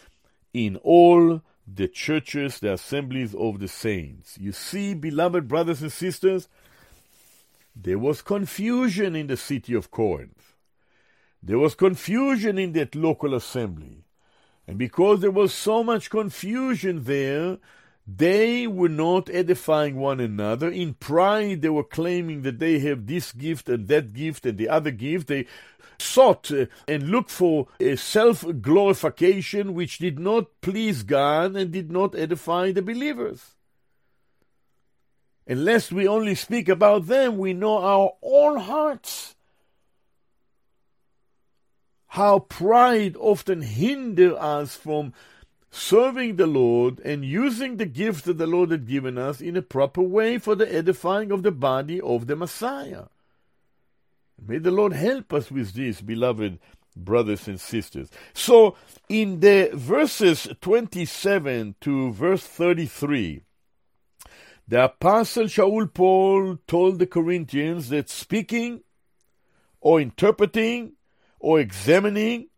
in 0.53 0.77
all 0.77 1.41
the 1.67 1.87
churches, 1.87 2.59
the 2.59 2.73
assemblies 2.73 3.33
of 3.35 3.59
the 3.59 3.67
saints. 3.67 4.37
You 4.39 4.51
see, 4.51 4.93
beloved 4.93 5.47
brothers 5.47 5.81
and 5.81 5.91
sisters, 5.91 6.47
there 7.75 7.99
was 7.99 8.21
confusion 8.21 9.15
in 9.15 9.27
the 9.27 9.37
city 9.37 9.73
of 9.73 9.91
Corinth. 9.91 10.53
There 11.41 11.59
was 11.59 11.75
confusion 11.75 12.57
in 12.57 12.73
that 12.73 12.95
local 12.95 13.33
assembly. 13.33 14.05
And 14.67 14.77
because 14.77 15.19
there 15.19 15.31
was 15.31 15.53
so 15.53 15.83
much 15.83 16.09
confusion 16.09 17.03
there, 17.03 17.57
they 18.05 18.67
were 18.67 18.89
not 18.89 19.29
edifying 19.29 19.95
one 19.95 20.19
another. 20.19 20.69
In 20.69 20.93
pride, 20.95 21.61
they 21.61 21.69
were 21.69 21.85
claiming 21.85 22.41
that 22.41 22.59
they 22.59 22.79
have 22.79 23.07
this 23.07 23.31
gift 23.31 23.69
and 23.69 23.87
that 23.87 24.13
gift 24.13 24.45
and 24.45 24.57
the 24.57 24.67
other 24.67 24.91
gift. 24.91 25.27
They 25.27 25.47
sought 25.97 26.51
uh, 26.51 26.65
and 26.87 27.09
looked 27.09 27.31
for 27.31 27.67
a 27.79 27.95
self 27.95 28.45
glorification 28.61 29.73
which 29.73 29.99
did 29.99 30.19
not 30.19 30.47
please 30.61 31.03
God 31.03 31.55
and 31.55 31.71
did 31.71 31.91
not 31.91 32.15
edify 32.15 32.71
the 32.71 32.81
believers. 32.81 33.55
Unless 35.47 35.91
we 35.91 36.07
only 36.07 36.35
speak 36.35 36.69
about 36.69 37.07
them, 37.07 37.37
we 37.37 37.53
know 37.53 37.77
our 37.77 38.13
own 38.21 38.59
hearts. 38.59 39.35
How 42.07 42.39
pride 42.39 43.15
often 43.17 43.61
hinder 43.61 44.37
us 44.37 44.75
from 44.75 45.13
serving 45.73 46.35
the 46.35 46.45
Lord 46.45 46.99
and 46.99 47.25
using 47.25 47.77
the 47.77 47.87
gifts 47.87 48.21
that 48.21 48.37
the 48.37 48.45
Lord 48.45 48.69
had 48.69 48.87
given 48.87 49.17
us 49.17 49.41
in 49.41 49.57
a 49.57 49.61
proper 49.61 50.03
way 50.03 50.37
for 50.37 50.53
the 50.53 50.71
edifying 50.71 51.31
of 51.31 51.41
the 51.41 51.51
body 51.51 51.99
of 51.99 52.27
the 52.27 52.35
Messiah. 52.35 53.05
May 54.39 54.59
the 54.59 54.71
Lord 54.71 54.93
help 54.93 55.33
us 55.33 55.49
with 55.49 55.73
this, 55.73 55.99
beloved 55.99 56.59
brothers 56.95 57.47
and 57.47 57.59
sisters. 57.59 58.09
So, 58.35 58.75
in 59.09 59.39
the 59.39 59.71
verses 59.73 60.47
27 60.61 61.75
to 61.81 62.11
verse 62.11 62.45
33, 62.45 63.41
The 64.67 64.85
Apostle 64.85 65.45
Shaul 65.45 65.91
Paul 65.91 66.59
told 66.67 66.99
the 66.99 67.07
Corinthians 67.07 67.89
that 67.89 68.09
speaking 68.09 68.81
or 69.81 69.99
interpreting 69.99 70.93
or 71.39 71.59
examining 71.59 72.49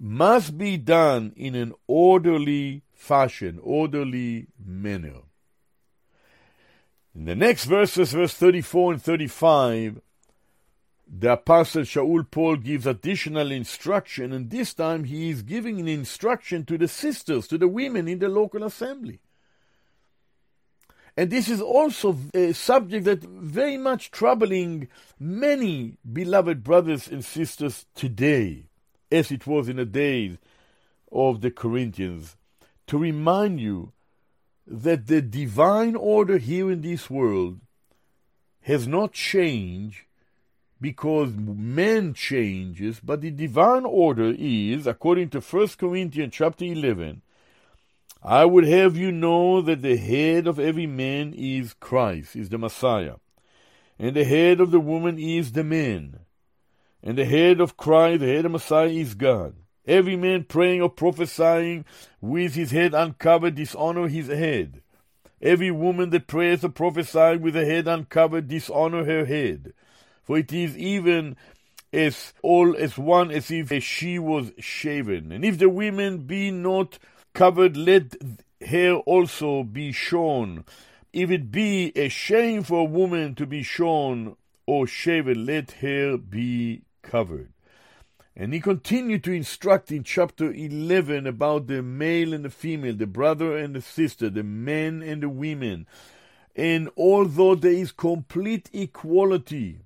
must 0.00 0.56
be 0.56 0.78
done 0.78 1.32
in 1.36 1.54
an 1.54 1.74
orderly 1.86 2.82
fashion, 2.94 3.60
orderly 3.62 4.46
manner. 4.58 5.20
In 7.14 7.26
the 7.26 7.36
next 7.36 7.66
verses, 7.66 8.12
verse 8.12 8.32
34 8.32 8.94
and 8.94 9.02
35, 9.02 10.00
the 11.06 11.32
Apostle 11.32 11.82
Shaul 11.82 12.24
Paul 12.30 12.56
gives 12.56 12.86
additional 12.86 13.50
instruction, 13.50 14.32
and 14.32 14.48
this 14.48 14.72
time 14.72 15.04
he 15.04 15.28
is 15.28 15.42
giving 15.42 15.80
an 15.80 15.88
instruction 15.88 16.64
to 16.66 16.78
the 16.78 16.88
sisters, 16.88 17.46
to 17.48 17.58
the 17.58 17.68
women 17.68 18.08
in 18.08 18.20
the 18.20 18.28
local 18.28 18.64
assembly. 18.64 19.20
And 21.16 21.28
this 21.28 21.48
is 21.48 21.60
also 21.60 22.16
a 22.32 22.52
subject 22.52 23.04
that 23.04 23.22
very 23.22 23.76
much 23.76 24.12
troubling 24.12 24.88
many 25.18 25.98
beloved 26.10 26.62
brothers 26.62 27.08
and 27.08 27.24
sisters 27.24 27.84
today, 27.94 28.69
as 29.10 29.30
it 29.30 29.46
was 29.46 29.68
in 29.68 29.76
the 29.76 29.84
days 29.84 30.38
of 31.10 31.40
the 31.40 31.50
Corinthians, 31.50 32.36
to 32.86 32.98
remind 32.98 33.60
you 33.60 33.92
that 34.66 35.06
the 35.06 35.20
divine 35.20 35.96
order 35.96 36.38
here 36.38 36.70
in 36.70 36.82
this 36.82 37.10
world 37.10 37.60
has 38.62 38.86
not 38.86 39.12
changed 39.12 40.02
because 40.80 41.32
man 41.34 42.14
changes, 42.14 43.00
but 43.00 43.20
the 43.20 43.30
divine 43.30 43.84
order 43.84 44.34
is, 44.36 44.86
according 44.86 45.28
to 45.30 45.40
1 45.40 45.68
Corinthians 45.78 46.32
chapter 46.34 46.64
11, 46.64 47.22
I 48.22 48.44
would 48.44 48.64
have 48.64 48.96
you 48.96 49.12
know 49.12 49.60
that 49.62 49.82
the 49.82 49.96
head 49.96 50.46
of 50.46 50.58
every 50.58 50.86
man 50.86 51.34
is 51.34 51.74
Christ, 51.74 52.36
is 52.36 52.48
the 52.48 52.58
Messiah, 52.58 53.16
and 53.98 54.14
the 54.14 54.24
head 54.24 54.60
of 54.60 54.70
the 54.70 54.80
woman 54.80 55.18
is 55.18 55.52
the 55.52 55.64
man, 55.64 56.20
and 57.02 57.16
the 57.16 57.24
head 57.24 57.60
of 57.60 57.76
Christ, 57.76 58.20
the 58.20 58.26
head 58.26 58.44
of 58.44 58.52
Messiah 58.52 58.88
is 58.88 59.14
God. 59.14 59.54
Every 59.86 60.16
man 60.16 60.44
praying 60.44 60.82
or 60.82 60.90
prophesying 60.90 61.84
with 62.20 62.54
his 62.54 62.70
head 62.70 62.94
uncovered 62.94 63.54
dishonor 63.54 64.08
his 64.08 64.28
head. 64.28 64.82
Every 65.40 65.70
woman 65.70 66.10
that 66.10 66.26
prays 66.26 66.62
or 66.62 66.68
prophesies 66.68 67.40
with 67.40 67.54
her 67.54 67.64
head 67.64 67.88
uncovered 67.88 68.48
dishonor 68.48 69.04
her 69.04 69.24
head. 69.24 69.72
For 70.22 70.38
it 70.38 70.52
is 70.52 70.76
even 70.76 71.36
as 71.92 72.34
all 72.42 72.76
as 72.76 72.98
one 72.98 73.30
as 73.30 73.50
if 73.50 73.72
she 73.82 74.18
was 74.18 74.52
shaven. 74.58 75.32
And 75.32 75.44
if 75.44 75.58
the 75.58 75.70
women 75.70 76.18
be 76.18 76.50
not 76.50 76.98
covered, 77.32 77.76
let 77.76 78.14
hair 78.60 78.94
also 78.94 79.62
be 79.64 79.92
shorn. 79.92 80.64
If 81.12 81.30
it 81.30 81.50
be 81.50 81.90
a 81.96 82.08
shame 82.08 82.62
for 82.62 82.80
a 82.80 82.84
woman 82.84 83.34
to 83.36 83.46
be 83.46 83.62
shorn 83.62 84.36
or 84.66 84.86
shaven, 84.86 85.46
let 85.46 85.72
hair 85.72 86.16
be 86.16 86.82
covered. 87.10 87.52
And 88.36 88.54
he 88.54 88.60
continued 88.60 89.24
to 89.24 89.32
instruct 89.32 89.90
in 89.90 90.04
chapter 90.04 90.52
11 90.52 91.26
about 91.26 91.66
the 91.66 91.82
male 91.82 92.32
and 92.32 92.44
the 92.44 92.50
female, 92.50 92.94
the 92.94 93.06
brother 93.06 93.56
and 93.56 93.74
the 93.74 93.82
sister, 93.82 94.30
the 94.30 94.44
men 94.44 95.02
and 95.02 95.22
the 95.22 95.28
women. 95.28 95.86
And 96.54 96.88
although 96.96 97.54
there 97.56 97.72
is 97.72 97.92
complete 97.92 98.70
equality, 98.72 99.80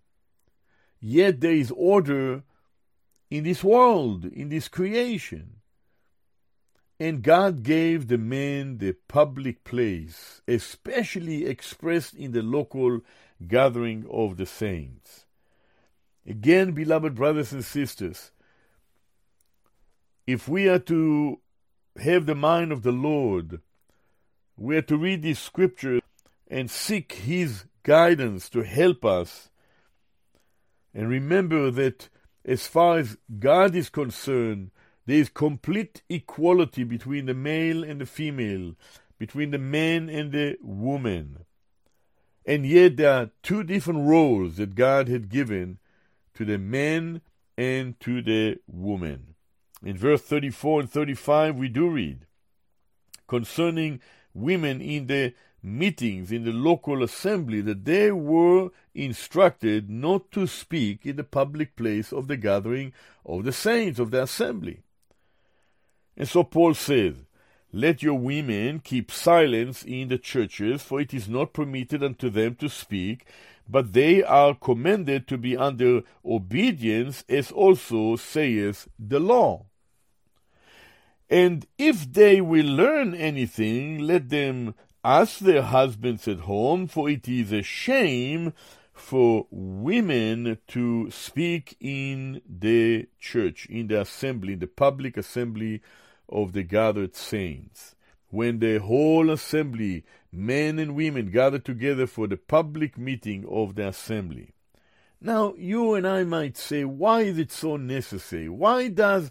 yet 1.01 1.41
there 1.41 1.55
is 1.55 1.73
order 1.75 2.43
in 3.31 3.45
this 3.45 3.65
world, 3.65 4.27
in 4.27 4.51
this 4.51 4.69
creation. 4.69 5.57
And 7.01 7.23
God 7.23 7.63
gave 7.63 8.07
the 8.07 8.19
man 8.19 8.79
the 8.79 8.95
public 9.09 9.65
place, 9.65 10.43
especially 10.47 11.47
expressed 11.47 12.15
in 12.15 12.33
the 12.33 12.43
local 12.43 13.01
gathering 13.49 14.07
of 14.11 14.37
the 14.37 14.47
saints. 14.47 15.24
Again, 16.27 16.73
beloved 16.73 17.15
brothers 17.15 17.53
and 17.53 17.65
sisters, 17.65 18.31
if 20.27 20.49
we 20.49 20.69
are 20.69 20.79
to 20.81 21.41
have 21.99 22.27
the 22.27 22.35
mind 22.35 22.73
of 22.73 22.83
the 22.83 22.93
Lord, 22.93 23.61
we 24.57 24.77
are 24.77 24.83
to 24.83 24.97
read 24.97 25.23
this 25.23 25.39
scriptures 25.39 26.01
and 26.49 26.71
seek 26.71 27.13
His 27.13 27.65
guidance 27.83 28.49
to 28.51 28.63
help 28.63 29.05
us. 29.05 29.51
And 30.95 31.09
remember 31.09 31.71
that 31.73 32.09
as 32.45 32.67
far 32.67 32.99
as 32.99 33.19
God 33.39 33.75
is 33.75 33.91
concerned, 33.91 34.71
there 35.07 35.19
is 35.19 35.29
complete 35.29 36.03
equality 36.09 36.85
between 36.85 37.27
the 37.27 37.35
male 37.35 37.85
and 37.85 38.01
the 38.01 38.07
female, 38.07 38.75
between 39.19 39.51
the 39.51 39.59
man 39.59 40.09
and 40.09 40.33
the 40.33 40.57
woman. 40.63 41.45
And 42.47 42.67
yet 42.67 42.97
there 42.97 43.13
are 43.13 43.31
two 43.43 43.63
different 43.65 44.07
roles 44.09 44.57
that 44.57 44.75
God 44.75 45.09
had 45.09 45.29
given 45.29 45.79
to 46.35 46.45
the 46.45 46.59
men 46.59 47.21
and 47.57 47.99
to 48.01 48.23
the 48.23 48.59
women. 48.67 49.35
In 49.85 49.97
verse 49.97 50.23
34 50.23 50.81
and 50.81 50.91
35, 50.91 51.57
we 51.57 51.69
do 51.69 51.89
read 51.89 52.27
concerning 53.27 54.01
women 54.35 54.81
in 54.81 55.07
the 55.07 55.35
meetings 55.63 56.31
in 56.31 56.45
the 56.45 56.53
local 56.53 57.03
assembly 57.03 57.61
that 57.63 57.85
they 57.85 58.13
were 58.13 58.69
instructed 58.95 59.89
not 59.89 60.31
to 60.31 60.47
speak 60.47 61.07
in 61.07 61.17
the 61.17 61.25
public 61.25 61.75
place 61.75 62.13
of 62.13 62.29
the 62.29 62.37
gathering 62.37 62.93
of 63.25 63.45
the 63.45 63.53
saints 63.53 63.99
of 63.99 64.11
the 64.11 64.23
assembly. 64.23 64.83
And 66.17 66.29
so 66.29 66.45
Paul 66.45 66.75
says, 66.75 67.15
Let 67.73 68.03
your 68.03 68.19
women 68.19 68.81
keep 68.81 69.11
silence 69.11 69.83
in 69.83 70.09
the 70.09 70.19
churches, 70.19 70.83
for 70.83 71.01
it 71.01 71.15
is 71.15 71.29
not 71.29 71.55
permitted 71.55 72.05
unto 72.05 72.29
them 72.29 72.55
to 72.57 72.69
speak, 72.69 73.25
but 73.69 73.93
they 73.93 74.23
are 74.23 74.55
commanded 74.55 75.27
to 75.29 75.39
be 75.39 75.57
under 75.57 76.03
obedience, 76.25 77.25
as 77.29 77.51
also 77.51 78.17
saith 78.17 78.89
the 78.99 79.21
law. 79.21 79.67
And 81.31 81.67
if 81.79 82.13
they 82.13 82.41
will 82.41 82.67
learn 82.67 83.15
anything, 83.15 83.99
let 83.99 84.29
them 84.29 84.75
ask 85.03 85.39
their 85.39 85.63
husbands 85.63 86.29
at 86.29 86.41
home, 86.41 86.87
for 86.87 87.09
it 87.09 87.29
is 87.29 87.53
a 87.53 87.63
shame 87.63 88.53
for 88.93 89.47
women 89.51 90.59
to 90.69 91.11
speak 91.11 91.77
in 91.81 92.41
the 92.49 93.09
church, 93.19 93.67
in 93.67 93.89
the 93.89 94.01
assembly, 94.01 94.53
in 94.53 94.61
the 94.61 94.67
public 94.67 95.17
assembly 95.17 95.83
of 96.29 96.53
the 96.53 96.63
gathered 96.63 97.17
saints. 97.17 97.97
When 98.31 98.61
the 98.61 98.79
whole 98.79 99.31
assembly, 99.31 100.05
men 100.35 100.79
and 100.79 100.95
women, 100.95 101.31
gathered 101.31 101.65
together 101.65 102.07
for 102.07 102.27
the 102.27 102.37
public 102.37 102.99
meeting 102.99 103.45
of 103.49 103.75
the 103.75 103.89
assembly. 103.89 104.51
Now, 105.21 105.55
you 105.57 105.95
and 105.95 106.07
I 106.07 106.25
might 106.25 106.57
say, 106.57 106.85
why 106.85 107.23
is 107.23 107.39
it 107.39 107.51
so 107.51 107.77
necessary? 107.77 108.49
Why 108.49 108.89
does 108.89 109.31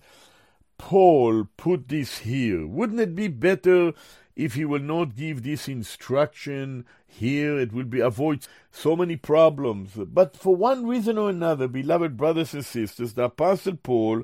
Paul 0.78 1.47
put 1.56 1.88
this 1.88 2.20
here? 2.20 2.66
Wouldn't 2.66 2.99
it 2.99 3.16
be 3.16 3.28
better 3.28 3.93
if 4.36 4.56
he 4.56 4.66
will 4.66 4.80
not 4.80 5.16
give 5.16 5.43
this 5.43 5.68
instruction 5.68 6.86
here? 7.06 7.60
It 7.60 7.72
will 7.72 7.84
be 7.84 7.99
avoid 7.99 8.47
so 8.72 8.95
many 8.95 9.16
problems. 9.16 9.91
But 9.95 10.36
for 10.36 10.56
one 10.56 10.88
reason 10.88 11.20
or 11.20 11.30
another, 11.30 11.68
beloved 11.68 12.18
brothers 12.18 12.56
and 12.56 12.66
sisters, 12.66 13.14
the 13.14 13.26
Apostle 13.26 13.76
Paul 13.76 14.24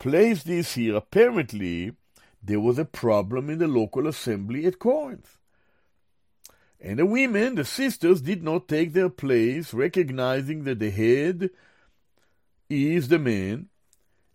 placed 0.00 0.46
this 0.46 0.74
here. 0.74 0.96
Apparently, 0.96 1.92
there 2.42 2.60
was 2.60 2.78
a 2.78 2.84
problem 2.84 3.48
in 3.48 3.58
the 3.58 3.68
local 3.68 4.08
assembly 4.08 4.66
at 4.66 4.80
Corinth. 4.80 5.38
And 6.86 6.98
the 6.98 7.06
women, 7.06 7.54
the 7.54 7.64
sisters, 7.64 8.20
did 8.20 8.42
not 8.42 8.68
take 8.68 8.92
their 8.92 9.08
place, 9.08 9.72
recognizing 9.72 10.64
that 10.64 10.80
the 10.80 10.90
head 10.90 11.48
is 12.68 13.08
the 13.08 13.18
man, 13.18 13.70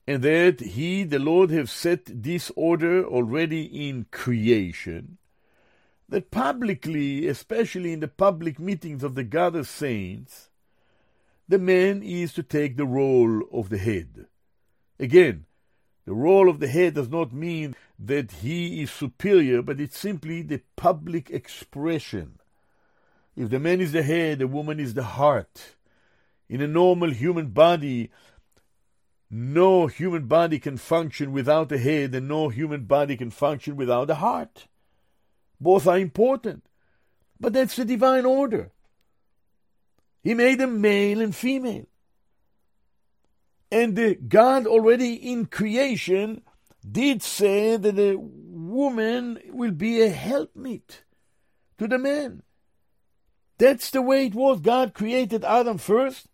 and 0.08 0.24
that 0.24 0.60
he, 0.60 1.04
the 1.04 1.20
Lord, 1.20 1.52
have 1.52 1.70
set 1.70 2.06
this 2.08 2.52
order 2.56 3.06
already 3.06 3.88
in 3.88 4.08
creation, 4.10 5.20
that 6.10 6.32
publicly, 6.32 7.28
especially 7.28 7.94
in 7.94 8.00
the 8.00 8.08
public 8.08 8.58
meetings 8.58 9.04
of 9.04 9.14
the 9.14 9.24
gathered 9.24 9.68
saints, 9.68 10.50
the 11.48 11.60
man 11.60 12.02
is 12.02 12.34
to 12.34 12.42
take 12.42 12.78
the 12.78 12.88
role 12.88 13.44
of 13.52 13.70
the 13.70 13.78
head. 13.78 14.26
Again, 15.00 15.46
the 16.06 16.16
role 16.16 16.50
of 16.50 16.60
the 16.60 16.68
head 16.68 16.96
does 16.96 17.10
not 17.10 17.32
mean 17.32 17.76
that 18.00 18.32
he 18.32 18.82
is 18.82 18.90
superior, 18.90 19.62
but 19.62 19.80
it's 19.80 20.00
simply 20.00 20.42
the 20.42 20.62
public 20.76 21.30
expression. 21.30 22.39
If 23.40 23.50
the 23.50 23.58
man 23.58 23.80
is 23.80 23.94
the 23.94 24.04
head, 24.04 24.40
the 24.40 24.50
woman 24.50 24.82
is 24.82 24.96
the 24.96 25.04
heart. 25.04 25.78
In 26.50 26.60
a 26.60 26.68
normal 26.68 27.12
human 27.12 27.52
body, 27.52 28.12
no 29.32 29.88
human 29.88 30.26
body 30.26 30.60
can 30.60 30.76
function 30.76 31.32
without 31.32 31.72
a 31.72 31.78
head, 31.78 32.14
and 32.14 32.28
no 32.28 32.50
human 32.50 32.84
body 32.84 33.16
can 33.16 33.30
function 33.30 33.78
without 33.78 34.10
a 34.10 34.16
heart. 34.16 34.68
Both 35.58 35.88
are 35.88 35.98
important. 35.98 36.66
But 37.40 37.54
that's 37.54 37.78
the 37.78 37.86
divine 37.86 38.26
order. 38.26 38.72
He 40.22 40.34
made 40.34 40.60
them 40.60 40.82
male 40.82 41.22
and 41.22 41.34
female. 41.34 41.88
And 43.72 44.18
God 44.28 44.68
already 44.68 45.14
in 45.14 45.46
creation 45.46 46.42
did 46.86 47.24
say 47.24 47.78
that 47.78 47.98
a 47.98 48.18
woman 48.18 49.40
will 49.48 49.72
be 49.72 50.02
a 50.02 50.10
helpmeet 50.10 51.04
to 51.78 51.88
the 51.88 51.98
man. 51.98 52.44
That's 53.60 53.92
the 53.92 54.02
way 54.02 54.26
it 54.26 54.34
was. 54.34 54.62
God 54.62 54.94
created 54.94 55.44
Adam 55.44 55.78
first. 55.78 56.28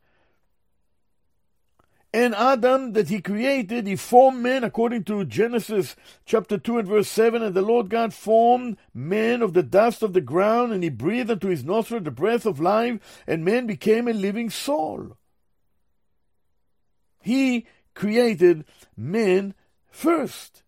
And 2.13 2.33
Adam 2.33 2.93
that 2.93 3.09
he 3.09 3.19
created, 3.19 3.87
he 3.87 3.97
formed 3.97 4.41
man 4.41 4.63
according 4.63 5.03
to 5.05 5.25
Genesis 5.25 5.97
chapter 6.25 6.57
2 6.57 6.77
and 6.77 6.87
verse 6.87 7.09
7. 7.09 7.43
And 7.43 7.53
the 7.53 7.61
Lord 7.61 7.89
God 7.89 8.13
formed 8.13 8.77
man 8.93 9.41
of 9.41 9.51
the 9.51 9.63
dust 9.63 10.01
of 10.01 10.13
the 10.13 10.21
ground, 10.21 10.71
and 10.71 10.81
he 10.81 10.89
breathed 10.89 11.29
into 11.29 11.49
his 11.49 11.65
nostril 11.65 11.99
the 11.99 12.11
breath 12.11 12.45
of 12.45 12.61
life, 12.61 13.23
and 13.27 13.43
man 13.43 13.67
became 13.67 14.07
a 14.07 14.13
living 14.13 14.49
soul. 14.49 15.17
He 17.21 17.65
created 17.95 18.63
man 18.95 19.53
first. 19.91 20.63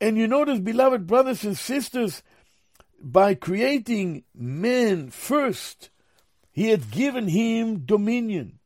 And 0.00 0.18
you 0.18 0.26
notice, 0.26 0.58
beloved 0.58 1.06
brothers 1.06 1.44
and 1.44 1.56
sisters, 1.56 2.24
by 3.00 3.34
creating 3.34 4.24
man 4.34 5.10
first, 5.10 5.90
he 6.52 6.70
had 6.70 6.90
given 6.90 7.28
him 7.28 7.80
dominion. 7.80 8.58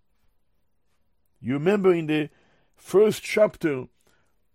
You 1.41 1.55
remember 1.55 1.93
in 1.93 2.07
the 2.07 2.31
first 2.77 3.23
chapter 3.23 3.87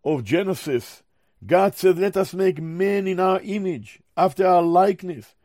of 0.04 0.24
Genesis, 0.24 1.04
God 1.46 1.76
said, 1.76 1.98
Let 1.98 2.16
us 2.16 2.34
make 2.34 2.62
man 2.62 3.08
in 3.08 3.20
our 3.20 3.40
image, 3.42 4.02
after 4.16 4.46
our 4.46 4.62
likeness. 4.62 5.36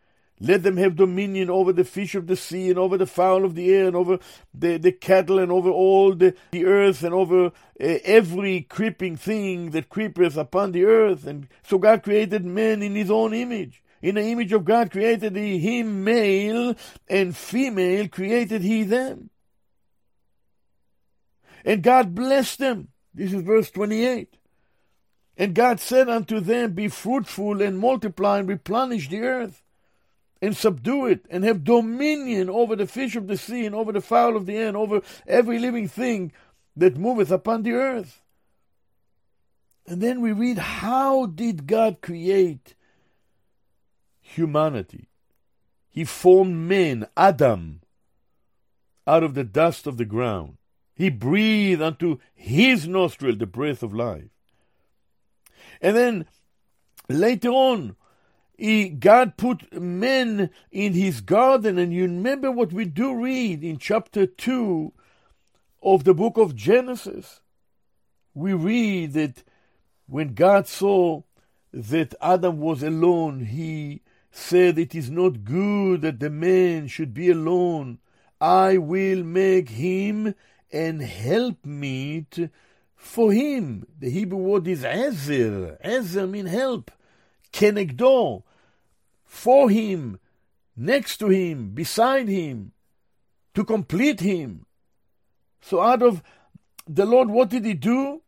Let 0.43 0.63
them 0.63 0.79
have 0.79 0.97
dominion 0.97 1.51
over 1.51 1.71
the 1.71 1.85
fish 1.85 2.15
of 2.15 2.27
the 2.27 2.37
sea 2.37 2.71
and 2.71 2.79
over 2.79 2.97
the 2.97 3.07
fowl 3.07 3.45
of 3.45 3.55
the 3.55 3.71
air 3.75 3.87
and 3.87 3.95
over 3.95 4.19
the, 4.55 4.79
the 4.79 4.93
cattle 4.93 5.39
and 5.39 5.53
over 5.53 5.69
all 5.69 6.15
the, 6.15 6.35
the 6.53 6.65
earth 6.65 7.03
and 7.03 7.13
over 7.13 7.47
uh, 7.47 7.51
every 7.79 8.63
creeping 8.63 9.17
thing 9.17 9.73
that 9.73 9.91
creepeth 9.91 10.39
upon 10.39 10.73
the 10.73 10.87
earth. 10.87 11.27
And 11.27 11.47
so 11.63 11.77
God 11.77 12.03
created 12.03 12.47
man 12.47 12.83
in 12.83 12.95
his 12.95 13.11
own 13.11 13.35
image. 13.35 13.83
In 14.03 14.15
the 14.15 14.23
image 14.23 14.53
of 14.53 14.65
God 14.65 14.91
created 14.91 15.37
he 15.37 15.59
him 15.59 16.05
male 16.05 16.75
and 17.09 17.37
female 17.37 18.09
created 18.09 18.63
he 18.63 18.83
them. 18.83 19.31
And 21.65 21.83
God 21.83 22.15
blessed 22.15 22.59
them. 22.59 22.89
This 23.13 23.33
is 23.33 23.43
verse 23.43 23.71
28. 23.71 24.37
And 25.37 25.55
God 25.55 25.81
said 25.81 26.09
unto 26.09 26.41
them, 26.41 26.73
Be 26.73 26.89
fruitful 26.89 27.61
and 27.61 27.79
multiply 27.79 28.39
and 28.39 28.49
replenish 28.49 29.09
the 29.09 29.21
earth 29.21 29.63
and 30.43 30.57
subdue 30.57 31.07
it 31.07 31.27
and 31.31 31.45
have 31.45 31.65
dominion 31.65 32.49
over 32.49 32.77
the 32.77 32.87
fish 32.87 33.17
of 33.17 33.27
the 33.27 33.37
sea 33.37 33.67
and 33.67 33.75
over 33.75 33.93
the 33.93 34.01
fowl 34.01 34.37
of 34.37 34.47
the 34.47 34.57
air 34.57 34.69
and 34.69 34.77
over 34.77 35.03
every 35.27 35.59
living 35.59 35.89
thing 35.89 36.33
that 36.77 36.97
moveth 36.97 37.31
upon 37.31 37.63
the 37.63 37.73
earth. 37.73 38.23
And 39.87 40.01
then 40.01 40.21
we 40.21 40.33
read, 40.33 40.59
How 40.59 41.27
did 41.27 41.67
God 41.67 42.01
create 42.01 42.75
humanity? 44.35 45.09
He 45.91 46.05
formed 46.05 46.57
man, 46.57 47.07
Adam, 47.17 47.81
out 49.07 49.23
of 49.23 49.35
the 49.35 49.45
dust 49.45 49.87
of 49.87 49.97
the 49.97 50.05
ground. 50.05 50.57
He 50.95 51.11
breathed 51.11 51.83
unto 51.83 52.19
his 52.35 52.87
nostril 52.87 53.37
the 53.37 53.47
breath 53.47 53.83
of 53.83 53.95
life. 53.95 54.29
And 55.81 55.97
then 55.97 56.27
later 57.09 57.49
on, 57.49 57.97
he, 58.57 58.91
God 58.91 59.39
put 59.39 59.73
men 59.73 60.51
in 60.71 60.93
his 60.93 61.23
garden, 61.23 61.79
and 61.79 61.93
you 61.93 62.03
remember 62.03 62.51
what 62.51 62.73
we 62.73 62.85
do 62.85 63.15
read 63.15 63.65
in 63.65 63.79
chapter 63.79 64.27
2 64.27 64.93
of 65.83 66.05
the 66.05 66.13
book 66.13 66.37
of 66.37 66.55
Genesis. 66.55 67.41
We 68.35 68.53
read 68.53 69.15
that 69.15 69.43
when 70.07 70.35
God 70.35 70.69
saw 70.69 71.23
that 71.73 72.15
Adam 72.21 72.59
was 72.59 72.83
alone, 72.83 73.47
he 73.47 74.03
said, 74.31 74.79
It 74.79 74.95
is 74.95 75.11
not 75.11 75.45
good 75.45 76.03
that 76.03 76.21
the 76.21 76.31
man 76.31 76.89
should 76.89 77.13
be 77.15 77.31
alone. 77.31 77.99
I 78.41 78.79
will 78.79 79.23
make 79.23 79.71
him 79.71 80.35
and 80.73 81.03
help 81.03 81.65
meet 81.65 82.51
for 82.95 83.33
him. 83.33 83.87
The 83.99 84.11
Hebrew 84.11 84.39
word 84.39 84.69
is 84.69 84.85
ezer. 84.85 85.79
Ezer 85.83 86.27
means 86.27 86.51
help. 86.51 86.91
Kenegdo. 87.53 88.45
For 89.25 89.71
him, 89.71 90.19
next 90.77 91.19
to 91.19 91.29
him, 91.29 91.71
beside 91.71 92.29
him, 92.29 92.73
to 93.55 93.65
complete 93.65 94.21
him. 94.21 94.67
So 95.61 95.81
out 95.81 96.03
of 96.03 96.23
the 96.87 97.05
Lord, 97.05 97.29
what 97.29 97.51
did 97.51 97.65
he 97.65 97.75
do? 97.75 98.23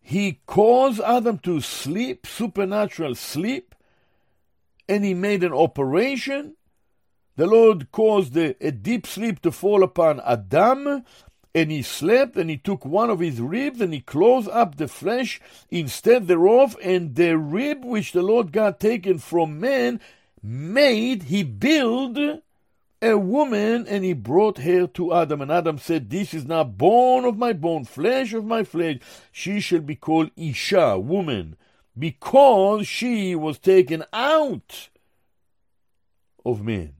He 0.00 0.40
caused 0.46 1.00
Adam 1.00 1.38
to 1.38 1.60
sleep, 1.60 2.26
supernatural 2.26 3.14
sleep, 3.14 3.71
and 4.88 5.04
he 5.04 5.14
made 5.14 5.42
an 5.44 5.52
operation 5.52 6.56
the 7.36 7.46
Lord 7.46 7.90
caused 7.92 8.36
a, 8.36 8.54
a 8.64 8.70
deep 8.70 9.06
sleep 9.06 9.40
to 9.40 9.50
fall 9.50 9.82
upon 9.82 10.20
Adam, 10.20 11.02
and 11.54 11.70
he 11.70 11.82
slept, 11.82 12.36
and 12.36 12.50
he 12.50 12.58
took 12.58 12.84
one 12.84 13.08
of 13.08 13.20
his 13.20 13.40
ribs, 13.40 13.80
and 13.80 13.94
he 13.94 14.00
closed 14.00 14.48
up 14.50 14.76
the 14.76 14.88
flesh 14.88 15.40
instead 15.70 16.28
thereof, 16.28 16.76
and 16.82 17.14
the 17.14 17.38
rib 17.38 17.84
which 17.84 18.12
the 18.12 18.22
Lord 18.22 18.52
God 18.52 18.78
taken 18.78 19.18
from 19.18 19.60
man 19.60 20.00
made, 20.42 21.24
he 21.24 21.42
built 21.42 22.18
a 23.00 23.16
woman, 23.16 23.86
and 23.88 24.04
he 24.04 24.12
brought 24.12 24.58
her 24.58 24.86
to 24.88 25.14
Adam. 25.14 25.40
And 25.40 25.50
Adam 25.50 25.78
said, 25.78 26.10
This 26.10 26.34
is 26.34 26.44
now 26.44 26.64
bone 26.64 27.24
of 27.24 27.38
my 27.38 27.54
bone, 27.54 27.84
flesh 27.86 28.34
of 28.34 28.44
my 28.44 28.62
flesh. 28.62 28.98
She 29.30 29.58
shall 29.58 29.80
be 29.80 29.96
called 29.96 30.30
Isha, 30.36 30.98
woman, 30.98 31.56
because 31.98 32.86
she 32.86 33.34
was 33.34 33.58
taken 33.58 34.04
out 34.12 34.88
of 36.44 36.62
man. 36.62 36.94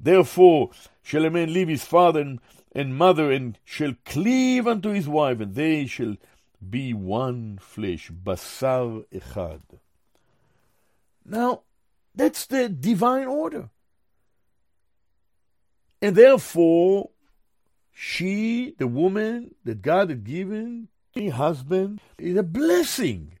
Therefore 0.00 0.70
shall 1.02 1.24
a 1.24 1.30
man 1.30 1.52
leave 1.52 1.68
his 1.68 1.84
father 1.84 2.20
and, 2.20 2.40
and 2.72 2.96
mother, 2.96 3.32
and 3.32 3.58
shall 3.64 3.94
cleave 4.04 4.66
unto 4.66 4.90
his 4.90 5.08
wife, 5.08 5.40
and 5.40 5.54
they 5.54 5.86
shall 5.86 6.16
be 6.68 6.92
one 6.92 7.58
flesh, 7.58 8.10
basar 8.10 9.04
echad. 9.12 9.62
Now, 11.24 11.62
that's 12.14 12.46
the 12.46 12.68
divine 12.68 13.26
order. 13.26 13.70
And 16.00 16.14
therefore, 16.14 17.10
she, 17.92 18.74
the 18.78 18.86
woman 18.86 19.54
that 19.64 19.82
God 19.82 20.10
had 20.10 20.24
given, 20.24 20.88
the 21.14 21.30
husband, 21.30 22.00
is 22.18 22.36
a 22.36 22.42
blessing. 22.42 23.37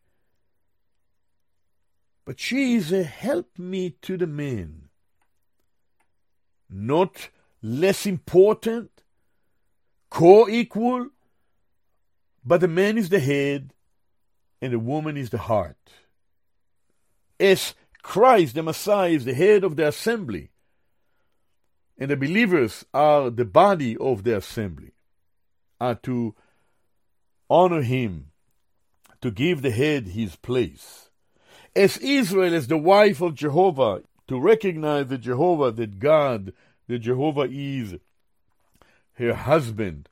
But 2.28 2.40
she 2.40 2.74
is 2.74 2.92
a 2.92 3.04
helpmeet 3.04 4.02
to 4.02 4.18
the 4.18 4.26
man 4.26 4.90
not 6.68 7.30
less 7.62 8.04
important, 8.04 8.90
co 10.10 10.46
equal, 10.46 11.08
but 12.44 12.60
the 12.60 12.68
man 12.68 12.98
is 12.98 13.08
the 13.08 13.18
head 13.18 13.72
and 14.60 14.74
the 14.74 14.78
woman 14.78 15.16
is 15.16 15.30
the 15.30 15.38
heart. 15.38 15.78
As 17.40 17.74
Christ, 18.02 18.56
the 18.56 18.62
Messiah, 18.62 19.08
is 19.08 19.24
the 19.24 19.32
head 19.32 19.64
of 19.64 19.76
the 19.76 19.88
assembly, 19.88 20.50
and 21.96 22.10
the 22.10 22.16
believers 22.18 22.84
are 22.92 23.30
the 23.30 23.46
body 23.46 23.96
of 23.96 24.24
the 24.24 24.36
assembly, 24.36 24.92
are 25.80 25.94
to 25.94 26.34
honor 27.48 27.80
him, 27.80 28.32
to 29.22 29.30
give 29.30 29.62
the 29.62 29.70
head 29.70 30.08
his 30.08 30.36
place. 30.36 31.07
As 31.78 31.96
Israel, 31.98 32.54
as 32.54 32.66
the 32.66 32.76
wife 32.76 33.20
of 33.20 33.36
Jehovah, 33.36 34.02
to 34.26 34.40
recognize 34.40 35.06
that 35.06 35.18
Jehovah, 35.18 35.70
that 35.70 36.00
God, 36.00 36.52
that 36.88 36.98
Jehovah 36.98 37.46
is 37.48 37.94
her 39.12 39.32
husband 39.32 40.08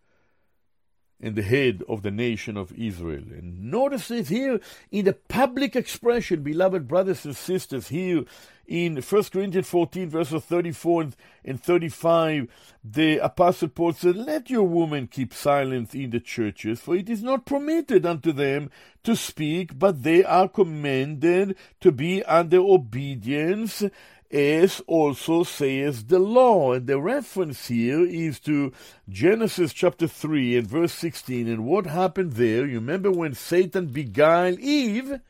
and 1.21 1.35
the 1.35 1.43
head 1.43 1.83
of 1.89 2.03
the 2.03 2.13
nation 2.13 2.57
of 2.57 2.73
Israel. 2.73 3.25
And 3.33 3.69
notice 3.69 4.13
it 4.13 4.29
here 4.29 4.61
in 4.93 5.07
the 5.07 5.15
public 5.15 5.75
expression, 5.75 6.45
beloved 6.45 6.87
brothers 6.87 7.25
and 7.25 7.37
sisters, 7.37 7.89
here 7.89 8.23
in 8.67 8.97
1 8.97 9.25
Corinthians 9.25 9.69
14, 9.69 10.11
verses 10.11 10.43
34 10.43 11.09
and 11.45 11.63
35, 11.63 12.49
the 12.85 13.19
Apostle 13.19 13.69
Paul 13.69 13.93
said, 13.93 14.17
Let 14.17 14.51
your 14.51 14.65
women 14.65 15.07
keep 15.07 15.33
silence 15.33 15.95
in 15.95 16.11
the 16.11 16.21
churches, 16.21 16.81
for 16.81 16.97
it 16.97 17.09
is 17.09 17.23
not 17.23 17.47
permitted 17.47 18.05
unto 18.05 18.33
them 18.33 18.71
to 19.05 19.17
speak, 19.17 19.79
but 19.79 20.03
they 20.03 20.25
are 20.25 20.49
commanded 20.49 21.57
to 21.81 21.93
be 21.93 22.23
under 22.25 22.59
obedience 22.59 23.85
as 24.31 24.83
also 24.87 25.45
says 25.45 26.05
the 26.05 26.19
law. 26.19 26.73
And 26.73 26.87
the 26.87 27.01
reference 27.01 27.69
here 27.69 28.05
is 28.05 28.41
to 28.41 28.73
Genesis 29.09 29.73
chapter 29.73 30.09
3 30.09 30.59
and 30.59 30.67
verse 30.67 30.93
16. 30.93 31.49
And 31.49 31.65
what 31.65 31.87
happened 31.87 32.33
there? 32.33 32.67
You 32.67 32.77
remember 32.77 33.11
when 33.11 33.35
Satan 33.35 33.87
beguiled 33.87 34.59
Eve? 34.59 35.21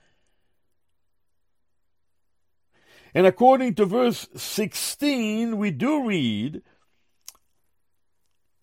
And 3.16 3.26
according 3.26 3.76
to 3.76 3.86
verse 3.86 4.28
16, 4.36 5.56
we 5.56 5.70
do 5.70 6.06
read, 6.06 6.60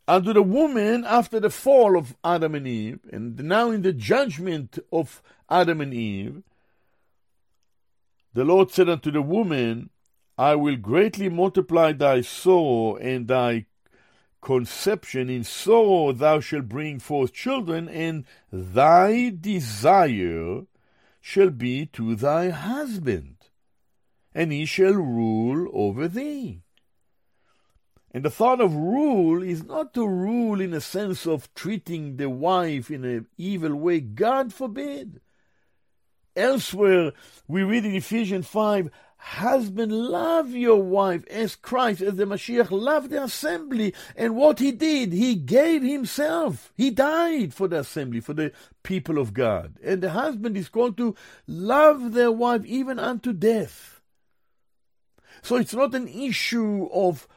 unto 0.08 0.32
the 0.32 0.43
woman 0.43 1.04
after 1.06 1.39
the 1.39 1.49
fall 1.49 1.97
of 1.97 2.16
Adam 2.24 2.54
and 2.54 2.68
Eve, 2.68 2.99
and 3.12 3.43
now 3.45 3.72
in 3.72 3.82
the 3.82 3.93
judgment 3.93 4.78
of 4.91 5.24
Adam 5.49 5.82
and 5.82 5.91
Eve, 5.91 6.43
the 8.36 8.43
Lord 8.43 8.70
said 8.70 8.89
unto 8.89 9.10
the 9.10 9.24
woman, 9.24 9.89
I 10.38 10.54
will 10.54 10.76
greatly 10.76 11.30
multiply 11.30 11.91
thy 11.91 12.22
sorrow 12.22 12.97
and 12.97 13.28
thy 13.28 13.66
conception. 14.39 15.32
In 15.32 15.43
sorrow 15.43 16.12
thou 16.12 16.39
shalt 16.41 16.70
bring 16.70 16.99
forth 16.99 17.34
children, 17.34 17.89
and 17.89 18.24
thy 18.51 19.32
desire 19.32 20.66
shall 21.22 21.49
be 21.49 21.88
to 21.88 22.16
thy 22.16 22.51
husband, 22.51 23.32
and 24.34 24.51
he 24.51 24.65
shall 24.65 24.93
rule 24.93 25.69
over 25.73 26.07
thee. 26.07 26.61
And 28.11 28.23
the 28.23 28.29
thought 28.29 28.61
of 28.61 28.75
rule 28.75 29.41
is 29.41 29.63
not 29.63 29.93
to 29.95 30.07
rule 30.07 30.61
in 30.61 30.73
a 30.73 30.81
sense 30.81 31.25
of 31.25 31.51
treating 31.55 32.17
the 32.17 32.29
wife 32.29 32.91
in 32.91 33.03
an 33.03 33.27
evil 33.38 33.75
way. 33.75 34.01
God 34.01 34.53
forbid. 34.53 35.19
Elsewhere, 36.36 37.13
we 37.47 37.63
read 37.63 37.86
in 37.86 37.95
Ephesians 37.95 38.47
5 38.47 38.89
Husband, 39.25 39.89
love 39.89 40.51
your 40.51 40.84
wife 40.84 41.25
as 41.27 41.55
Christ, 41.55 42.01
as 42.01 42.15
the 42.15 42.25
Mashiach 42.25 42.71
loved 42.71 43.09
the 43.09 43.23
assembly. 43.23 43.93
And 44.17 44.36
what 44.36 44.59
he 44.59 44.73
did, 44.73 45.13
he 45.13 45.36
gave 45.36 45.81
himself. 45.81 46.73
He 46.75 46.91
died 46.91 47.53
for 47.53 47.69
the 47.69 47.79
assembly, 47.79 48.19
for 48.19 48.34
the 48.34 48.51
people 48.84 49.17
of 49.17 49.34
God. 49.34 49.75
And 49.81 50.01
the 50.01 50.09
husband 50.09 50.57
is 50.57 50.67
called 50.67 50.97
to 50.97 51.15
love 51.47 52.11
their 52.11 52.34
wife 52.34 52.65
even 52.65 52.99
unto 52.99 53.31
death. 53.31 54.01
So 55.44 55.58
it's 55.58 55.74
not 55.74 55.94
an 55.94 56.08
issue 56.08 56.89
of 56.91 57.28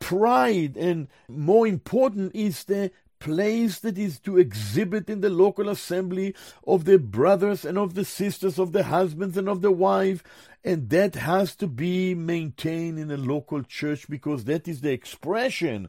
pride, 0.00 0.76
and 0.76 1.08
more 1.28 1.66
important 1.66 2.34
is 2.34 2.64
the 2.64 2.90
place 3.20 3.78
that 3.78 3.96
is 3.96 4.18
to 4.20 4.36
exhibit 4.36 5.08
in 5.08 5.22
the 5.22 5.30
local 5.30 5.68
assembly 5.68 6.34
of 6.66 6.84
the 6.84 6.98
brothers 6.98 7.64
and 7.64 7.78
of 7.78 7.94
the 7.94 8.04
sisters, 8.04 8.58
of 8.58 8.72
the 8.72 8.82
husbands 8.82 9.38
and 9.38 9.48
of 9.48 9.62
the 9.62 9.70
wife, 9.70 10.22
and 10.64 10.90
that 10.90 11.14
has 11.14 11.54
to 11.56 11.66
be 11.66 12.14
maintained 12.14 12.98
in 12.98 13.10
a 13.10 13.16
local 13.16 13.62
church 13.62 14.10
because 14.10 14.44
that 14.44 14.66
is 14.66 14.80
the 14.80 14.92
expression 14.92 15.88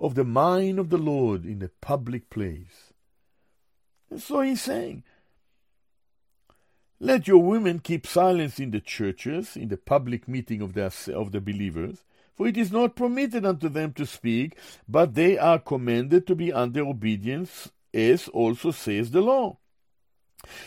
of 0.00 0.14
the 0.14 0.24
mind 0.24 0.78
of 0.78 0.88
the 0.88 0.98
Lord 0.98 1.44
in 1.44 1.62
a 1.62 1.68
public 1.80 2.30
place. 2.30 2.92
And 4.10 4.22
so 4.22 4.40
he's 4.40 4.62
saying, 4.62 5.04
let 7.00 7.28
your 7.28 7.42
women 7.42 7.78
keep 7.78 8.06
silence 8.06 8.58
in 8.58 8.70
the 8.70 8.80
churches, 8.80 9.56
in 9.56 9.68
the 9.68 9.76
public 9.76 10.26
meeting 10.26 10.60
of 10.60 10.74
the, 10.74 10.92
of 11.14 11.32
the 11.32 11.40
believers, 11.40 12.04
for 12.36 12.48
it 12.48 12.56
is 12.56 12.72
not 12.72 12.96
permitted 12.96 13.44
unto 13.44 13.68
them 13.68 13.92
to 13.92 14.06
speak, 14.06 14.56
but 14.88 15.14
they 15.14 15.38
are 15.38 15.58
commanded 15.58 16.26
to 16.26 16.34
be 16.34 16.52
under 16.52 16.82
obedience, 16.82 17.70
as 17.94 18.28
also 18.28 18.70
says 18.70 19.10
the 19.10 19.20
law. 19.20 19.58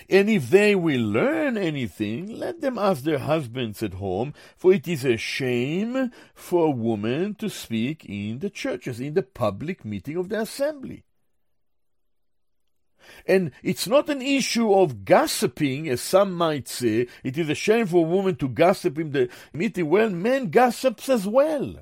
And 0.09 0.29
if 0.29 0.49
they 0.49 0.75
will 0.75 1.01
learn 1.01 1.57
anything, 1.57 2.37
let 2.37 2.61
them 2.61 2.77
ask 2.77 3.03
their 3.03 3.19
husbands 3.19 3.81
at 3.81 3.95
home, 3.95 4.33
for 4.57 4.73
it 4.73 4.87
is 4.87 5.05
a 5.05 5.17
shame 5.17 6.11
for 6.33 6.67
a 6.67 6.71
woman 6.71 7.35
to 7.35 7.49
speak 7.49 8.05
in 8.05 8.39
the 8.39 8.49
churches, 8.49 8.99
in 8.99 9.13
the 9.13 9.23
public 9.23 9.85
meeting 9.85 10.17
of 10.17 10.29
the 10.29 10.41
assembly. 10.41 11.03
And 13.25 13.51
it's 13.63 13.87
not 13.87 14.09
an 14.09 14.21
issue 14.21 14.73
of 14.73 15.05
gossiping, 15.05 15.89
as 15.89 16.01
some 16.01 16.33
might 16.33 16.67
say. 16.67 17.07
It 17.23 17.37
is 17.37 17.49
a 17.49 17.55
shame 17.55 17.87
for 17.87 18.05
a 18.05 18.09
woman 18.09 18.35
to 18.37 18.49
gossip 18.49 18.97
in 18.99 19.11
the 19.11 19.29
meeting. 19.53 19.89
Well, 19.89 20.09
men 20.09 20.49
gossips 20.49 21.09
as 21.09 21.27
well. 21.27 21.75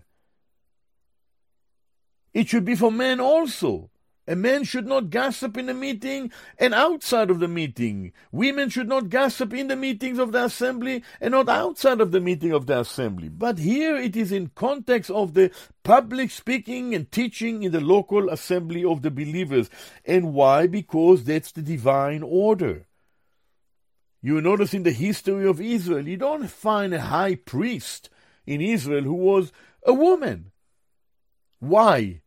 It 2.33 2.47
should 2.47 2.65
be 2.65 2.75
for 2.75 2.91
men 2.91 3.19
also. 3.19 3.89
A 4.29 4.35
man 4.35 4.63
should 4.63 4.85
not 4.85 5.09
gossip 5.09 5.57
in 5.57 5.69
a 5.69 5.73
meeting 5.73 6.31
and 6.59 6.71
outside 6.71 7.31
of 7.31 7.39
the 7.39 7.47
meeting. 7.47 8.13
Women 8.31 8.69
should 8.69 8.87
not 8.87 9.09
gossip 9.09 9.55
in 9.55 9.69
the 9.69 9.75
meetings 9.75 10.19
of 10.19 10.33
the 10.33 10.45
assembly 10.45 11.03
and 11.19 11.31
not 11.31 11.49
outside 11.49 11.99
of 11.99 12.11
the 12.11 12.19
meeting 12.19 12.51
of 12.51 12.67
the 12.67 12.79
assembly. 12.79 13.27
But 13.27 13.57
here 13.57 13.95
it 13.95 14.15
is 14.15 14.31
in 14.31 14.51
context 14.53 15.09
of 15.09 15.33
the 15.33 15.49
public 15.83 16.29
speaking 16.29 16.93
and 16.93 17.11
teaching 17.11 17.63
in 17.63 17.71
the 17.71 17.81
local 17.81 18.29
assembly 18.29 18.85
of 18.85 19.01
the 19.01 19.09
believers. 19.09 19.67
And 20.05 20.31
why? 20.35 20.67
Because 20.67 21.23
that's 21.23 21.51
the 21.51 21.63
divine 21.63 22.21
order. 22.21 22.85
You 24.21 24.41
notice 24.41 24.75
in 24.75 24.83
the 24.83 24.91
history 24.91 25.47
of 25.47 25.59
Israel, 25.59 26.07
you 26.07 26.17
don't 26.17 26.51
find 26.51 26.93
a 26.93 27.01
high 27.01 27.33
priest 27.33 28.11
in 28.45 28.61
Israel 28.61 29.05
who 29.05 29.15
was 29.15 29.51
a 29.83 29.93
woman. 29.93 30.51
Why? 31.57 32.21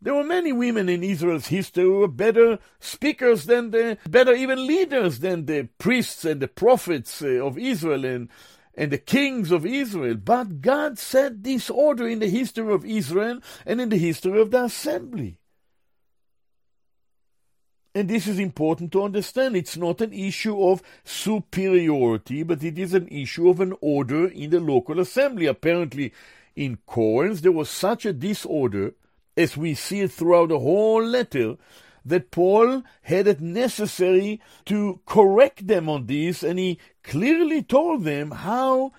There 0.00 0.14
were 0.14 0.24
many 0.24 0.52
women 0.52 0.88
in 0.88 1.02
Israel's 1.02 1.46
history 1.46 1.84
who 1.84 2.00
were 2.00 2.08
better 2.08 2.58
speakers 2.80 3.46
than 3.46 3.70
the, 3.70 3.98
better 4.08 4.34
even 4.34 4.66
leaders 4.66 5.20
than 5.20 5.46
the 5.46 5.68
priests 5.78 6.24
and 6.24 6.40
the 6.40 6.48
prophets 6.48 7.22
uh, 7.22 7.44
of 7.44 7.58
Israel 7.58 8.04
and, 8.04 8.28
and 8.74 8.92
the 8.92 8.98
kings 8.98 9.50
of 9.50 9.64
Israel. 9.64 10.16
But 10.16 10.60
God 10.60 10.98
set 10.98 11.42
this 11.42 11.70
order 11.70 12.06
in 12.06 12.18
the 12.18 12.28
history 12.28 12.72
of 12.72 12.84
Israel 12.84 13.40
and 13.64 13.80
in 13.80 13.88
the 13.88 13.96
history 13.96 14.40
of 14.40 14.50
the 14.50 14.64
assembly. 14.64 15.38
And 17.94 18.10
this 18.10 18.26
is 18.26 18.38
important 18.38 18.92
to 18.92 19.02
understand. 19.04 19.56
It's 19.56 19.78
not 19.78 20.02
an 20.02 20.12
issue 20.12 20.62
of 20.62 20.82
superiority, 21.04 22.42
but 22.42 22.62
it 22.62 22.78
is 22.78 22.92
an 22.92 23.08
issue 23.08 23.48
of 23.48 23.58
an 23.60 23.72
order 23.80 24.26
in 24.26 24.50
the 24.50 24.60
local 24.60 25.00
assembly. 25.00 25.46
Apparently, 25.46 26.12
in 26.54 26.76
Corinth, 26.84 27.40
there 27.40 27.52
was 27.52 27.70
such 27.70 28.04
a 28.04 28.12
disorder 28.12 28.92
as 29.36 29.56
we 29.56 29.74
see 29.74 30.00
it 30.00 30.12
throughout 30.12 30.48
the 30.48 30.58
whole 30.58 31.04
letter, 31.04 31.56
that 32.04 32.30
Paul 32.30 32.84
had 33.02 33.26
it 33.26 33.40
necessary 33.40 34.40
to 34.66 35.00
correct 35.06 35.66
them 35.66 35.88
on 35.88 36.06
this, 36.06 36.42
and 36.42 36.58
he 36.58 36.78
clearly 37.02 37.62
told 37.62 38.04
them 38.04 38.30
how 38.30 38.92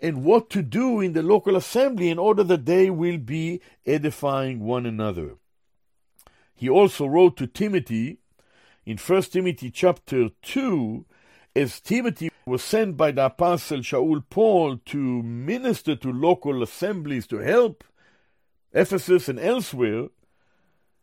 and 0.00 0.24
what 0.24 0.50
to 0.50 0.62
do 0.62 1.00
in 1.00 1.12
the 1.12 1.22
local 1.22 1.56
assembly 1.56 2.10
in 2.10 2.18
order 2.18 2.42
that 2.42 2.66
they 2.66 2.90
will 2.90 3.18
be 3.18 3.60
edifying 3.86 4.60
one 4.60 4.86
another. 4.86 5.36
He 6.54 6.68
also 6.68 7.06
wrote 7.06 7.36
to 7.38 7.46
Timothy 7.46 8.18
in 8.86 8.98
1 8.98 9.22
Timothy 9.22 9.70
chapter 9.70 10.28
2, 10.42 11.04
as 11.56 11.80
Timothy 11.80 12.30
was 12.46 12.62
sent 12.62 12.96
by 12.96 13.12
the 13.12 13.26
apostle 13.26 13.78
Shaul 13.78 14.22
Paul 14.28 14.78
to 14.86 15.22
minister 15.22 15.96
to 15.96 16.12
local 16.12 16.62
assemblies 16.62 17.26
to 17.28 17.38
help 17.38 17.84
Ephesus 18.74 19.28
and 19.28 19.38
elsewhere, 19.38 20.08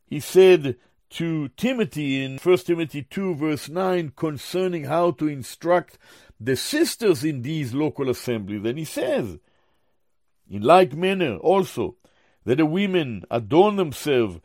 he 0.06 0.20
said 0.20 0.76
to 1.12 1.50
Timothy 1.50 2.24
in 2.24 2.38
1 2.38 2.58
Timothy 2.60 3.04
2, 3.04 3.36
verse 3.36 3.70
9, 3.70 4.14
concerning 4.16 4.86
how 4.86 5.12
to 5.12 5.28
instruct 5.28 5.98
the 6.40 6.56
sisters 6.56 7.24
in 7.24 7.42
these 7.42 7.74
local 7.74 8.10
assemblies. 8.10 8.64
And 8.66 8.78
he 8.78 8.86
says, 8.86 9.40
in 10.50 10.62
like 10.62 10.94
manner 10.94 11.38
also, 11.38 11.96
that 12.44 12.58
the 12.58 12.66
women 12.66 13.24
adorn 13.32 13.78
themselves 13.78 14.40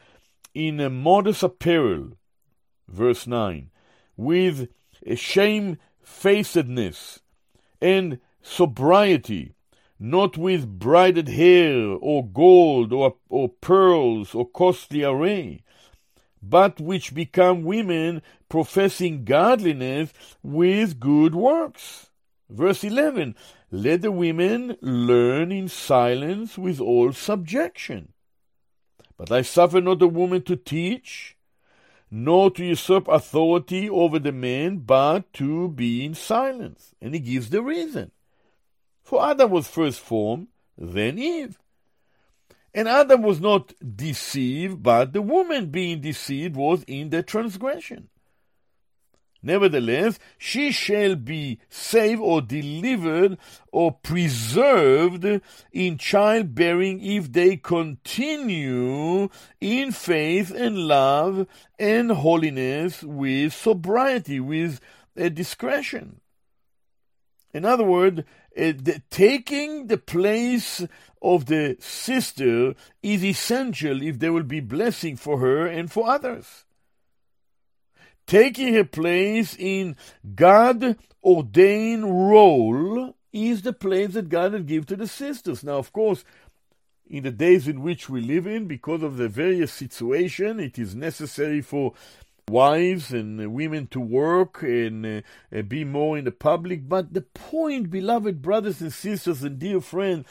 in 0.54 0.80
a 0.80 0.88
modest 0.88 1.42
apparel, 1.42 2.16
verse 2.88 3.26
9, 3.26 3.70
with 4.16 4.68
shamefacedness 5.14 7.20
and 7.80 8.18
sobriety, 8.40 9.55
not 9.98 10.36
with 10.36 10.78
braided 10.78 11.28
hair, 11.28 11.96
or 12.00 12.26
gold, 12.26 12.92
or, 12.92 13.16
or 13.28 13.48
pearls, 13.48 14.34
or 14.34 14.46
costly 14.48 15.02
array, 15.02 15.62
but 16.42 16.80
which 16.80 17.14
become 17.14 17.64
women 17.64 18.22
professing 18.48 19.24
godliness 19.24 20.12
with 20.42 21.00
good 21.00 21.34
works. 21.34 22.10
Verse 22.48 22.84
11 22.84 23.34
Let 23.70 24.02
the 24.02 24.12
women 24.12 24.76
learn 24.80 25.50
in 25.50 25.68
silence 25.68 26.56
with 26.56 26.80
all 26.80 27.12
subjection. 27.12 28.12
But 29.16 29.32
I 29.32 29.42
suffer 29.42 29.80
not 29.80 30.02
a 30.02 30.06
woman 30.06 30.42
to 30.42 30.56
teach, 30.56 31.36
nor 32.10 32.50
to 32.52 32.64
usurp 32.64 33.08
authority 33.08 33.88
over 33.88 34.18
the 34.18 34.32
men, 34.32 34.78
but 34.78 35.32
to 35.34 35.68
be 35.68 36.04
in 36.04 36.14
silence. 36.14 36.94
And 37.00 37.14
he 37.14 37.20
gives 37.20 37.50
the 37.50 37.62
reason. 37.62 38.12
For 39.06 39.24
Adam 39.24 39.52
was 39.52 39.68
first 39.68 40.00
formed, 40.00 40.48
then 40.76 41.16
Eve. 41.16 41.60
And 42.74 42.88
Adam 42.88 43.22
was 43.22 43.40
not 43.40 43.72
deceived, 43.96 44.82
but 44.82 45.12
the 45.12 45.22
woman 45.22 45.66
being 45.66 46.00
deceived 46.00 46.56
was 46.56 46.82
in 46.88 47.10
the 47.10 47.22
transgression. 47.22 48.08
Nevertheless, 49.44 50.18
she 50.38 50.72
shall 50.72 51.14
be 51.14 51.60
saved 51.70 52.20
or 52.20 52.42
delivered 52.42 53.38
or 53.70 53.92
preserved 53.92 55.40
in 55.70 55.98
childbearing 55.98 57.00
if 57.00 57.30
they 57.30 57.56
continue 57.56 59.28
in 59.60 59.92
faith 59.92 60.50
and 60.50 60.88
love 60.88 61.46
and 61.78 62.10
holiness 62.10 63.04
with 63.04 63.52
sobriety, 63.52 64.40
with 64.40 64.80
discretion. 65.14 66.20
In 67.54 67.64
other 67.64 67.84
words, 67.84 68.22
Uh, 68.56 68.72
the, 68.76 69.02
taking 69.10 69.88
the 69.88 69.98
place 69.98 70.86
of 71.20 71.46
the 71.46 71.76
sister 71.78 72.74
is 73.02 73.24
essential 73.24 74.02
if 74.02 74.18
there 74.18 74.32
will 74.32 74.42
be 74.42 74.60
blessing 74.60 75.16
for 75.16 75.38
her 75.40 75.66
and 75.66 75.92
for 75.92 76.08
others. 76.08 76.64
Taking 78.26 78.74
her 78.74 78.84
place 78.84 79.54
in 79.58 79.96
God 80.34 80.96
ordained 81.22 82.04
role 82.04 83.14
is 83.32 83.62
the 83.62 83.72
place 83.72 84.14
that 84.14 84.28
God 84.28 84.54
had 84.54 84.66
given 84.66 84.86
to 84.86 84.96
the 84.96 85.06
sisters. 85.06 85.62
Now, 85.62 85.76
of 85.78 85.92
course, 85.92 86.24
in 87.08 87.22
the 87.22 87.30
days 87.30 87.68
in 87.68 87.82
which 87.82 88.08
we 88.08 88.20
live 88.20 88.46
in, 88.46 88.66
because 88.66 89.02
of 89.02 89.16
the 89.16 89.28
various 89.28 89.72
situation, 89.72 90.58
it 90.58 90.78
is 90.78 90.94
necessary 90.94 91.60
for 91.60 91.92
wives 92.48 93.12
and 93.12 93.52
women 93.52 93.88
to 93.88 93.98
work 93.98 94.62
and 94.62 95.04
uh, 95.04 95.62
be 95.62 95.82
more 95.82 96.16
in 96.16 96.24
the 96.24 96.30
public. 96.30 96.88
But 96.88 97.12
the 97.12 97.22
point, 97.22 97.90
beloved 97.90 98.40
brothers 98.40 98.80
and 98.80 98.92
sisters 98.92 99.42
and 99.42 99.58
dear 99.58 99.80
friends, 99.80 100.26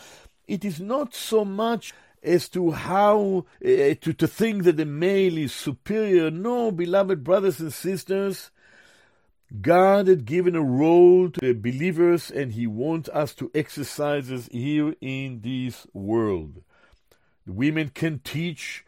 it 0.47 0.63
is 0.63 0.79
not 0.79 1.13
so 1.13 1.43
much 1.43 1.93
as 2.23 2.47
to 2.49 2.71
how 2.71 3.45
uh, 3.63 3.95
to, 3.99 4.13
to 4.13 4.27
think 4.27 4.63
that 4.63 4.77
the 4.77 4.85
male 4.85 5.37
is 5.37 5.53
superior. 5.53 6.31
No, 6.31 6.71
beloved 6.71 7.21
brothers 7.21 7.59
and 7.59 7.73
sisters, 7.73 8.49
God 9.61 10.07
had 10.07 10.23
given 10.23 10.55
a 10.55 10.61
role 10.61 11.29
to 11.29 11.39
the 11.41 11.53
believers 11.53 12.31
and 12.31 12.53
He 12.53 12.65
wants 12.65 13.09
us 13.09 13.33
to 13.35 13.51
exercise 13.53 14.31
it 14.31 14.49
here 14.53 14.95
in 15.01 15.41
this 15.41 15.85
world. 15.93 16.63
Women 17.45 17.89
can 17.89 18.19
teach 18.19 18.85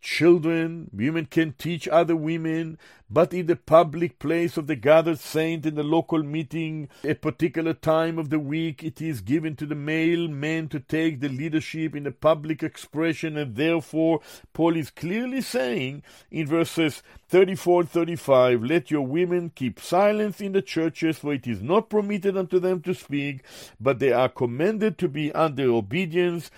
children, 0.00 0.90
women 0.92 1.26
can 1.26 1.52
teach 1.52 1.88
other 1.88 2.16
women, 2.16 2.78
but 3.10 3.32
in 3.32 3.46
the 3.46 3.56
public 3.56 4.18
place 4.18 4.56
of 4.56 4.66
the 4.66 4.76
gathered 4.76 5.18
saint 5.18 5.64
in 5.64 5.74
the 5.74 5.82
local 5.82 6.22
meeting, 6.22 6.88
a 7.04 7.14
particular 7.14 7.72
time 7.72 8.18
of 8.18 8.30
the 8.30 8.38
week, 8.38 8.82
it 8.82 9.00
is 9.00 9.20
given 9.20 9.56
to 9.56 9.66
the 9.66 9.74
male 9.74 10.28
men 10.28 10.68
to 10.68 10.78
take 10.78 11.20
the 11.20 11.28
leadership 11.28 11.96
in 11.96 12.04
the 12.04 12.12
public 12.12 12.62
expression, 12.62 13.36
and 13.36 13.56
therefore 13.56 14.20
Paul 14.52 14.76
is 14.76 14.90
clearly 14.90 15.40
saying 15.40 16.02
in 16.30 16.46
verses 16.46 17.02
34 17.28 17.80
and 17.82 17.90
35, 17.90 18.62
Let 18.62 18.90
your 18.90 19.06
women 19.06 19.50
keep 19.54 19.80
silence 19.80 20.40
in 20.40 20.52
the 20.52 20.62
churches, 20.62 21.18
for 21.18 21.34
it 21.34 21.46
is 21.46 21.62
not 21.62 21.90
permitted 21.90 22.36
unto 22.36 22.58
them 22.58 22.80
to 22.82 22.94
speak, 22.94 23.42
but 23.80 23.98
they 23.98 24.12
are 24.12 24.28
commanded 24.28 24.98
to 24.98 25.08
be 25.08 25.32
under 25.32 25.70
obedience 25.70 26.50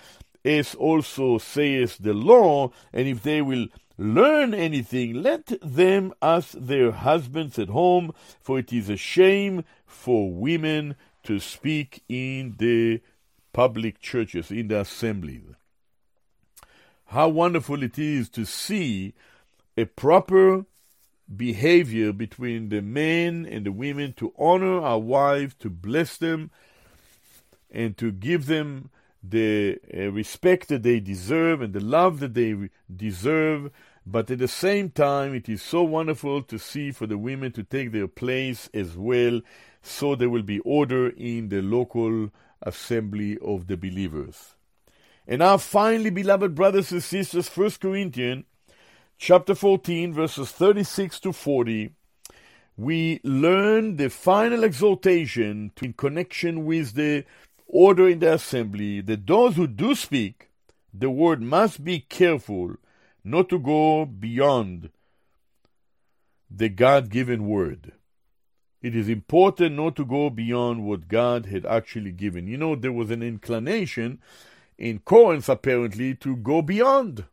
as 0.43 0.75
also 0.75 1.37
saith 1.37 1.97
the 1.99 2.13
law, 2.13 2.71
and 2.93 3.07
if 3.07 3.23
they 3.23 3.41
will 3.41 3.67
learn 3.97 4.53
anything, 4.53 5.21
let 5.21 5.51
them 5.61 6.13
ask 6.21 6.51
their 6.53 6.91
husbands 6.91 7.59
at 7.59 7.69
home, 7.69 8.13
for 8.41 8.59
it 8.59 8.73
is 8.73 8.89
a 8.89 8.97
shame 8.97 9.63
for 9.85 10.31
women 10.31 10.95
to 11.23 11.39
speak 11.39 12.03
in 12.09 12.55
the 12.57 12.99
public 13.53 13.99
churches, 13.99 14.49
in 14.49 14.67
the 14.69 14.79
assemblies. 14.79 15.43
How 17.07 17.29
wonderful 17.29 17.83
it 17.83 17.99
is 17.99 18.29
to 18.29 18.45
see 18.45 19.13
a 19.77 19.85
proper 19.85 20.65
behavior 21.33 22.11
between 22.11 22.69
the 22.69 22.81
men 22.81 23.45
and 23.45 23.65
the 23.65 23.71
women 23.71 24.13
to 24.13 24.33
honor 24.37 24.81
our 24.81 24.99
wives, 24.99 25.53
to 25.59 25.69
bless 25.69 26.17
them, 26.17 26.49
and 27.69 27.97
to 27.97 28.11
give 28.11 28.47
them 28.47 28.89
the 29.23 29.79
uh, 29.95 30.11
respect 30.11 30.69
that 30.69 30.83
they 30.83 30.99
deserve 30.99 31.61
and 31.61 31.73
the 31.73 31.79
love 31.79 32.19
that 32.19 32.33
they 32.33 32.53
re- 32.53 32.69
deserve. 32.95 33.71
But 34.05 34.31
at 34.31 34.39
the 34.39 34.47
same 34.47 34.89
time, 34.89 35.35
it 35.35 35.47
is 35.47 35.61
so 35.61 35.83
wonderful 35.83 36.41
to 36.43 36.57
see 36.57 36.91
for 36.91 37.05
the 37.05 37.17
women 37.17 37.51
to 37.53 37.63
take 37.63 37.91
their 37.91 38.07
place 38.07 38.69
as 38.73 38.97
well, 38.97 39.41
so 39.81 40.15
there 40.15 40.29
will 40.29 40.41
be 40.41 40.59
order 40.59 41.09
in 41.09 41.49
the 41.49 41.61
local 41.61 42.31
assembly 42.63 43.37
of 43.39 43.67
the 43.67 43.77
believers. 43.77 44.55
And 45.27 45.39
now, 45.39 45.57
finally, 45.57 46.09
beloved 46.09 46.55
brothers 46.55 46.91
and 46.91 47.03
sisters, 47.03 47.47
1 47.47 47.71
Corinthians 47.79 48.45
chapter 49.17 49.53
14, 49.53 50.13
verses 50.13 50.51
36 50.51 51.19
to 51.19 51.31
40, 51.31 51.91
we 52.75 53.19
learn 53.23 53.97
the 53.97 54.09
final 54.09 54.63
exhortation 54.63 55.71
in 55.79 55.93
connection 55.93 56.65
with 56.65 56.95
the 56.95 57.23
order 57.71 58.07
in 58.07 58.19
the 58.19 58.33
assembly 58.33 59.01
that 59.01 59.25
those 59.25 59.55
who 59.55 59.67
do 59.67 59.95
speak 59.95 60.49
the 60.93 61.09
word 61.09 61.41
must 61.41 61.83
be 61.83 61.99
careful 61.99 62.75
not 63.23 63.49
to 63.49 63.59
go 63.59 64.05
beyond 64.05 64.89
the 66.49 66.69
God 66.69 67.09
given 67.09 67.47
word. 67.47 67.93
It 68.81 68.95
is 68.95 69.07
important 69.07 69.75
not 69.75 69.95
to 69.97 70.05
go 70.05 70.29
beyond 70.29 70.85
what 70.85 71.07
God 71.07 71.45
had 71.45 71.65
actually 71.65 72.11
given. 72.11 72.47
You 72.47 72.57
know, 72.57 72.75
there 72.75 72.91
was 72.91 73.11
an 73.11 73.23
inclination 73.23 74.19
in 74.77 74.99
Corinth 74.99 75.47
apparently 75.47 76.15
to 76.15 76.35
go 76.35 76.61
beyond. 76.61 77.25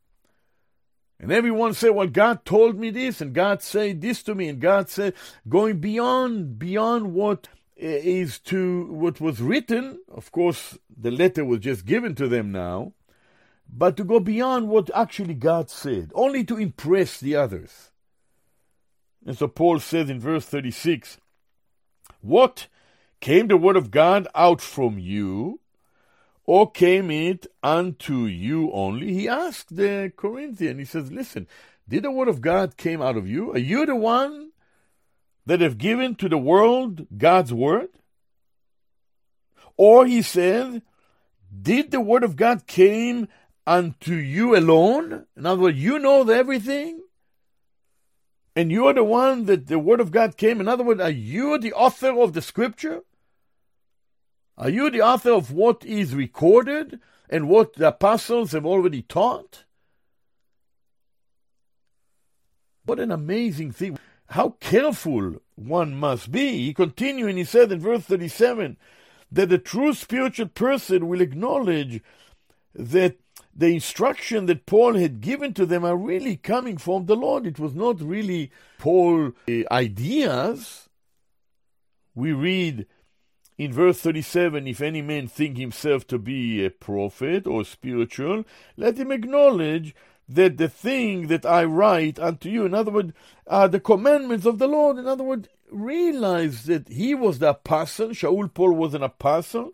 And 1.19 1.33
everyone 1.33 1.75
said, 1.75 1.91
Well, 1.91 2.07
God 2.07 2.45
told 2.45 2.79
me 2.79 2.91
this, 2.91 3.21
and 3.21 3.35
God 3.35 3.63
said 3.63 4.01
this 4.01 4.23
to 4.25 4.35
me, 4.35 4.49
and 4.49 4.61
God 4.61 4.89
said, 4.89 5.15
going 5.49 5.81
beyond, 5.81 6.59
beyond 6.59 7.13
what 7.13 7.49
Eh, 7.81 8.01
is 8.03 8.41
to 8.41 8.87
what 8.87 9.21
was 9.21 9.41
written. 9.41 10.01
Of 10.13 10.33
course, 10.33 10.79
the 10.95 11.13
letter 11.13 11.45
was 11.45 11.61
just 11.61 11.87
given 11.87 12.15
to 12.17 12.27
them 12.27 12.51
now, 12.51 12.93
but 13.69 13.97
to 13.99 14.05
go 14.05 14.19
beyond 14.19 14.69
what 14.69 14.91
actually 14.95 15.35
God 15.35 15.71
said, 15.71 16.11
only 16.15 16.43
to 16.45 16.57
impress 16.57 17.21
the 17.21 17.37
others. 17.37 17.91
And 19.25 19.39
so 19.39 19.47
Paul 19.47 19.79
says 19.79 20.11
in 20.11 20.19
verse 20.19 20.45
36 20.45 21.19
What 22.21 22.67
came 23.21 23.47
the 23.47 23.57
word 23.57 23.77
of 23.77 23.93
God 23.93 24.27
out 24.35 24.61
from 24.61 24.99
you, 24.99 25.61
or 26.45 26.71
came 26.71 27.13
it 27.13 27.47
unto 27.63 28.25
you 28.25 28.73
only? 28.73 29.13
He 29.13 29.29
asked 29.29 29.77
the 29.77 30.13
Corinthian, 30.17 30.81
he 30.81 30.85
says, 30.85 31.13
Listen, 31.13 31.47
did 31.89 32.03
the 32.03 32.11
word 32.11 32.29
of 32.29 32.41
God 32.41 32.77
came 32.77 33.01
out 33.01 33.17
of 33.17 33.29
you? 33.29 33.53
Are 33.53 33.59
you 33.59 33.87
the 33.87 33.95
one 33.95 34.48
that 35.49 35.63
have 35.63 35.79
given 35.79 36.15
to 36.15 36.29
the 36.29 36.37
world 36.37 37.07
God's 37.17 37.55
word? 37.55 37.89
Or 39.79 40.05
he 40.05 40.21
said, 40.21 40.83
Did 41.63 41.91
the 41.91 42.03
word 42.03 42.23
of 42.23 42.37
God 42.37 42.67
came 42.67 43.29
unto 43.67 44.13
you 44.13 44.55
alone? 44.55 45.25
In 45.39 45.47
other 45.47 45.63
words, 45.63 45.79
you 45.79 45.99
know 45.99 46.29
everything? 46.29 47.01
And 48.55 48.71
you're 48.71 48.93
the 48.93 49.03
one 49.03 49.47
that 49.47 49.69
the 49.69 49.79
word 49.79 50.01
of 50.01 50.11
God 50.11 50.37
came. 50.37 50.61
In 50.61 50.69
other 50.69 50.85
words, 50.85 51.01
are 51.01 51.09
you 51.09 51.57
the 51.57 51.73
author 51.73 52.11
of 52.21 52.35
the 52.35 52.43
scripture? 52.43 53.01
Are 54.59 54.69
you 54.69 54.91
the 54.91 55.01
author 55.01 55.33
of 55.33 55.51
what 55.51 55.83
is 55.83 56.15
recorded 56.15 57.01
and 57.31 57.49
what 57.49 57.73
the 57.73 57.89
apostles 57.89 58.53
have 58.53 58.67
already 58.67 59.01
taught? 59.01 59.65
What 62.85 63.01
an 63.01 63.11
amazing 63.11 63.73
thing 63.73 63.99
how 64.31 64.51
careful 64.61 65.37
one 65.55 65.95
must 65.95 66.31
be. 66.31 66.65
He 66.65 66.75
continued 66.75 67.31
and 67.31 67.39
he 67.39 67.45
said 67.45 67.73
in 67.73 67.81
verse 67.81 68.03
37 68.05 68.77
that 69.33 69.49
the 69.49 69.59
true 69.59 69.95
spiritual 69.95 70.49
person 70.49 71.09
will 71.09 71.21
acknowledge 71.21 72.03
that 72.75 73.17
the 73.55 73.69
instruction 73.69 74.47
that 74.47 74.67
Paul 74.67 74.95
had 74.95 75.21
given 75.21 75.53
to 75.55 75.67
them 75.67 75.85
are 75.85 75.97
really 75.97 76.37
coming 76.37 76.77
from 76.79 77.07
the 77.07 77.17
Lord. 77.17 77.47
It 77.47 77.59
was 77.59 77.75
not 77.75 78.01
really 78.01 78.53
Paul's 78.79 79.33
uh, 79.49 79.63
ideas. 79.71 80.89
We 82.15 82.33
read 82.33 82.87
in 83.57 83.73
verse 83.73 84.01
37 84.01 84.67
If 84.69 84.81
any 84.81 85.03
man 85.03 85.27
think 85.27 85.57
himself 85.57 86.07
to 86.09 86.19
be 86.19 86.65
a 86.65 86.71
prophet 86.71 87.47
or 87.47 87.65
spiritual, 87.65 88.45
let 88.77 88.99
him 88.99 89.11
acknowledge 89.11 89.95
that 90.29 90.59
the 90.59 90.69
thing 90.69 91.29
that 91.29 91.47
I 91.47 91.65
write 91.65 92.19
unto 92.19 92.49
you, 92.49 92.67
in 92.67 92.75
other 92.75 92.91
words, 92.91 93.13
are 93.47 93.69
the 93.69 93.81
commandments 93.81 94.45
of 94.45 94.59
the 94.59 94.69
Lord. 94.69 94.99
In 94.99 95.07
other 95.07 95.25
words, 95.25 95.49
realize 95.71 96.65
that 96.65 96.89
he 96.89 97.15
was 97.15 97.39
the 97.39 97.51
apostle, 97.51 98.11
Shaul 98.11 98.53
Paul 98.53 98.75
was 98.75 98.95
an 98.95 99.03
apostle. 99.03 99.73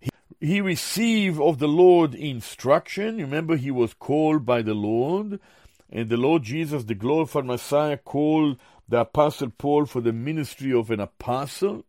He, 0.00 0.10
he 0.40 0.60
received 0.60 1.40
of 1.40 1.58
the 1.58 1.68
Lord 1.68 2.14
instruction. 2.14 3.18
Remember, 3.18 3.56
he 3.56 3.70
was 3.70 3.94
called 3.94 4.44
by 4.44 4.62
the 4.62 4.74
Lord, 4.74 5.38
and 5.88 6.08
the 6.08 6.16
Lord 6.16 6.42
Jesus, 6.42 6.84
the 6.84 6.94
glorified 6.94 7.44
Messiah, 7.44 7.96
called 7.96 8.58
the 8.88 9.00
apostle 9.00 9.52
Paul 9.56 9.86
for 9.86 10.00
the 10.00 10.12
ministry 10.12 10.72
of 10.72 10.90
an 10.90 11.00
apostle. 11.00 11.84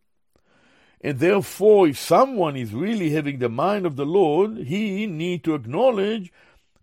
And 1.00 1.18
therefore, 1.18 1.88
if 1.88 1.98
someone 1.98 2.56
is 2.56 2.72
really 2.72 3.10
having 3.10 3.40
the 3.40 3.48
mind 3.48 3.86
of 3.86 3.96
the 3.96 4.06
Lord, 4.06 4.56
he 4.58 5.06
need 5.06 5.42
to 5.44 5.54
acknowledge 5.54 6.32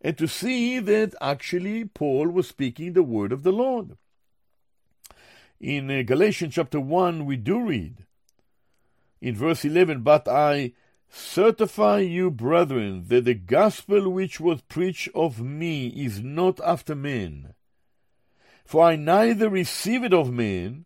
and 0.02 0.18
to 0.18 0.28
see 0.28 0.80
that 0.80 1.14
actually 1.22 1.86
Paul 1.86 2.30
was 2.30 2.48
speaking 2.48 2.94
the 2.94 3.04
word 3.04 3.32
of 3.32 3.44
the 3.44 3.52
Lord. 3.52 3.98
In 5.60 5.92
uh, 5.92 6.04
Galatians 6.04 6.56
chapter 6.56 6.80
1, 6.80 7.26
we 7.26 7.36
do 7.36 7.62
read 7.62 8.06
in 9.22 9.36
verse 9.36 9.66
11, 9.66 10.02
But 10.02 10.28
I 10.28 10.74
certify 11.10 12.00
you, 12.00 12.32
brethren, 12.32 13.06
that 13.08 13.26
the 13.26 13.34
gospel 13.34 14.10
which 14.10 14.40
was 14.40 14.62
preached 14.62 15.10
of 15.14 15.42
me 15.42 15.88
is 15.88 16.22
not 16.22 16.60
after 16.62 16.96
men. 16.96 17.54
For 18.66 18.86
I 18.86 18.96
neither 18.96 19.50
received 19.50 20.06
it 20.06 20.14
of 20.14 20.32
men, 20.32 20.86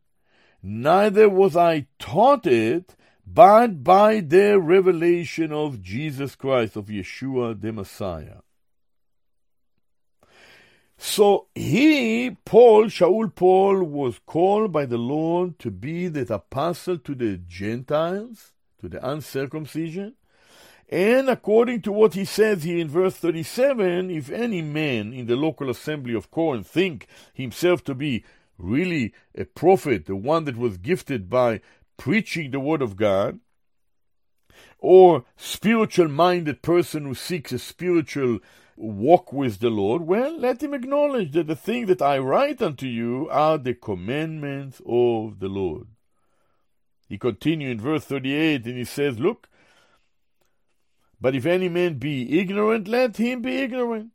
neither 0.62 1.30
was 1.30 1.56
I 1.56 1.88
taught 2.00 2.48
it, 2.48 2.96
but 3.28 3.84
by 3.84 4.22
the 4.22 4.60
revelation 4.60 5.52
of 5.52 5.82
Jesus 5.82 6.36
Christ, 6.36 6.76
of 6.76 6.88
Yeshua 6.88 7.60
the 7.60 7.72
Messiah. 7.74 8.43
So 10.98 11.48
he, 11.56 12.38
Paul, 12.46 12.86
Shaul 12.86 13.34
Paul, 13.34 13.84
was 13.84 14.20
called 14.26 14.72
by 14.72 14.86
the 14.86 14.98
Lord 14.98 15.60
to 15.60 15.72
be 15.72 16.08
that 16.08 16.30
apostle 16.30 16.98
to 17.00 17.16
the 17.16 17.38
Gentiles, 17.38 18.52
to 18.80 18.88
the 18.88 19.06
uncircumcision. 19.08 20.16
And 20.90 21.30
according 21.30 21.82
to 21.82 21.92
what 21.92 22.14
he 22.14 22.26
says 22.26 22.64
here 22.64 22.78
in 22.78 22.88
verse 22.88 23.16
37, 23.16 24.12
if 24.12 24.30
any 24.30 24.62
man 24.62 25.12
in 25.12 25.26
the 25.26 25.36
local 25.36 25.70
assembly 25.70 26.14
of 26.14 26.30
Corinth 26.30 26.68
think 26.68 27.08
himself 27.34 27.84
to 27.86 27.96
be 27.96 28.24
really 28.58 29.14
a 29.36 29.46
prophet, 29.46 30.06
the 30.06 30.16
one 30.16 30.46
that 30.46 30.58
was 30.58 30.78
gifted 30.78 31.30
by 31.30 31.62
preaching 31.98 32.52
the 32.52 32.60
word 32.60 32.82
of 32.82 32.96
God, 32.96 33.40
or 34.78 35.26
spiritual 35.36 36.10
minded 36.10 36.62
person 36.62 37.06
who 37.06 37.16
seeks 37.16 37.52
a 37.52 37.60
spiritual 37.60 38.40
walk 38.84 39.32
with 39.32 39.60
the 39.60 39.70
Lord, 39.70 40.04
well, 40.04 40.38
let 40.38 40.62
him 40.62 40.74
acknowledge 40.74 41.32
that 41.32 41.48
the 41.48 41.56
thing 41.56 41.86
that 41.86 42.02
I 42.02 42.18
write 42.18 42.62
unto 42.62 42.86
you 42.86 43.30
are 43.32 43.58
the 43.58 43.74
commandments 43.74 44.82
of 44.86 45.40
the 45.40 45.48
Lord. 45.48 45.88
He 47.08 47.18
continues 47.18 47.72
in 47.72 47.80
verse 47.80 48.06
38 48.06 48.66
and 48.66 48.78
he 48.78 48.84
says, 48.86 49.20
Look, 49.20 49.48
but 51.22 51.36
if 51.36 51.46
any 51.46 51.70
man 51.70 51.96
be 51.96 52.40
ignorant, 52.40 52.88
let 52.88 53.18
him 53.18 53.42
be 53.42 53.58
ignorant. 53.58 54.12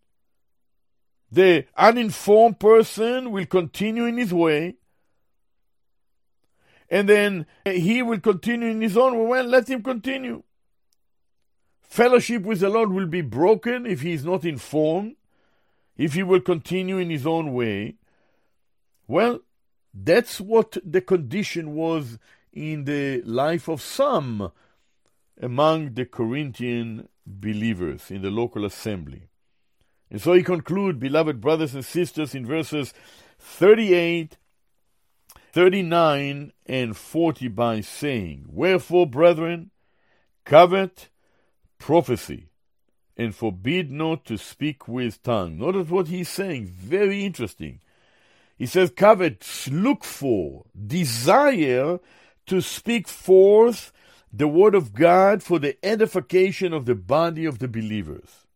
The 1.30 1.66
uninformed 1.76 2.58
person 2.58 3.30
will 3.30 3.46
continue 3.46 4.04
in 4.04 4.16
his 4.16 4.32
way, 4.32 4.76
and 6.90 7.08
then 7.08 7.46
he 7.64 8.02
will 8.02 8.20
continue 8.20 8.68
in 8.68 8.80
his 8.80 8.96
own 8.96 9.18
way. 9.18 9.26
Well, 9.26 9.44
let 9.44 9.68
him 9.68 9.82
continue. 9.82 10.42
Fellowship 11.88 12.42
with 12.42 12.60
the 12.60 12.68
Lord 12.68 12.92
will 12.92 13.06
be 13.06 13.22
broken 13.22 13.86
if 13.86 14.02
he 14.02 14.12
is 14.12 14.22
not 14.22 14.44
informed, 14.44 15.16
if 15.96 16.12
he 16.12 16.22
will 16.22 16.40
continue 16.40 16.98
in 16.98 17.08
his 17.08 17.26
own 17.26 17.54
way. 17.54 17.96
Well, 19.06 19.40
that's 19.94 20.38
what 20.38 20.76
the 20.84 21.00
condition 21.00 21.74
was 21.74 22.18
in 22.52 22.84
the 22.84 23.22
life 23.22 23.68
of 23.68 23.80
some 23.80 24.52
among 25.40 25.94
the 25.94 26.04
Corinthian 26.04 27.08
believers 27.26 28.10
in 28.10 28.20
the 28.20 28.30
local 28.30 28.66
assembly. 28.66 29.22
And 30.10 30.20
so 30.20 30.34
he 30.34 30.42
concludes, 30.42 30.98
beloved 30.98 31.40
brothers 31.40 31.74
and 31.74 31.84
sisters, 31.84 32.34
in 32.34 32.44
verses 32.44 32.92
38, 33.38 34.36
39, 35.52 36.52
and 36.66 36.96
40 36.96 37.48
by 37.48 37.80
saying, 37.80 38.44
Wherefore, 38.48 39.06
brethren, 39.06 39.70
covet 40.44 41.08
prophecy, 41.78 42.48
and 43.16 43.34
forbid 43.34 43.90
not 43.90 44.24
to 44.26 44.38
speak 44.38 44.86
with 44.86 45.22
tongue. 45.22 45.58
Notice 45.58 45.88
what 45.88 46.08
he's 46.08 46.28
saying, 46.28 46.66
very 46.66 47.24
interesting. 47.24 47.80
He 48.56 48.66
says, 48.66 48.92
covet, 48.94 49.46
look 49.70 50.04
for, 50.04 50.64
desire 50.86 52.00
to 52.46 52.60
speak 52.60 53.06
forth 53.08 53.92
the 54.32 54.48
word 54.48 54.74
of 54.74 54.92
God 54.92 55.42
for 55.42 55.58
the 55.58 55.76
edification 55.84 56.72
of 56.72 56.84
the 56.84 56.94
body 56.94 57.44
of 57.44 57.58
the 57.58 57.68
believers. 57.68 58.46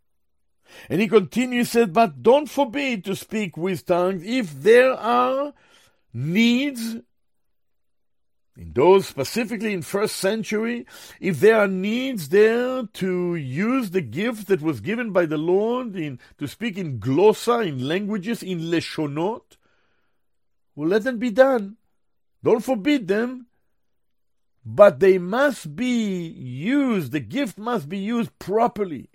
And 0.88 1.00
he 1.00 1.08
continues, 1.08 1.70
said, 1.70 1.92
but 1.92 2.22
don't 2.22 2.48
forbid 2.48 3.04
to 3.04 3.14
speak 3.14 3.56
with 3.56 3.86
tongues 3.86 4.22
if 4.24 4.62
there 4.62 4.92
are 4.92 5.52
needs 6.12 6.96
in 8.56 8.72
those 8.74 9.06
specifically 9.06 9.72
in 9.72 9.82
first 9.82 10.16
century, 10.16 10.86
if 11.20 11.40
there 11.40 11.58
are 11.58 11.68
needs 11.68 12.28
there 12.28 12.84
to 12.84 13.34
use 13.34 13.90
the 13.90 14.02
gift 14.02 14.46
that 14.48 14.60
was 14.60 14.80
given 14.80 15.10
by 15.10 15.24
the 15.24 15.38
Lord 15.38 15.96
in 15.96 16.18
to 16.38 16.46
speak 16.46 16.76
in 16.76 17.00
glossa, 17.00 17.66
in 17.66 17.86
languages, 17.88 18.42
in 18.42 18.60
leshonot, 18.60 19.56
well, 20.74 20.88
let 20.88 21.04
them 21.04 21.18
be 21.18 21.30
done. 21.30 21.76
Don't 22.42 22.64
forbid 22.64 23.08
them, 23.08 23.46
but 24.64 25.00
they 25.00 25.16
must 25.18 25.74
be 25.74 26.26
used. 26.26 27.12
The 27.12 27.20
gift 27.20 27.56
must 27.56 27.88
be 27.88 27.98
used 27.98 28.38
properly, 28.38 29.08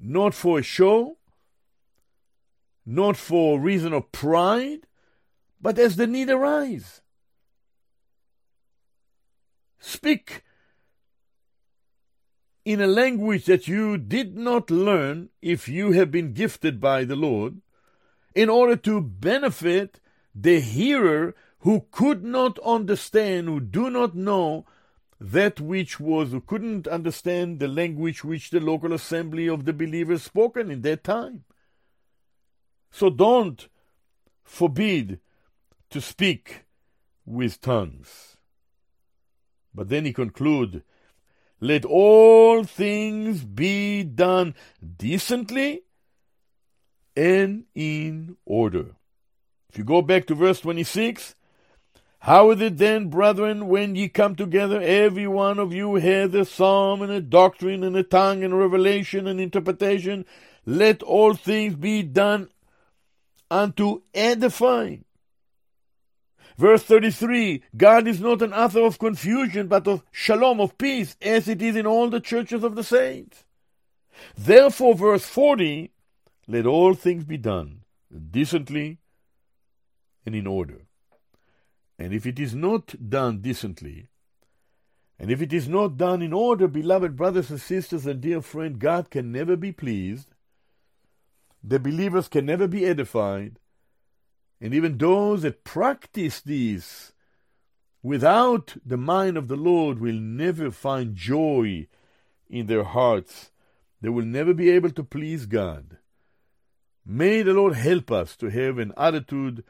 not 0.00 0.34
for 0.34 0.60
a 0.60 0.62
show, 0.62 1.18
not 2.86 3.16
for 3.16 3.58
reason 3.60 3.92
of 3.92 4.12
pride, 4.12 4.86
but 5.60 5.78
as 5.78 5.96
the 5.96 6.06
need 6.06 6.30
arises. 6.30 6.99
Speak 9.80 10.42
in 12.64 12.80
a 12.80 12.86
language 12.86 13.46
that 13.46 13.66
you 13.66 13.96
did 13.96 14.36
not 14.36 14.70
learn 14.70 15.30
if 15.40 15.68
you 15.68 15.92
have 15.92 16.10
been 16.10 16.34
gifted 16.34 16.78
by 16.80 17.04
the 17.04 17.16
Lord, 17.16 17.60
in 18.34 18.48
order 18.48 18.76
to 18.76 19.00
benefit 19.00 19.98
the 20.34 20.60
hearer 20.60 21.34
who 21.60 21.86
could 21.90 22.22
not 22.22 22.58
understand, 22.60 23.48
who 23.48 23.60
do 23.60 23.90
not 23.90 24.14
know 24.14 24.66
that 25.18 25.60
which 25.60 25.98
was, 25.98 26.30
who 26.30 26.40
couldn't 26.40 26.86
understand 26.86 27.58
the 27.58 27.68
language 27.68 28.22
which 28.22 28.50
the 28.50 28.60
local 28.60 28.92
assembly 28.92 29.48
of 29.48 29.64
the 29.64 29.72
believers 29.72 30.22
spoken 30.22 30.70
in 30.70 30.82
that 30.82 31.02
time. 31.02 31.44
So 32.90 33.10
don't 33.10 33.68
forbid 34.44 35.20
to 35.90 36.00
speak 36.00 36.64
with 37.26 37.60
tongues. 37.60 38.29
But 39.74 39.88
then 39.88 40.04
he 40.04 40.12
concludes, 40.12 40.78
let 41.60 41.84
all 41.84 42.64
things 42.64 43.44
be 43.44 44.02
done 44.02 44.54
decently 44.96 45.82
and 47.16 47.64
in 47.74 48.36
order. 48.46 48.96
If 49.68 49.78
you 49.78 49.84
go 49.84 50.02
back 50.02 50.26
to 50.26 50.34
verse 50.34 50.60
26, 50.60 51.34
how 52.20 52.50
is 52.50 52.60
it 52.60 52.76
then, 52.76 53.08
brethren, 53.08 53.68
when 53.68 53.94
ye 53.94 54.08
come 54.08 54.36
together, 54.36 54.80
every 54.80 55.26
one 55.26 55.58
of 55.58 55.72
you 55.72 55.94
hath 55.94 56.34
a 56.34 56.44
psalm 56.44 57.00
and 57.02 57.10
a 57.10 57.20
doctrine 57.20 57.82
and 57.82 57.96
a 57.96 58.02
tongue 58.02 58.42
and 58.44 58.52
a 58.52 58.56
revelation 58.56 59.26
and 59.26 59.40
interpretation? 59.40 60.26
Let 60.66 61.02
all 61.02 61.34
things 61.34 61.76
be 61.76 62.02
done 62.02 62.48
unto 63.50 64.02
edifying. 64.12 65.04
Verse 66.60 66.82
33 66.82 67.62
God 67.74 68.06
is 68.06 68.20
not 68.20 68.42
an 68.42 68.52
author 68.52 68.82
of 68.82 68.98
confusion, 68.98 69.66
but 69.66 69.88
of 69.88 70.02
shalom, 70.12 70.60
of 70.60 70.76
peace, 70.76 71.16
as 71.22 71.48
it 71.48 71.62
is 71.62 71.74
in 71.74 71.86
all 71.86 72.10
the 72.10 72.20
churches 72.20 72.62
of 72.62 72.74
the 72.74 72.84
saints. 72.84 73.44
Therefore, 74.36 74.94
verse 74.94 75.24
40 75.24 75.90
let 76.46 76.66
all 76.66 76.92
things 76.92 77.24
be 77.24 77.38
done 77.38 77.80
decently 78.30 78.98
and 80.26 80.34
in 80.34 80.46
order. 80.46 80.82
And 81.98 82.12
if 82.12 82.26
it 82.26 82.38
is 82.38 82.54
not 82.54 83.08
done 83.08 83.38
decently, 83.38 84.08
and 85.18 85.30
if 85.30 85.40
it 85.40 85.54
is 85.54 85.66
not 85.66 85.96
done 85.96 86.20
in 86.20 86.34
order, 86.34 86.68
beloved 86.68 87.16
brothers 87.16 87.48
and 87.48 87.60
sisters 87.60 88.04
and 88.04 88.20
dear 88.20 88.42
friend, 88.42 88.78
God 88.78 89.08
can 89.08 89.32
never 89.32 89.56
be 89.56 89.72
pleased. 89.72 90.34
The 91.64 91.78
believers 91.78 92.28
can 92.28 92.44
never 92.44 92.68
be 92.68 92.84
edified. 92.84 93.59
And 94.60 94.74
even 94.74 94.98
those 94.98 95.42
that 95.42 95.64
practice 95.64 96.40
these 96.40 97.12
without 98.02 98.76
the 98.84 98.96
mind 98.96 99.36
of 99.36 99.48
the 99.48 99.56
Lord 99.56 100.00
will 100.00 100.20
never 100.20 100.70
find 100.70 101.16
joy 101.16 101.86
in 102.48 102.66
their 102.66 102.84
hearts. 102.84 103.50
They 104.00 104.08
will 104.08 104.24
never 104.24 104.52
be 104.52 104.70
able 104.70 104.90
to 104.90 105.04
please 105.04 105.46
God. 105.46 105.98
May 107.06 107.42
the 107.42 107.54
Lord 107.54 107.74
help 107.74 108.10
us 108.10 108.36
to 108.36 108.48
have 108.50 108.78
an 108.78 108.92
attitude 108.96 109.64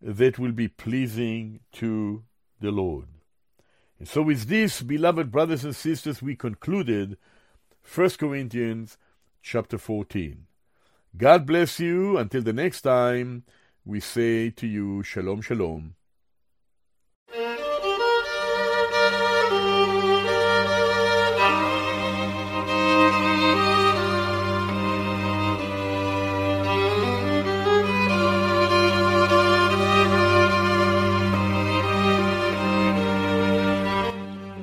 that 0.00 0.38
will 0.38 0.52
be 0.52 0.68
pleasing 0.68 1.60
to 1.72 2.24
the 2.60 2.70
Lord. 2.70 3.06
And 3.98 4.08
so, 4.08 4.22
with 4.22 4.48
this, 4.48 4.82
beloved 4.82 5.30
brothers 5.30 5.64
and 5.64 5.74
sisters, 5.74 6.22
we 6.22 6.36
concluded 6.36 7.16
1 7.94 8.10
Corinthians 8.10 8.98
chapter 9.42 9.78
14. 9.78 10.46
God 11.16 11.46
bless 11.46 11.78
you. 11.78 12.18
Until 12.18 12.42
the 12.42 12.52
next 12.52 12.82
time 12.82 13.44
we 13.84 14.00
say 14.00 14.50
to 14.50 14.66
you, 14.66 15.02
Shalom, 15.02 15.42
Shalom. 15.42 15.94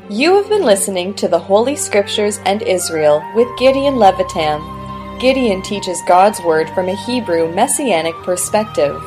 You 0.09 0.35
have 0.35 0.49
been 0.49 0.63
listening 0.63 1.13
to 1.15 1.27
the 1.27 1.39
Holy 1.39 1.75
Scriptures 1.75 2.39
and 2.45 2.61
Israel 2.63 3.23
with 3.33 3.47
Gideon 3.57 3.95
Levytam. 3.95 5.19
Gideon 5.21 5.61
teaches 5.61 6.01
God's 6.07 6.41
Word 6.41 6.69
from 6.71 6.89
a 6.89 6.95
Hebrew 6.95 7.53
Messianic 7.53 8.15
perspective. 8.23 9.01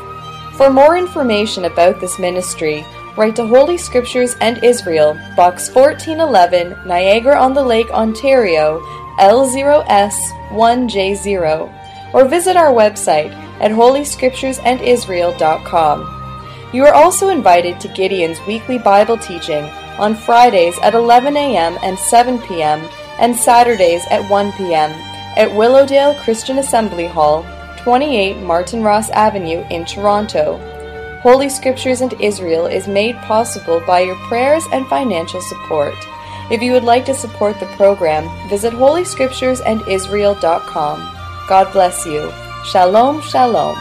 For 0.57 0.71
more 0.71 0.97
information 0.97 1.65
about 1.65 2.01
this 2.01 2.17
ministry, 2.19 2.87
write 3.17 3.37
to 3.37 3.47
Holy 3.47 3.77
Scriptures 3.77 4.35
and 4.41 4.63
Israel, 4.63 5.15
Box 5.37 5.69
1411, 5.69 6.87
Niagara 6.87 7.37
on 7.37 7.55
the 7.55 7.65
Lake, 7.65 7.91
Ontario, 7.91 8.81
L0S1J0, 9.19 12.15
or 12.15 12.29
visit 12.29 12.57
our 12.57 12.73
website 12.73 13.33
at 13.61 13.73
holyscripturesandisrael.com. 13.73 16.71
You 16.73 16.87
are 16.87 16.95
also 16.95 17.31
invited 17.31 17.81
to 17.81 17.89
Gideon's 17.89 18.41
weekly 18.47 18.79
Bible 18.79 19.19
teaching 19.19 19.65
on 19.99 20.15
Fridays 20.15 20.79
at 20.83 20.95
11 20.95 21.37
a.m. 21.37 21.77
and 21.83 21.99
7 21.99 22.39
p.m., 22.43 22.89
and 23.19 23.35
Saturdays 23.35 24.05
at 24.11 24.31
1 24.31 24.53
p.m. 24.53 24.93
at 25.37 25.53
Willowdale 25.55 26.15
Christian 26.15 26.59
Assembly 26.59 27.07
Hall, 27.07 27.45
28 27.85 28.39
Martin 28.39 28.83
Ross 28.83 29.11
Avenue 29.11 29.63
in 29.69 29.85
Toronto. 29.85 30.59
Holy 31.21 31.51
Scriptures 31.51 32.01
and 32.01 32.15
Israel 32.19 32.65
is 32.65 32.89
made 32.89 33.15
possible 33.17 33.83
by 33.87 34.01
your 34.01 34.17
prayers 34.27 34.65
and 34.73 34.87
financial 34.87 35.43
support. 35.43 35.93
If 36.51 36.63
you 36.63 36.73
would 36.73 36.85
like 36.85 37.05
to 37.05 37.13
support 37.13 37.61
the 37.61 37.67
program, 37.77 38.27
visit 38.49 38.73
holyscripturesandisrael.com. 38.73 40.99
God 41.47 41.71
bless 41.75 42.07
you. 42.07 42.33
Shalom, 42.65 43.21
shalom. 43.21 43.77